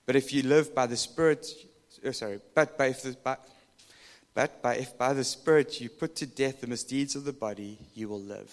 But 0.05 0.15
if 0.15 0.33
you 0.33 0.41
live 0.43 0.73
by 0.73 0.87
the 0.87 0.97
Spirit, 0.97 1.47
oh, 2.03 2.11
sorry, 2.11 2.41
but 2.53 2.77
by 2.77 2.87
if, 2.87 3.03
the, 3.03 3.11
by, 3.11 3.37
but 4.37 4.61
by 4.61 4.75
if 4.75 4.97
by 4.97 5.13
the 5.13 5.23
Spirit 5.23 5.81
you 5.81 5.89
put 5.89 6.15
to 6.17 6.27
death 6.27 6.61
the 6.61 6.67
misdeeds 6.67 7.15
of 7.15 7.25
the 7.25 7.33
body, 7.33 7.79
you 7.95 8.07
will 8.07 8.21
live." 8.21 8.51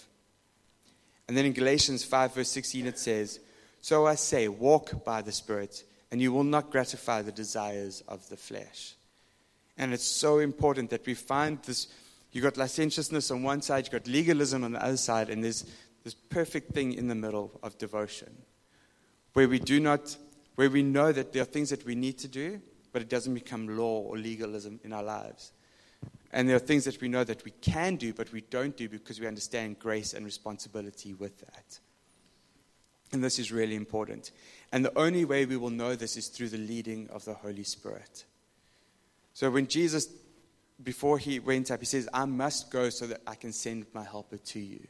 And 1.28 1.36
then 1.36 1.46
in 1.46 1.52
Galatians 1.52 2.04
5 2.04 2.34
verse 2.34 2.48
16 2.48 2.86
it 2.86 2.98
says, 2.98 3.40
"So 3.80 4.06
I 4.06 4.14
say, 4.14 4.48
walk 4.48 5.04
by 5.04 5.20
the 5.22 5.32
Spirit." 5.32 5.84
and 6.14 6.22
you 6.22 6.32
will 6.32 6.44
not 6.44 6.70
gratify 6.70 7.22
the 7.22 7.32
desires 7.32 8.04
of 8.06 8.28
the 8.28 8.36
flesh. 8.36 8.94
And 9.76 9.92
it's 9.92 10.06
so 10.06 10.38
important 10.38 10.90
that 10.90 11.04
we 11.06 11.14
find 11.14 11.60
this. 11.64 11.88
You've 12.30 12.44
got 12.44 12.56
licentiousness 12.56 13.32
on 13.32 13.42
one 13.42 13.62
side, 13.62 13.86
you've 13.86 14.04
got 14.04 14.06
legalism 14.06 14.62
on 14.62 14.70
the 14.70 14.84
other 14.84 14.96
side, 14.96 15.28
and 15.28 15.42
there's 15.42 15.64
this 16.04 16.14
perfect 16.14 16.72
thing 16.72 16.92
in 16.92 17.08
the 17.08 17.16
middle 17.16 17.58
of 17.64 17.76
devotion 17.78 18.32
where 19.32 19.48
we 19.48 19.58
do 19.58 19.80
not, 19.80 20.16
where 20.54 20.70
we 20.70 20.84
know 20.84 21.10
that 21.10 21.32
there 21.32 21.42
are 21.42 21.46
things 21.46 21.70
that 21.70 21.84
we 21.84 21.96
need 21.96 22.16
to 22.18 22.28
do, 22.28 22.60
but 22.92 23.02
it 23.02 23.08
doesn't 23.08 23.34
become 23.34 23.76
law 23.76 23.98
or 24.02 24.16
legalism 24.16 24.78
in 24.84 24.92
our 24.92 25.02
lives. 25.02 25.50
And 26.34 26.48
there 26.48 26.56
are 26.56 26.60
things 26.60 26.84
that 26.84 27.00
we 27.00 27.06
know 27.06 27.22
that 27.22 27.44
we 27.44 27.52
can 27.52 27.94
do, 27.94 28.12
but 28.12 28.32
we 28.32 28.40
don't 28.40 28.76
do 28.76 28.88
because 28.88 29.20
we 29.20 29.26
understand 29.28 29.78
grace 29.78 30.14
and 30.14 30.24
responsibility 30.24 31.14
with 31.14 31.38
that. 31.38 31.78
And 33.12 33.22
this 33.22 33.38
is 33.38 33.52
really 33.52 33.76
important. 33.76 34.32
And 34.72 34.84
the 34.84 34.98
only 34.98 35.24
way 35.24 35.46
we 35.46 35.56
will 35.56 35.70
know 35.70 35.94
this 35.94 36.16
is 36.16 36.26
through 36.26 36.48
the 36.48 36.58
leading 36.58 37.08
of 37.10 37.24
the 37.24 37.34
Holy 37.34 37.62
Spirit. 37.62 38.24
So 39.32 39.48
when 39.48 39.68
Jesus, 39.68 40.08
before 40.82 41.18
he 41.18 41.38
went 41.38 41.70
up, 41.70 41.78
he 41.78 41.86
says, 41.86 42.08
I 42.12 42.24
must 42.24 42.68
go 42.68 42.90
so 42.90 43.06
that 43.06 43.20
I 43.28 43.36
can 43.36 43.52
send 43.52 43.86
my 43.94 44.02
helper 44.02 44.38
to 44.38 44.58
you. 44.58 44.84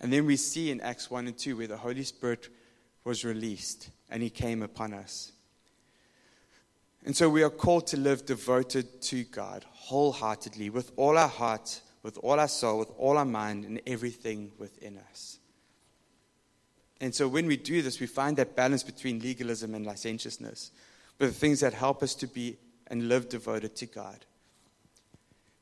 And 0.00 0.12
then 0.12 0.26
we 0.26 0.36
see 0.36 0.72
in 0.72 0.80
Acts 0.80 1.08
1 1.08 1.28
and 1.28 1.38
2 1.38 1.56
where 1.56 1.68
the 1.68 1.76
Holy 1.76 2.02
Spirit 2.02 2.48
was 3.04 3.24
released 3.24 3.90
and 4.10 4.24
he 4.24 4.30
came 4.30 4.60
upon 4.60 4.92
us. 4.92 5.30
And 7.04 7.14
so 7.14 7.28
we 7.28 7.42
are 7.42 7.50
called 7.50 7.86
to 7.88 7.98
live 7.98 8.24
devoted 8.24 9.02
to 9.02 9.24
God 9.24 9.64
wholeheartedly, 9.70 10.70
with 10.70 10.90
all 10.96 11.18
our 11.18 11.28
heart, 11.28 11.82
with 12.02 12.16
all 12.18 12.40
our 12.40 12.48
soul, 12.48 12.78
with 12.78 12.90
all 12.96 13.18
our 13.18 13.26
mind, 13.26 13.66
and 13.66 13.80
everything 13.86 14.52
within 14.58 14.98
us. 15.10 15.38
And 17.02 17.14
so 17.14 17.28
when 17.28 17.46
we 17.46 17.58
do 17.58 17.82
this, 17.82 18.00
we 18.00 18.06
find 18.06 18.38
that 18.38 18.56
balance 18.56 18.82
between 18.82 19.18
legalism 19.18 19.74
and 19.74 19.84
licentiousness, 19.84 20.70
but 21.18 21.26
the 21.26 21.32
things 21.32 21.60
that 21.60 21.74
help 21.74 22.02
us 22.02 22.14
to 22.14 22.26
be 22.26 22.56
and 22.86 23.08
live 23.08 23.28
devoted 23.28 23.76
to 23.76 23.86
God, 23.86 24.24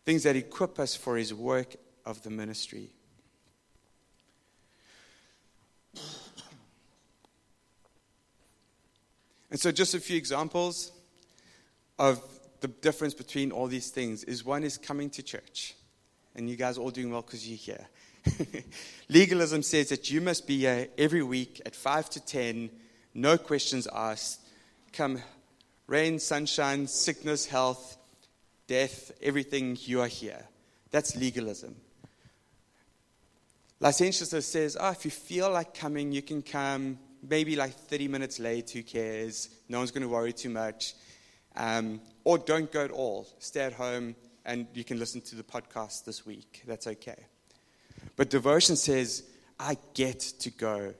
things 0.04 0.22
that 0.22 0.36
equip 0.36 0.78
us 0.78 0.94
for 0.94 1.16
His 1.16 1.34
work 1.34 1.74
of 2.06 2.22
the 2.22 2.30
ministry. 2.30 2.90
And 9.50 9.60
so, 9.60 9.72
just 9.72 9.94
a 9.94 10.00
few 10.00 10.16
examples 10.16 10.92
of 12.02 12.20
the 12.60 12.66
difference 12.66 13.14
between 13.14 13.52
all 13.52 13.68
these 13.68 13.90
things 13.90 14.24
is 14.24 14.44
one 14.44 14.64
is 14.64 14.76
coming 14.76 15.08
to 15.10 15.22
church. 15.22 15.76
And 16.34 16.50
you 16.50 16.56
guys 16.56 16.76
are 16.76 16.80
all 16.80 16.90
doing 16.90 17.12
well 17.12 17.22
because 17.22 17.48
you're 17.48 17.56
here. 17.56 17.86
Legalism 19.08 19.62
says 19.62 19.90
that 19.90 20.10
you 20.10 20.20
must 20.20 20.48
be 20.48 20.58
here 20.58 20.88
every 20.98 21.22
week 21.22 21.62
at 21.64 21.76
5 21.76 22.10
to 22.10 22.20
10, 22.24 22.70
no 23.14 23.38
questions 23.38 23.86
asked. 23.92 24.40
Come 24.92 25.22
rain, 25.86 26.18
sunshine, 26.18 26.88
sickness, 26.88 27.46
health, 27.46 27.96
death, 28.66 29.12
everything, 29.22 29.78
you 29.82 30.00
are 30.00 30.08
here. 30.08 30.44
That's 30.90 31.14
legalism. 31.14 31.76
Licentiousness 33.78 34.46
says, 34.46 34.76
oh, 34.78 34.90
if 34.90 35.04
you 35.04 35.12
feel 35.12 35.52
like 35.52 35.74
coming, 35.74 36.10
you 36.10 36.22
can 36.22 36.42
come. 36.42 36.98
Maybe 37.28 37.54
like 37.54 37.74
30 37.74 38.08
minutes 38.08 38.40
late, 38.40 38.70
who 38.70 38.82
cares? 38.82 39.50
No 39.68 39.78
one's 39.78 39.92
going 39.92 40.02
to 40.02 40.08
worry 40.08 40.32
too 40.32 40.50
much. 40.50 40.94
Um, 41.56 42.00
or 42.24 42.38
don't 42.38 42.70
go 42.70 42.84
at 42.84 42.90
all. 42.90 43.26
Stay 43.38 43.60
at 43.60 43.72
home 43.72 44.14
and 44.44 44.66
you 44.74 44.84
can 44.84 44.98
listen 44.98 45.20
to 45.22 45.36
the 45.36 45.42
podcast 45.42 46.04
this 46.04 46.26
week. 46.26 46.62
That's 46.66 46.86
okay. 46.86 47.26
But 48.16 48.30
devotion 48.30 48.76
says, 48.76 49.24
I 49.58 49.76
get 49.94 50.20
to 50.20 50.50
go 50.50 50.94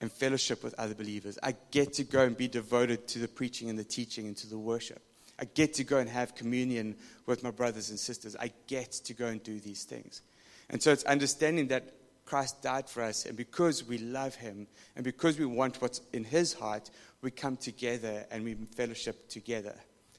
and 0.00 0.10
fellowship 0.10 0.64
with 0.64 0.74
other 0.78 0.94
believers. 0.94 1.38
I 1.42 1.54
get 1.70 1.92
to 1.94 2.04
go 2.04 2.24
and 2.24 2.36
be 2.36 2.48
devoted 2.48 3.06
to 3.08 3.18
the 3.18 3.28
preaching 3.28 3.68
and 3.68 3.78
the 3.78 3.84
teaching 3.84 4.26
and 4.26 4.36
to 4.38 4.48
the 4.48 4.58
worship. 4.58 5.02
I 5.38 5.44
get 5.44 5.74
to 5.74 5.84
go 5.84 5.98
and 5.98 6.08
have 6.08 6.34
communion 6.34 6.96
with 7.26 7.42
my 7.42 7.50
brothers 7.50 7.90
and 7.90 7.98
sisters. 7.98 8.36
I 8.38 8.52
get 8.66 8.92
to 8.92 9.14
go 9.14 9.26
and 9.26 9.42
do 9.42 9.58
these 9.58 9.84
things. 9.84 10.22
And 10.68 10.82
so 10.82 10.92
it's 10.92 11.04
understanding 11.04 11.68
that 11.68 11.94
Christ 12.30 12.62
died 12.62 12.88
for 12.88 13.02
us, 13.02 13.26
and 13.26 13.36
because 13.36 13.82
we 13.82 13.98
love 13.98 14.36
him 14.36 14.68
and 14.94 15.04
because 15.04 15.36
we 15.36 15.46
want 15.46 15.82
what's 15.82 16.00
in 16.12 16.22
his 16.22 16.52
heart, 16.52 16.88
we 17.22 17.32
come 17.32 17.56
together 17.56 18.24
and 18.30 18.44
we 18.44 18.54
fellowship 18.76 19.28
together 19.28 19.74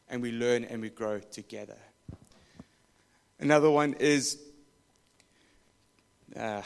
and 0.09 0.21
we 0.21 0.33
learn 0.33 0.65
and 0.65 0.81
we 0.81 0.89
grow 0.89 1.19
together. 1.19 1.77
Another 3.39 3.71
one 3.71 3.93
is 3.93 4.37
uh, 6.35 6.61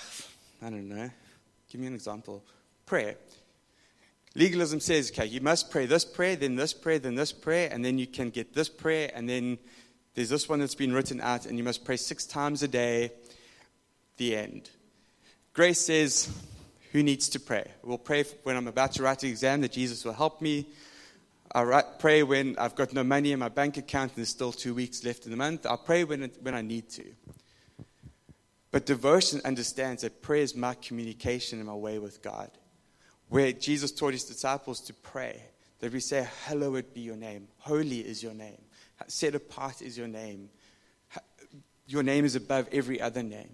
I 0.63 0.69
don't 0.71 0.89
know. 0.89 1.12
Give 1.71 1.79
me 1.79 1.86
an 1.86 1.93
example. 1.93 2.43
Prayer. 2.88 3.13
Legalism 4.34 4.79
says, 4.79 5.12
okay, 5.12 5.27
you 5.27 5.41
must 5.41 5.69
pray 5.69 5.86
this 5.86 6.05
prayer, 6.05 6.36
then 6.36 6.55
this 6.55 6.73
prayer, 6.73 6.97
then 6.97 7.13
this 7.13 7.31
prayer, 7.31 7.69
and 7.71 7.86
then 7.86 7.99
you 7.99 8.08
can 8.08 8.31
get 8.31 8.55
this 8.55 8.67
prayer, 8.67 9.12
and 9.13 9.29
then 9.29 9.60
there's 10.15 10.29
this 10.29 10.49
one 10.49 10.58
that's 10.58 10.73
been 10.73 10.91
written 10.91 11.21
out, 11.21 11.45
and 11.45 11.55
you 11.60 11.63
must 11.63 11.86
pray 11.86 11.97
six 11.97 12.25
times 12.25 12.63
a 12.63 12.67
day. 12.67 13.12
The 14.17 14.36
end. 14.38 14.71
Grace 15.56 15.80
says, 15.80 16.30
who 16.91 17.02
needs 17.02 17.30
to 17.30 17.39
pray? 17.39 17.72
We'll 17.82 17.98
pray 17.98 18.26
when 18.44 18.58
I'm 18.58 18.68
about 18.68 18.91
to 18.96 19.04
write 19.04 19.24
an 19.24 19.30
exam 19.30 19.62
that 19.62 19.72
Jesus 19.72 20.04
will 20.04 20.12
help 20.12 20.41
me. 20.41 20.68
I'll 21.54 21.82
pray 21.98 22.24
when 22.24 22.58
I've 22.58 22.76
got 22.76 22.91
no 22.91 23.06
money 23.06 23.32
in 23.32 23.39
my 23.39 23.48
bank 23.48 23.78
account 23.78 24.12
and 24.12 24.18
there's 24.18 24.28
still 24.28 24.52
two 24.52 24.74
weeks 24.74 25.06
left 25.06 25.24
in 25.24 25.32
the 25.32 25.38
month. 25.38 25.65
I'll 25.65 25.78
pray 25.78 26.04
when, 26.04 26.30
when 26.41 26.56
I 26.56 26.62
need 26.62 26.89
to. 26.89 27.06
But 28.72 28.86
devotion 28.86 29.39
understands 29.46 30.02
that 30.02 30.22
prayer 30.22 30.41
is 30.41 30.58
my 30.58 30.74
communication 30.74 31.60
and 31.60 31.70
my 31.70 31.74
way 31.74 32.00
with 32.00 32.22
God. 32.22 32.52
Where 33.30 33.54
Jesus 33.54 33.94
taught 33.94 34.12
his 34.12 34.26
disciples 34.26 34.82
to 34.82 34.94
pray, 34.94 35.41
that 35.80 35.94
we 35.94 36.02
say, 36.02 36.28
Hallowed 36.44 36.94
be 36.94 37.00
your 37.00 37.15
name, 37.15 37.48
holy 37.60 38.00
is 38.00 38.22
your 38.22 38.34
name, 38.34 38.62
set 39.08 39.36
apart 39.36 39.82
is 39.82 39.98
your 39.98 40.10
name. 40.10 40.50
Your 41.88 42.04
name 42.04 42.26
is 42.26 42.36
above 42.36 42.68
every 42.74 43.00
other 43.00 43.24
name. 43.24 43.52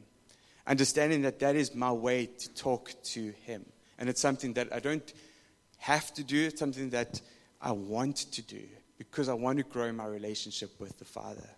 Understanding 0.67 1.23
that 1.23 1.39
that 1.39 1.55
is 1.55 1.73
my 1.73 1.91
way 1.91 2.27
to 2.27 2.53
talk 2.53 2.91
to 3.03 3.31
him. 3.43 3.65
And 3.97 4.09
it's 4.09 4.21
something 4.21 4.53
that 4.53 4.71
I 4.73 4.79
don't 4.79 5.13
have 5.77 6.13
to 6.13 6.23
do, 6.23 6.45
it's 6.47 6.59
something 6.59 6.91
that 6.91 7.19
I 7.61 7.71
want 7.71 8.17
to 8.17 8.41
do 8.41 8.61
because 8.97 9.29
I 9.29 9.33
want 9.33 9.57
to 9.57 9.63
grow 9.63 9.91
my 9.91 10.05
relationship 10.05 10.79
with 10.79 10.97
the 10.99 11.05
Father. 11.05 11.49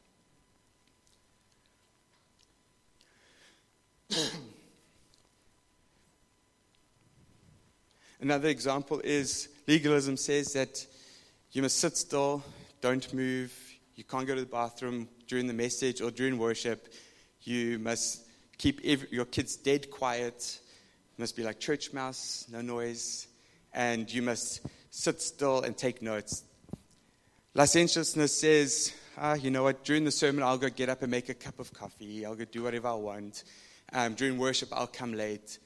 Another 8.21 8.47
example 8.47 9.01
is 9.03 9.49
legalism 9.67 10.15
says 10.15 10.53
that 10.53 10.86
you 11.51 11.61
must 11.61 11.78
sit 11.78 11.97
still, 11.97 12.41
don't 12.80 13.13
move, 13.13 13.53
you 13.95 14.05
can't 14.05 14.25
go 14.25 14.36
to 14.36 14.41
the 14.41 14.47
bathroom 14.47 15.09
during 15.28 15.47
the 15.47 15.53
message 15.53 16.01
or 16.01 16.11
during 16.11 16.38
worship, 16.38 16.88
you 17.41 17.78
must 17.80 18.21
keep 18.58 18.82
every, 18.84 19.08
your 19.12 19.26
kids 19.26 19.56
dead 19.56 19.89
quiet, 19.91 20.60
you 21.18 21.22
must 21.22 21.36
be 21.36 21.43
like 21.43 21.60
church 21.60 21.93
mouse, 21.93 22.45
no 22.51 22.62
noise, 22.62 23.28
and 23.74 24.12
you 24.12 24.22
must 24.22 24.62
sit 24.89 25.22
still 25.22 25.62
and 25.62 25.78
take 25.78 26.01
notes. 26.01 26.43
Licentiousness 27.54 28.39
says, 28.39 28.93
ah, 29.18 29.36
you 29.36 29.51
know 29.51 29.64
what, 29.64 29.84
during 29.84 30.06
the 30.06 30.12
sermon, 30.12 30.43
I'll 30.43 30.58
go 30.58 30.70
get 30.70 30.89
up 30.89 31.01
and 31.01 31.12
make 31.12 31.30
a 31.30 31.34
cup 31.34 31.60
of 31.60 31.72
coffee, 31.74 32.26
I'll 32.26 32.36
go 32.36 32.45
do 32.45 32.64
whatever 32.64 32.88
I 32.88 32.93
want. 32.93 33.43
Um, 33.91 34.16
during 34.16 34.39
worship, 34.39 34.70
I'll 34.72 34.88
come 34.88 35.14
late. 35.14 35.60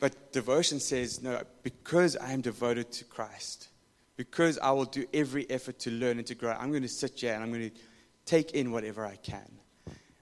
But 0.00 0.32
devotion 0.32 0.80
says, 0.80 1.22
no, 1.22 1.42
because 1.62 2.16
I 2.16 2.32
am 2.32 2.40
devoted 2.40 2.90
to 2.92 3.04
Christ, 3.04 3.68
because 4.16 4.58
I 4.58 4.72
will 4.72 4.86
do 4.86 5.06
every 5.14 5.48
effort 5.50 5.78
to 5.80 5.90
learn 5.90 6.18
and 6.18 6.26
to 6.26 6.34
grow, 6.34 6.50
I'm 6.50 6.70
going 6.70 6.82
to 6.82 6.88
sit 6.88 7.20
here 7.20 7.34
and 7.34 7.44
I'm 7.44 7.52
going 7.52 7.70
to 7.70 7.76
take 8.24 8.52
in 8.52 8.72
whatever 8.72 9.06
I 9.06 9.16
can. 9.16 9.48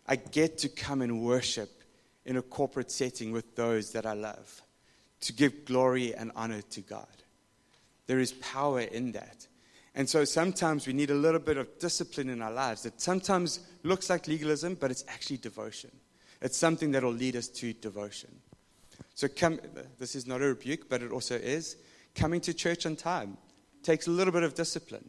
I 0.08 0.16
get 0.16 0.58
to 0.58 0.68
come 0.68 1.02
and 1.02 1.22
worship 1.22 1.70
in 2.24 2.36
a 2.36 2.42
corporate 2.42 2.90
setting 2.90 3.30
with 3.32 3.54
those 3.56 3.92
that 3.92 4.06
I 4.06 4.14
love, 4.14 4.62
to 5.20 5.32
give 5.32 5.64
glory 5.64 6.14
and 6.14 6.32
honor 6.34 6.62
to 6.62 6.80
God. 6.80 7.06
There 8.06 8.18
is 8.18 8.32
power 8.32 8.80
in 8.80 9.12
that. 9.12 9.46
And 9.94 10.08
so 10.08 10.24
sometimes 10.24 10.86
we 10.86 10.92
need 10.92 11.10
a 11.10 11.14
little 11.14 11.40
bit 11.40 11.56
of 11.56 11.78
discipline 11.78 12.28
in 12.28 12.40
our 12.40 12.52
lives 12.52 12.82
that 12.82 13.00
sometimes 13.00 13.60
looks 13.82 14.08
like 14.08 14.28
legalism, 14.28 14.74
but 14.74 14.90
it's 14.90 15.04
actually 15.08 15.38
devotion. 15.38 15.90
It's 16.40 16.56
something 16.56 16.92
that 16.92 17.02
will 17.02 17.12
lead 17.12 17.36
us 17.36 17.48
to 17.48 17.72
devotion. 17.72 18.30
So 19.14 19.26
come, 19.28 19.58
this 19.98 20.14
is 20.14 20.26
not 20.26 20.40
a 20.40 20.46
rebuke, 20.46 20.88
but 20.88 21.02
it 21.02 21.10
also 21.10 21.34
is. 21.34 21.76
Coming 22.14 22.40
to 22.42 22.54
church 22.54 22.86
on 22.86 22.96
time 22.96 23.36
takes 23.82 24.06
a 24.06 24.10
little 24.10 24.32
bit 24.32 24.42
of 24.42 24.54
discipline. 24.54 25.08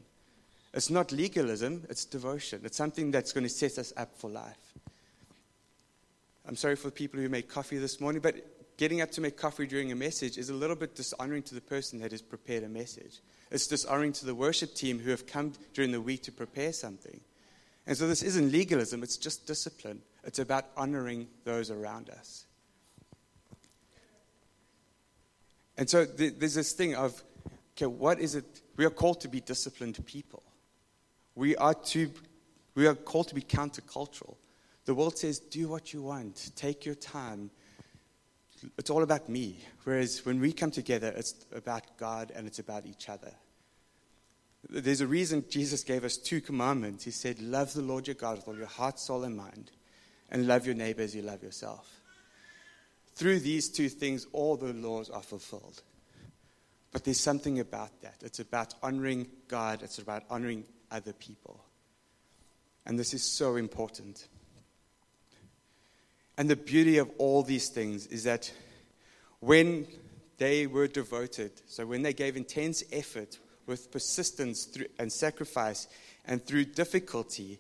It's 0.74 0.90
not 0.90 1.12
legalism, 1.12 1.86
it's 1.90 2.06
devotion. 2.06 2.62
It's 2.64 2.78
something 2.78 3.12
that's 3.12 3.34
going 3.34 3.44
to 3.44 3.50
set 3.50 3.78
us 3.78 3.94
up 3.98 4.18
for 4.18 4.30
life. 4.30 4.74
I'm 6.50 6.56
sorry 6.56 6.76
for 6.76 6.88
the 6.88 6.94
people 6.94 7.20
who 7.20 7.30
made 7.30 7.48
coffee 7.48 7.78
this 7.78 8.02
morning, 8.02 8.24
but 8.24 8.76
getting 8.76 9.02
up 9.02 9.12
to 9.12 9.22
make 9.22 9.38
coffee 9.38 9.68
during 9.68 9.92
a 9.92 9.96
message 9.96 10.36
is 10.36 10.50
a 10.50 10.54
little 10.56 10.76
bit 10.76 10.96
dishonoring 10.96 11.44
to 11.44 11.54
the 11.54 11.62
person 11.62 12.00
that 12.00 12.10
has 12.10 12.24
prepared 12.24 12.64
a 12.64 12.68
message. 12.68 13.20
It's 13.52 13.68
dishonoring 13.68 14.14
to 14.14 14.26
the 14.26 14.34
worship 14.34 14.74
team 14.74 14.98
who 14.98 15.12
have 15.12 15.28
come 15.28 15.54
during 15.76 15.92
the 15.92 16.02
week 16.02 16.24
to 16.24 16.32
prepare 16.32 16.74
something. 16.74 17.20
And 17.86 17.96
so 17.96 18.08
this 18.08 18.24
isn't 18.24 18.52
legalism, 18.52 19.04
it's 19.04 19.16
just 19.16 19.46
discipline. 19.46 20.02
It's 20.24 20.40
about 20.40 20.66
honoring 20.76 21.28
those 21.44 21.70
around 21.70 22.10
us. 22.10 22.46
And 25.78 25.88
so 25.88 26.04
there's 26.04 26.56
this 26.56 26.74
thing 26.74 26.96
of, 26.96 27.24
okay, 27.78 27.86
what 27.86 28.20
is 28.20 28.34
it? 28.34 28.62
We 28.76 28.86
are 28.86 28.90
called 28.90 29.22
to 29.22 29.28
be 29.28 29.40
disciplined 29.40 30.04
people. 30.08 30.42
We 31.36 31.56
are, 31.58 31.76
to, 31.76 32.12
we 32.74 32.88
are 32.88 32.96
called 32.96 33.28
to 33.28 33.36
be 33.36 33.44
countercultural. 33.44 34.36
The 34.90 34.96
world 34.96 35.20
says, 35.20 35.38
do 35.38 35.68
what 35.68 35.94
you 35.94 36.02
want, 36.02 36.50
take 36.56 36.84
your 36.84 36.96
time, 36.96 37.52
it's 38.76 38.90
all 38.90 39.04
about 39.04 39.30
me. 39.30 39.60
Whereas 39.84 40.26
when 40.26 40.40
we 40.40 40.52
come 40.52 40.72
together, 40.72 41.14
it's 41.16 41.46
about 41.54 41.96
God 42.00 42.32
and 42.36 42.48
it's 42.48 42.58
about 42.58 42.88
each 42.88 43.08
other. 43.08 43.32
There's 44.68 45.02
a 45.02 45.06
reason 45.06 45.46
Jesus 45.48 45.84
gave 45.84 46.04
us 46.04 46.18
two 46.18 46.42
commandments. 46.42 47.04
He 47.04 47.12
said, 47.12 47.40
Love 47.40 47.72
the 47.76 47.84
Lord 47.84 48.08
your 48.08 48.16
God 48.16 48.38
with 48.38 48.48
all 48.48 48.58
your 48.58 48.66
heart, 48.66 48.98
soul, 48.98 49.26
and 49.26 49.38
mind, 49.38 49.70
and 50.32 50.48
love 50.48 50.66
your 50.66 50.74
neighbor 50.74 51.04
as 51.04 51.16
you 51.16 51.22
love 51.22 51.44
yourself. 51.44 52.02
Through 53.14 53.42
these 53.42 53.70
two 53.70 53.90
things, 53.90 54.26
all 54.34 54.58
the 54.58 54.74
laws 54.74 55.12
are 55.12 55.22
fulfilled. 55.22 55.84
But 56.92 57.04
there's 57.04 57.20
something 57.20 57.60
about 57.60 58.02
that. 58.02 58.16
It's 58.24 58.40
about 58.40 58.74
honoring 58.82 59.28
God, 59.48 59.84
it's 59.84 60.00
about 60.00 60.24
honoring 60.32 60.64
other 60.90 61.14
people. 61.14 61.64
And 62.88 62.98
this 62.98 63.14
is 63.14 63.22
so 63.22 63.56
important. 63.56 64.28
And 66.40 66.50
the 66.50 66.56
beauty 66.56 67.00
of 67.00 67.12
all 67.18 67.44
these 67.44 67.68
things 67.68 68.08
is 68.08 68.24
that 68.24 68.50
when 69.42 69.86
they 70.38 70.68
were 70.68 70.88
devoted, 70.88 71.52
so 71.68 71.86
when 71.86 72.02
they 72.02 72.14
gave 72.14 72.38
intense 72.38 72.82
effort 72.94 73.38
with 73.66 73.92
persistence 73.92 74.70
and 74.98 75.12
sacrifice 75.12 75.90
and 76.24 76.42
through 76.46 76.64
difficulty 76.64 77.60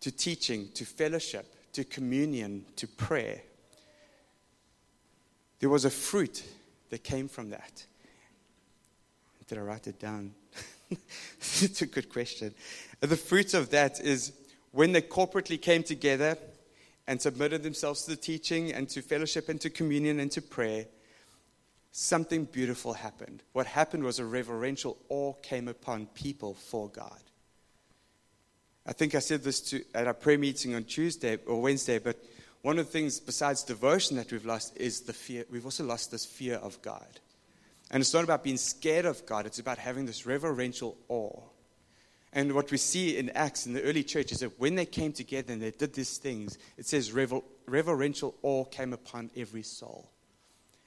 to 0.00 0.10
teaching, 0.10 0.70
to 0.72 0.86
fellowship, 0.86 1.54
to 1.74 1.84
communion, 1.84 2.64
to 2.76 2.88
prayer, 2.88 3.42
there 5.60 5.68
was 5.68 5.84
a 5.84 5.90
fruit 5.90 6.44
that 6.88 7.04
came 7.04 7.28
from 7.28 7.50
that. 7.50 7.84
Did 9.48 9.58
I 9.58 9.60
write 9.60 9.86
it 9.86 10.00
down? 10.00 10.32
it's 11.38 11.82
a 11.82 11.86
good 11.86 12.08
question. 12.08 12.54
The 13.00 13.18
fruit 13.18 13.52
of 13.52 13.68
that 13.72 14.00
is 14.00 14.32
when 14.72 14.92
they 14.92 15.02
corporately 15.02 15.60
came 15.60 15.82
together 15.82 16.38
and 17.06 17.20
submitted 17.20 17.62
themselves 17.62 18.02
to 18.02 18.10
the 18.10 18.16
teaching 18.16 18.72
and 18.72 18.88
to 18.88 19.02
fellowship 19.02 19.48
and 19.48 19.60
to 19.60 19.70
communion 19.70 20.20
and 20.20 20.30
to 20.32 20.42
prayer, 20.42 20.86
something 21.92 22.44
beautiful 22.44 22.94
happened. 22.94 23.42
What 23.52 23.66
happened 23.66 24.04
was 24.04 24.18
a 24.18 24.24
reverential 24.24 24.96
awe 25.08 25.34
came 25.34 25.68
upon 25.68 26.06
people 26.06 26.54
for 26.54 26.88
God. 26.88 27.20
I 28.86 28.92
think 28.92 29.14
I 29.14 29.20
said 29.20 29.42
this 29.42 29.60
to, 29.70 29.82
at 29.94 30.06
our 30.06 30.14
prayer 30.14 30.38
meeting 30.38 30.74
on 30.74 30.84
Tuesday 30.84 31.38
or 31.46 31.60
Wednesday, 31.60 31.98
but 31.98 32.22
one 32.62 32.78
of 32.78 32.86
the 32.86 32.92
things 32.92 33.20
besides 33.20 33.62
devotion 33.62 34.16
that 34.16 34.32
we've 34.32 34.44
lost 34.44 34.76
is 34.76 35.02
the 35.02 35.12
fear. 35.12 35.44
We've 35.50 35.64
also 35.64 35.84
lost 35.84 36.10
this 36.10 36.24
fear 36.24 36.56
of 36.56 36.80
God. 36.82 37.20
And 37.90 38.00
it's 38.00 38.14
not 38.14 38.24
about 38.24 38.42
being 38.42 38.56
scared 38.56 39.04
of 39.04 39.24
God, 39.26 39.46
it's 39.46 39.58
about 39.58 39.78
having 39.78 40.06
this 40.06 40.26
reverential 40.26 40.96
awe. 41.08 41.42
And 42.34 42.52
what 42.52 42.72
we 42.72 42.78
see 42.78 43.16
in 43.16 43.30
Acts 43.30 43.64
in 43.64 43.74
the 43.74 43.82
early 43.82 44.02
church 44.02 44.32
is 44.32 44.40
that 44.40 44.58
when 44.58 44.74
they 44.74 44.86
came 44.86 45.12
together 45.12 45.52
and 45.52 45.62
they 45.62 45.70
did 45.70 45.94
these 45.94 46.18
things, 46.18 46.58
it 46.76 46.84
says 46.84 47.12
rever- 47.12 47.42
reverential 47.66 48.34
awe 48.42 48.64
came 48.64 48.92
upon 48.92 49.30
every 49.36 49.62
soul. 49.62 50.10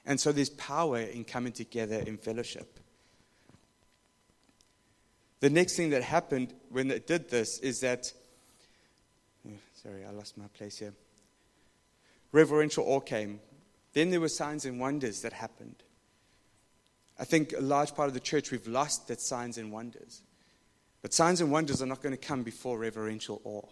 And 0.04 0.20
so 0.20 0.30
there's 0.30 0.50
power 0.50 0.98
in 0.98 1.24
coming 1.24 1.52
together 1.52 1.96
in 1.96 2.18
fellowship. 2.18 2.78
The 5.40 5.48
next 5.48 5.74
thing 5.74 5.90
that 5.90 6.02
happened 6.02 6.52
when 6.68 6.88
they 6.88 6.98
did 6.98 7.30
this 7.30 7.58
is 7.60 7.80
that, 7.80 8.12
oh, 9.48 9.52
sorry, 9.82 10.04
I 10.04 10.10
lost 10.10 10.36
my 10.36 10.48
place 10.48 10.78
here. 10.78 10.92
Reverential 12.30 12.84
awe 12.86 13.00
came. 13.00 13.40
Then 13.94 14.10
there 14.10 14.20
were 14.20 14.28
signs 14.28 14.66
and 14.66 14.78
wonders 14.78 15.22
that 15.22 15.32
happened. 15.32 15.82
I 17.18 17.24
think 17.24 17.54
a 17.56 17.62
large 17.62 17.94
part 17.94 18.08
of 18.08 18.14
the 18.14 18.20
church, 18.20 18.50
we've 18.50 18.68
lost 18.68 19.08
that 19.08 19.22
signs 19.22 19.56
and 19.56 19.72
wonders. 19.72 20.20
But 21.02 21.14
signs 21.14 21.40
and 21.40 21.52
wonders 21.52 21.80
are 21.80 21.86
not 21.86 22.02
going 22.02 22.16
to 22.16 22.26
come 22.26 22.42
before 22.42 22.78
reverential 22.78 23.40
awe. 23.44 23.68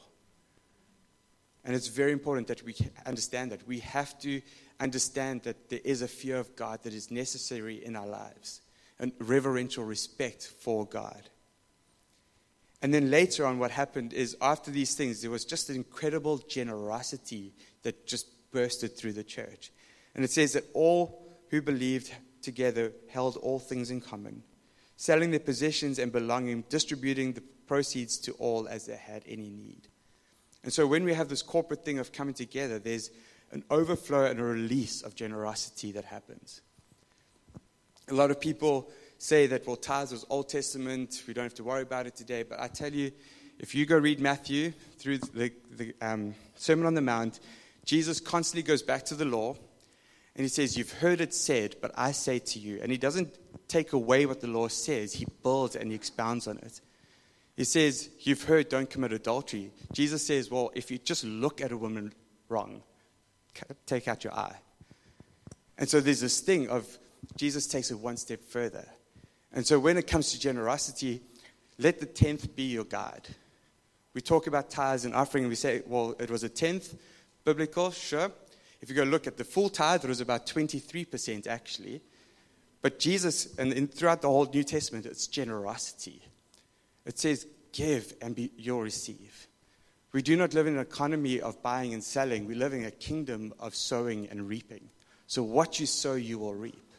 And 1.65 1.75
it's 1.75 1.89
very 1.89 2.13
important 2.13 2.47
that 2.47 2.63
we 2.63 2.77
understand 3.05 3.51
that. 3.51 3.67
We 3.67 3.81
have 3.81 4.19
to 4.21 4.41
understand 4.79 5.43
that 5.43 5.69
there 5.69 5.81
is 5.85 6.03
a 6.03 6.09
fear 6.09 6.37
of 6.37 6.55
God 6.55 6.85
that 6.85 6.95
is 6.95 7.11
necessary 7.11 7.85
in 7.85 7.97
our 7.97 8.07
lives, 8.07 8.61
and 9.01 9.13
reverential 9.19 9.85
respect 9.85 10.47
for 10.47 10.87
God. 10.87 11.29
And 12.83 12.95
then 12.95 13.11
later 13.11 13.47
on, 13.47 13.59
what 13.59 13.73
happened 13.73 14.13
is 14.13 14.37
after 14.41 14.71
these 14.71 14.95
things, 14.95 15.23
there 15.23 15.31
was 15.31 15.45
just 15.45 15.71
an 15.71 15.77
incredible 15.77 16.39
generosity 16.39 17.55
that 17.83 18.07
just 18.07 18.29
bursted 18.53 18.97
through 18.97 19.15
the 19.15 19.25
church. 19.25 19.73
And 20.15 20.25
it 20.25 20.31
says 20.31 20.53
that 20.53 20.65
all 20.73 21.27
who 21.51 21.63
believed 21.63 22.13
together 22.43 22.93
held 23.09 23.37
all 23.39 23.59
things 23.59 23.91
in 23.91 24.01
common 24.01 24.45
selling 24.97 25.31
their 25.31 25.41
possessions 25.41 25.99
and 25.99 26.11
belonging, 26.11 26.65
distributing 26.69 27.33
the 27.33 27.43
proceeds 27.67 28.19
to 28.19 28.33
all 28.33 28.67
as 28.69 28.87
they 28.87 28.97
had 28.97 29.23
any 29.27 29.51
need. 29.51 29.89
And 30.65 30.73
so 30.73 30.87
when 30.87 31.05
we 31.05 31.15
have 31.15 31.29
this 31.29 31.43
corporate 31.43 31.85
thing 31.85 31.99
of 31.99 32.13
coming 32.13 32.35
together, 32.35 32.79
there's 32.79 33.11
an 33.53 33.63
overflow 33.71 34.25
and 34.25 34.41
a 34.41 34.45
release 34.45 35.03
of 35.03 35.15
generosity 35.15 35.93
that 35.93 36.05
happens. 36.05 36.61
A 38.09 38.15
lot 38.15 38.31
of 38.31 38.41
people 38.41 38.91
say 39.19 39.47
that, 39.47 39.67
well, 39.67 39.77
tithes 39.77 40.13
was 40.13 40.25
Old 40.29 40.49
Testament, 40.49 41.23
we 41.27 41.35
don't 41.35 41.45
have 41.45 41.55
to 41.55 41.65
worry 41.65 41.83
about 41.83 42.07
it 42.07 42.17
today. 42.17 42.43
But 42.43 42.61
I 42.61 42.69
tell 42.69 42.93
you, 42.93 43.13
if 43.59 43.75
you 43.75 43.87
go 43.87 43.97
read 43.97 44.21
Matthew 44.21 44.73
through 44.99 45.19
the, 45.19 45.53
the 45.71 45.95
um, 46.01 46.35
Sermon 46.57 46.87
on 46.87 46.95
the 46.95 47.01
Mount, 47.01 47.41
Jesus 47.85 48.21
constantly 48.21 48.63
goes 48.63 48.83
back 48.83 49.05
to 49.07 49.15
the 49.15 49.25
law 49.25 49.55
and 50.35 50.45
he 50.45 50.49
says, 50.49 50.77
You've 50.77 50.93
heard 50.93 51.21
it 51.21 51.33
said, 51.33 51.77
but 51.81 51.93
I 51.95 52.13
say 52.13 52.39
to 52.39 52.59
you. 52.59 52.79
And 52.83 52.93
he 52.93 52.99
doesn't 52.99 53.35
take 53.69 53.93
away 53.93 54.27
what 54.27 54.41
the 54.41 54.47
law 54.47 54.69
says, 54.69 55.13
he 55.13 55.27
builds 55.43 55.77
and 55.77 55.91
he 55.91 55.95
expounds 55.95 56.47
on 56.47 56.59
it. 56.59 56.81
He 57.57 57.65
says, 57.65 58.11
You've 58.21 58.45
heard, 58.45 58.69
don't 58.69 58.89
commit 58.89 59.13
adultery. 59.13 59.71
Jesus 59.93 60.27
says, 60.27 60.51
Well, 60.51 60.71
if 60.75 60.91
you 60.91 60.99
just 60.99 61.25
look 61.25 61.61
at 61.61 61.73
a 61.73 61.77
woman 61.77 62.13
wrong, 62.49 62.83
take 63.87 64.09
out 64.09 64.25
your 64.25 64.35
eye. 64.35 64.57
And 65.79 65.89
so 65.89 66.01
there's 66.01 66.21
this 66.21 66.41
thing 66.41 66.69
of 66.69 66.87
Jesus 67.37 67.67
takes 67.67 67.91
it 67.91 67.99
one 67.99 68.17
step 68.17 68.43
further. 68.43 68.87
And 69.53 69.67
so 69.67 69.79
when 69.79 69.97
it 69.97 70.07
comes 70.07 70.33
to 70.33 70.41
generosity, 70.41 71.23
let 71.79 71.99
the 71.99 72.07
tenth 72.07 72.55
be 72.55 72.65
your 72.65 72.85
guide. 72.85 73.29
We 74.15 74.21
talk 74.21 74.47
about 74.47 74.71
tithes 74.71 75.05
and 75.05 75.15
offering, 75.15 75.45
and 75.45 75.51
we 75.51 75.57
say, 75.57 75.83
well, 75.87 76.15
it 76.19 76.31
was 76.31 76.43
a 76.43 76.49
tenth 76.49 76.95
biblical, 77.45 77.91
sure. 77.91 78.31
If 78.81 78.91
you 78.91 78.97
go 78.97 79.05
look 79.05 79.27
at 79.27 79.37
the 79.37 79.45
full 79.45 79.69
tithe, 79.69 80.05
it 80.05 80.09
was 80.09 80.21
about 80.21 80.47
23% 80.47 81.47
actually. 81.47 82.03
But 82.87 83.01
Jesus, 83.01 83.53
and 83.59 83.73
in, 83.73 83.89
throughout 83.89 84.23
the 84.23 84.29
whole 84.29 84.47
New 84.47 84.63
Testament, 84.63 85.07
it's 85.07 85.27
generosity. 85.27 86.23
It 87.05 87.19
says, 87.19 87.45
give 87.73 88.15
and 88.23 88.33
be, 88.33 88.53
you'll 88.57 88.81
receive. 88.81 89.49
We 90.13 90.23
do 90.23 90.37
not 90.37 90.55
live 90.55 90.69
in 90.69 90.75
an 90.75 90.83
economy 90.83 91.41
of 91.41 91.61
buying 91.65 91.95
and 91.95 92.05
selling. 92.05 92.47
We 92.47 92.55
live 92.55 92.73
in 92.75 92.85
a 92.85 92.93
kingdom 92.93 93.53
of 93.59 93.75
sowing 93.75 94.29
and 94.29 94.49
reaping. 94.49 94.89
So 95.27 95.43
what 95.43 95.81
you 95.81 95.87
sow, 95.87 96.15
you 96.15 96.39
will 96.39 96.55
reap. 96.55 96.93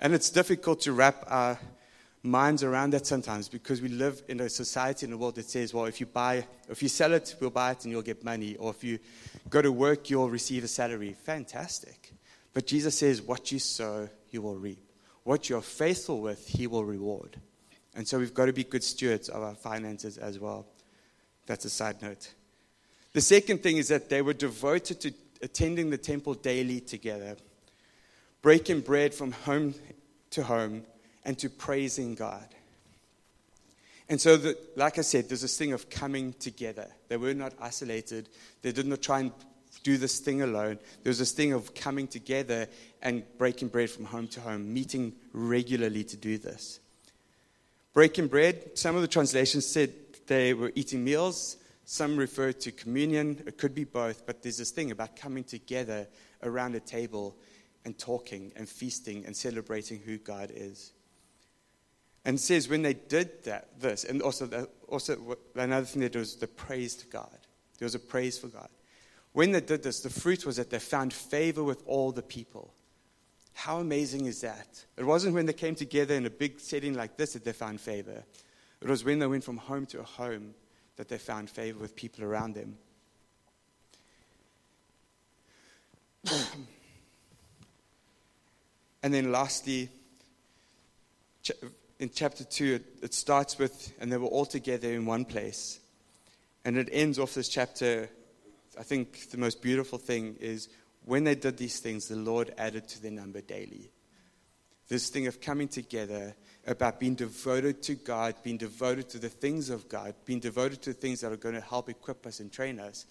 And 0.00 0.14
it's 0.14 0.30
difficult 0.30 0.82
to 0.82 0.92
wrap 0.92 1.24
our 1.26 1.58
minds 2.22 2.62
around 2.62 2.92
that 2.92 3.08
sometimes 3.08 3.48
because 3.48 3.82
we 3.82 3.88
live 3.88 4.22
in 4.28 4.38
a 4.38 4.48
society 4.48 5.04
in 5.04 5.12
a 5.12 5.16
world 5.16 5.34
that 5.34 5.50
says, 5.50 5.74
well, 5.74 5.86
if 5.86 5.98
you 5.98 6.06
buy, 6.06 6.46
if 6.68 6.80
you 6.80 6.88
sell 6.88 7.12
it, 7.12 7.34
we'll 7.40 7.50
buy 7.50 7.72
it 7.72 7.82
and 7.82 7.90
you'll 7.90 8.02
get 8.02 8.22
money. 8.22 8.54
Or 8.54 8.70
if 8.70 8.84
you 8.84 9.00
go 9.50 9.60
to 9.60 9.72
work, 9.72 10.10
you'll 10.10 10.30
receive 10.30 10.62
a 10.62 10.68
salary. 10.68 11.16
Fantastic. 11.24 12.12
But 12.56 12.66
Jesus 12.66 12.98
says, 12.98 13.20
what 13.20 13.52
you 13.52 13.58
sow, 13.58 14.08
you 14.30 14.40
will 14.40 14.56
reap. 14.56 14.82
What 15.24 15.50
you're 15.50 15.60
faithful 15.60 16.22
with, 16.22 16.48
he 16.48 16.66
will 16.66 16.86
reward. 16.86 17.36
And 17.94 18.08
so 18.08 18.18
we've 18.18 18.32
got 18.32 18.46
to 18.46 18.54
be 18.54 18.64
good 18.64 18.82
stewards 18.82 19.28
of 19.28 19.42
our 19.42 19.54
finances 19.54 20.16
as 20.16 20.38
well. 20.38 20.64
That's 21.44 21.66
a 21.66 21.68
side 21.68 22.00
note. 22.00 22.32
The 23.12 23.20
second 23.20 23.62
thing 23.62 23.76
is 23.76 23.88
that 23.88 24.08
they 24.08 24.22
were 24.22 24.32
devoted 24.32 25.02
to 25.02 25.12
attending 25.42 25.90
the 25.90 25.98
temple 25.98 26.32
daily 26.32 26.80
together, 26.80 27.36
breaking 28.40 28.80
bread 28.80 29.12
from 29.12 29.32
home 29.32 29.74
to 30.30 30.42
home, 30.42 30.86
and 31.26 31.38
to 31.40 31.50
praising 31.50 32.14
God. 32.14 32.48
And 34.08 34.18
so, 34.18 34.38
the, 34.38 34.56
like 34.76 34.96
I 34.96 35.02
said, 35.02 35.28
there's 35.28 35.42
this 35.42 35.58
thing 35.58 35.74
of 35.74 35.90
coming 35.90 36.32
together. 36.32 36.88
They 37.08 37.18
were 37.18 37.34
not 37.34 37.52
isolated. 37.60 38.30
They 38.62 38.72
did 38.72 38.86
not 38.86 39.02
try 39.02 39.20
and 39.20 39.32
do 39.86 39.96
this 39.96 40.18
thing 40.18 40.42
alone. 40.42 40.80
There 41.04 41.10
was 41.10 41.20
this 41.20 41.30
thing 41.30 41.52
of 41.52 41.72
coming 41.72 42.08
together 42.08 42.66
and 43.02 43.22
breaking 43.38 43.68
bread 43.68 43.88
from 43.88 44.04
home 44.04 44.26
to 44.28 44.40
home, 44.40 44.74
meeting 44.74 45.12
regularly 45.32 46.02
to 46.02 46.16
do 46.16 46.38
this. 46.38 46.80
Breaking 47.92 48.26
bread, 48.26 48.76
some 48.76 48.96
of 48.96 49.02
the 49.02 49.08
translations 49.08 49.64
said 49.64 49.92
they 50.26 50.54
were 50.54 50.72
eating 50.74 51.04
meals. 51.04 51.56
Some 51.84 52.16
refer 52.16 52.50
to 52.50 52.72
communion. 52.72 53.44
It 53.46 53.58
could 53.58 53.76
be 53.76 53.84
both, 53.84 54.26
but 54.26 54.42
there's 54.42 54.58
this 54.58 54.72
thing 54.72 54.90
about 54.90 55.14
coming 55.14 55.44
together 55.44 56.08
around 56.42 56.74
a 56.74 56.80
table 56.80 57.36
and 57.84 57.96
talking 57.96 58.52
and 58.56 58.68
feasting 58.68 59.24
and 59.24 59.36
celebrating 59.36 60.00
who 60.00 60.18
God 60.18 60.50
is. 60.52 60.92
And 62.24 62.40
says 62.40 62.68
when 62.68 62.82
they 62.82 62.94
did 62.94 63.44
that, 63.44 63.80
this, 63.80 64.02
and 64.02 64.20
also, 64.20 64.46
the, 64.46 64.68
also 64.88 65.38
another 65.54 65.86
thing 65.86 66.02
they 66.02 66.08
did 66.08 66.18
was 66.18 66.34
the 66.34 66.48
praise 66.48 66.96
to 66.96 67.06
God. 67.06 67.38
There 67.78 67.86
was 67.86 67.94
a 67.94 68.00
praise 68.00 68.36
for 68.36 68.48
God. 68.48 68.68
When 69.36 69.52
they 69.52 69.60
did 69.60 69.82
this, 69.82 70.00
the 70.00 70.08
fruit 70.08 70.46
was 70.46 70.56
that 70.56 70.70
they 70.70 70.78
found 70.78 71.12
favor 71.12 71.62
with 71.62 71.82
all 71.84 72.10
the 72.10 72.22
people. 72.22 72.72
How 73.52 73.80
amazing 73.80 74.24
is 74.24 74.40
that? 74.40 74.86
It 74.96 75.04
wasn't 75.04 75.34
when 75.34 75.44
they 75.44 75.52
came 75.52 75.74
together 75.74 76.14
in 76.14 76.24
a 76.24 76.30
big 76.30 76.58
setting 76.58 76.94
like 76.94 77.18
this 77.18 77.34
that 77.34 77.44
they 77.44 77.52
found 77.52 77.78
favor. 77.78 78.24
It 78.80 78.88
was 78.88 79.04
when 79.04 79.18
they 79.18 79.26
went 79.26 79.44
from 79.44 79.58
home 79.58 79.84
to 79.88 80.00
a 80.00 80.04
home 80.04 80.54
that 80.96 81.08
they 81.08 81.18
found 81.18 81.50
favor 81.50 81.78
with 81.78 81.94
people 81.94 82.24
around 82.24 82.54
them. 82.54 82.78
and 89.02 89.12
then 89.12 89.30
lastly, 89.30 89.90
in 91.98 92.08
chapter 92.08 92.42
2, 92.42 92.80
it 93.02 93.12
starts 93.12 93.58
with, 93.58 93.92
and 94.00 94.10
they 94.10 94.16
were 94.16 94.28
all 94.28 94.46
together 94.46 94.90
in 94.90 95.04
one 95.04 95.26
place. 95.26 95.78
And 96.64 96.78
it 96.78 96.88
ends 96.90 97.18
off 97.18 97.34
this 97.34 97.50
chapter. 97.50 98.08
I 98.78 98.82
think 98.82 99.30
the 99.30 99.38
most 99.38 99.62
beautiful 99.62 99.98
thing 99.98 100.36
is 100.40 100.68
when 101.04 101.24
they 101.24 101.34
did 101.34 101.56
these 101.56 101.80
things, 101.80 102.08
the 102.08 102.16
Lord 102.16 102.52
added 102.58 102.88
to 102.88 103.02
their 103.02 103.12
number 103.12 103.40
daily. 103.40 103.90
This 104.88 105.08
thing 105.08 105.26
of 105.26 105.40
coming 105.40 105.68
together, 105.68 106.36
about 106.66 107.00
being 107.00 107.14
devoted 107.14 107.82
to 107.84 107.94
God, 107.94 108.34
being 108.42 108.56
devoted 108.56 109.08
to 109.10 109.18
the 109.18 109.28
things 109.28 109.70
of 109.70 109.88
God, 109.88 110.14
being 110.24 110.40
devoted 110.40 110.82
to 110.82 110.92
things 110.92 111.20
that 111.20 111.32
are 111.32 111.36
going 111.36 111.54
to 111.54 111.60
help 111.60 111.88
equip 111.88 112.26
us 112.26 112.40
and 112.40 112.52
train 112.52 112.78
us. 112.78 113.06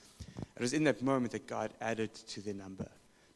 It 0.56 0.62
was 0.62 0.74
in 0.74 0.84
that 0.86 1.02
moment 1.02 1.32
that 1.32 1.48
God 1.48 1.74
added 1.82 2.14
to 2.14 2.42
their 2.42 2.54
number 2.54 2.88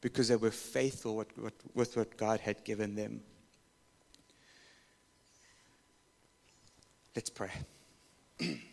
because 0.01 0.27
they 0.27 0.35
were 0.35 0.51
faithful 0.51 1.15
with, 1.15 1.37
with, 1.37 1.53
with 1.73 1.97
what 1.97 2.17
God 2.17 2.39
had 2.39 2.63
given 2.63 2.95
them. 2.95 3.21
Let's 7.15 7.29
pray. 7.29 7.51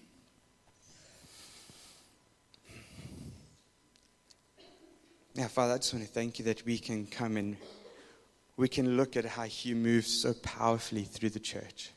now, 5.37 5.49
Father, 5.49 5.75
I 5.75 5.77
just 5.77 5.93
want 5.93 6.07
to 6.07 6.11
thank 6.11 6.39
you 6.39 6.47
that 6.47 6.65
we 6.65 6.79
can 6.79 7.07
come 7.07 7.37
and 7.37 7.57
we 8.57 8.69
can 8.69 8.97
look 8.97 9.17
at 9.17 9.27
how 9.27 9.45
you 9.63 9.77
move 9.77 10.07
so 10.07 10.33
powerfully 10.33 11.05
through 11.05 11.31
the 11.31 11.41
church. 11.41 11.91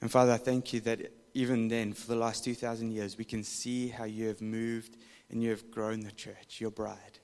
And 0.00 0.10
Father, 0.10 0.32
I 0.32 0.38
thank 0.38 0.72
you 0.72 0.80
that 0.80 1.12
even 1.34 1.68
then, 1.68 1.92
for 1.92 2.08
the 2.08 2.16
last 2.16 2.44
2,000 2.44 2.90
years, 2.90 3.16
we 3.16 3.24
can 3.24 3.44
see 3.44 3.88
how 3.88 4.04
you 4.04 4.26
have 4.26 4.40
moved 4.40 4.96
and 5.30 5.40
you 5.42 5.50
have 5.50 5.70
grown 5.70 6.00
the 6.00 6.10
church, 6.10 6.60
your 6.60 6.72
bride. 6.72 7.20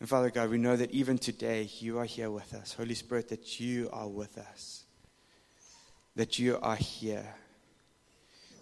And 0.00 0.08
Father 0.08 0.30
God, 0.30 0.50
we 0.50 0.58
know 0.58 0.76
that 0.76 0.90
even 0.90 1.18
today 1.18 1.70
you 1.78 1.98
are 1.98 2.04
here 2.04 2.30
with 2.30 2.52
us. 2.52 2.72
Holy 2.72 2.94
Spirit, 2.94 3.28
that 3.28 3.60
you 3.60 3.88
are 3.92 4.08
with 4.08 4.36
us, 4.38 4.84
that 6.16 6.38
you 6.38 6.58
are 6.60 6.76
here, 6.76 7.34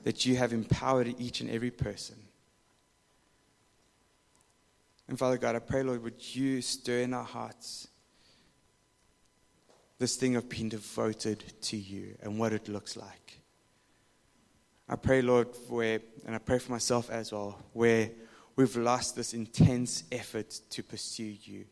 that 0.04 0.26
you 0.26 0.36
have 0.36 0.52
empowered 0.52 1.14
each 1.18 1.40
and 1.40 1.50
every 1.50 1.70
person. 1.70 2.16
And 5.08 5.18
Father 5.18 5.36
God, 5.36 5.54
I 5.54 5.58
pray, 5.58 5.82
Lord, 5.82 6.02
would 6.02 6.34
you 6.34 6.62
stir 6.62 7.00
in 7.00 7.14
our 7.14 7.24
hearts 7.24 7.88
this 9.98 10.16
thing 10.16 10.36
of 10.36 10.48
being 10.48 10.68
devoted 10.68 11.42
to 11.62 11.76
you 11.76 12.16
and 12.22 12.38
what 12.38 12.52
it 12.52 12.68
looks 12.68 12.96
like. 12.96 13.40
I 14.88 14.96
pray, 14.96 15.22
Lord, 15.22 15.48
where, 15.68 16.00
and 16.26 16.34
I 16.34 16.38
pray 16.38 16.58
for 16.58 16.72
myself 16.72 17.10
as 17.10 17.32
well, 17.32 17.58
where 17.72 18.10
we've 18.56 18.76
lost 18.76 19.16
this 19.16 19.32
intense 19.32 20.04
effort 20.12 20.60
to 20.70 20.82
pursue 20.82 21.34
you, 21.42 21.64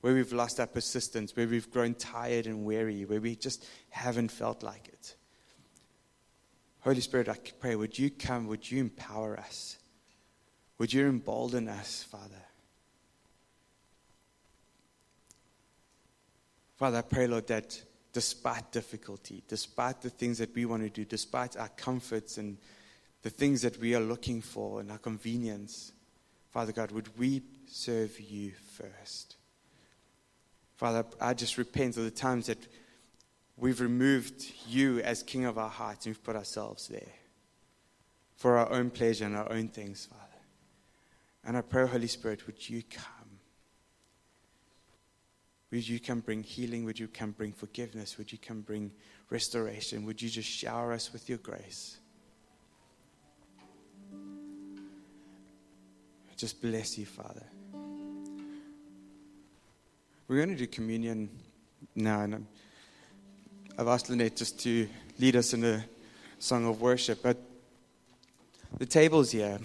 where 0.00 0.14
we've 0.14 0.32
lost 0.32 0.58
our 0.58 0.66
persistence, 0.66 1.36
where 1.36 1.46
we've 1.46 1.70
grown 1.70 1.94
tired 1.94 2.46
and 2.46 2.64
weary, 2.64 3.04
where 3.04 3.20
we 3.20 3.36
just 3.36 3.64
haven't 3.90 4.30
felt 4.30 4.62
like 4.62 4.88
it. 4.88 5.14
Holy 6.80 7.00
Spirit, 7.00 7.28
I 7.28 7.36
pray, 7.60 7.76
would 7.76 7.98
you 7.98 8.10
come, 8.10 8.46
would 8.48 8.68
you 8.68 8.80
empower 8.80 9.38
us? 9.38 9.78
Would 10.78 10.92
you 10.92 11.06
embolden 11.06 11.68
us, 11.68 12.02
Father? 12.02 12.42
Father, 16.78 16.98
I 16.98 17.02
pray, 17.02 17.26
Lord, 17.26 17.48
that 17.48 17.82
despite 18.12 18.70
difficulty, 18.70 19.42
despite 19.48 20.00
the 20.00 20.10
things 20.10 20.38
that 20.38 20.54
we 20.54 20.64
want 20.64 20.84
to 20.84 20.88
do, 20.88 21.04
despite 21.04 21.56
our 21.56 21.68
comforts 21.70 22.38
and 22.38 22.56
the 23.22 23.30
things 23.30 23.62
that 23.62 23.78
we 23.78 23.96
are 23.96 24.00
looking 24.00 24.40
for 24.40 24.80
and 24.80 24.92
our 24.92 24.98
convenience, 24.98 25.92
Father 26.50 26.70
God, 26.70 26.92
would 26.92 27.18
we 27.18 27.42
serve 27.66 28.18
you 28.20 28.52
first? 28.76 29.36
Father, 30.76 31.04
I 31.20 31.34
just 31.34 31.58
repent 31.58 31.96
of 31.96 32.04
the 32.04 32.12
times 32.12 32.46
that 32.46 32.64
we've 33.56 33.80
removed 33.80 34.46
you 34.68 35.00
as 35.00 35.24
King 35.24 35.46
of 35.46 35.58
our 35.58 35.68
hearts 35.68 36.06
and 36.06 36.14
we've 36.14 36.22
put 36.22 36.36
ourselves 36.36 36.86
there 36.86 37.12
for 38.36 38.56
our 38.56 38.70
own 38.70 38.90
pleasure 38.90 39.24
and 39.24 39.36
our 39.36 39.50
own 39.50 39.66
things, 39.66 40.06
Father. 40.06 40.22
And 41.44 41.56
I 41.56 41.62
pray, 41.62 41.88
Holy 41.88 42.06
Spirit, 42.06 42.46
would 42.46 42.70
you 42.70 42.84
come? 42.84 43.17
Would 45.70 45.86
you 45.86 46.00
come 46.00 46.20
bring 46.20 46.42
healing? 46.42 46.84
Would 46.84 46.98
you 46.98 47.08
come 47.08 47.32
bring 47.32 47.52
forgiveness? 47.52 48.16
Would 48.16 48.32
you 48.32 48.38
come 48.38 48.62
bring 48.62 48.90
restoration? 49.30 50.04
Would 50.06 50.22
you 50.22 50.30
just 50.30 50.48
shower 50.48 50.92
us 50.92 51.12
with 51.12 51.28
your 51.28 51.38
grace? 51.38 51.98
Just 56.38 56.62
bless 56.62 56.96
you, 56.96 57.04
Father. 57.04 57.42
We're 60.28 60.36
going 60.36 60.50
to 60.50 60.54
do 60.54 60.68
communion 60.68 61.28
now, 61.96 62.20
and 62.20 62.46
I've 63.76 63.88
asked 63.88 64.08
Lynette 64.08 64.36
just 64.36 64.60
to 64.60 64.88
lead 65.18 65.34
us 65.34 65.52
in 65.52 65.64
a 65.64 65.84
song 66.38 66.64
of 66.66 66.80
worship. 66.80 67.24
But 67.24 67.38
the 68.78 68.86
table's 68.86 69.32
here, 69.32 69.58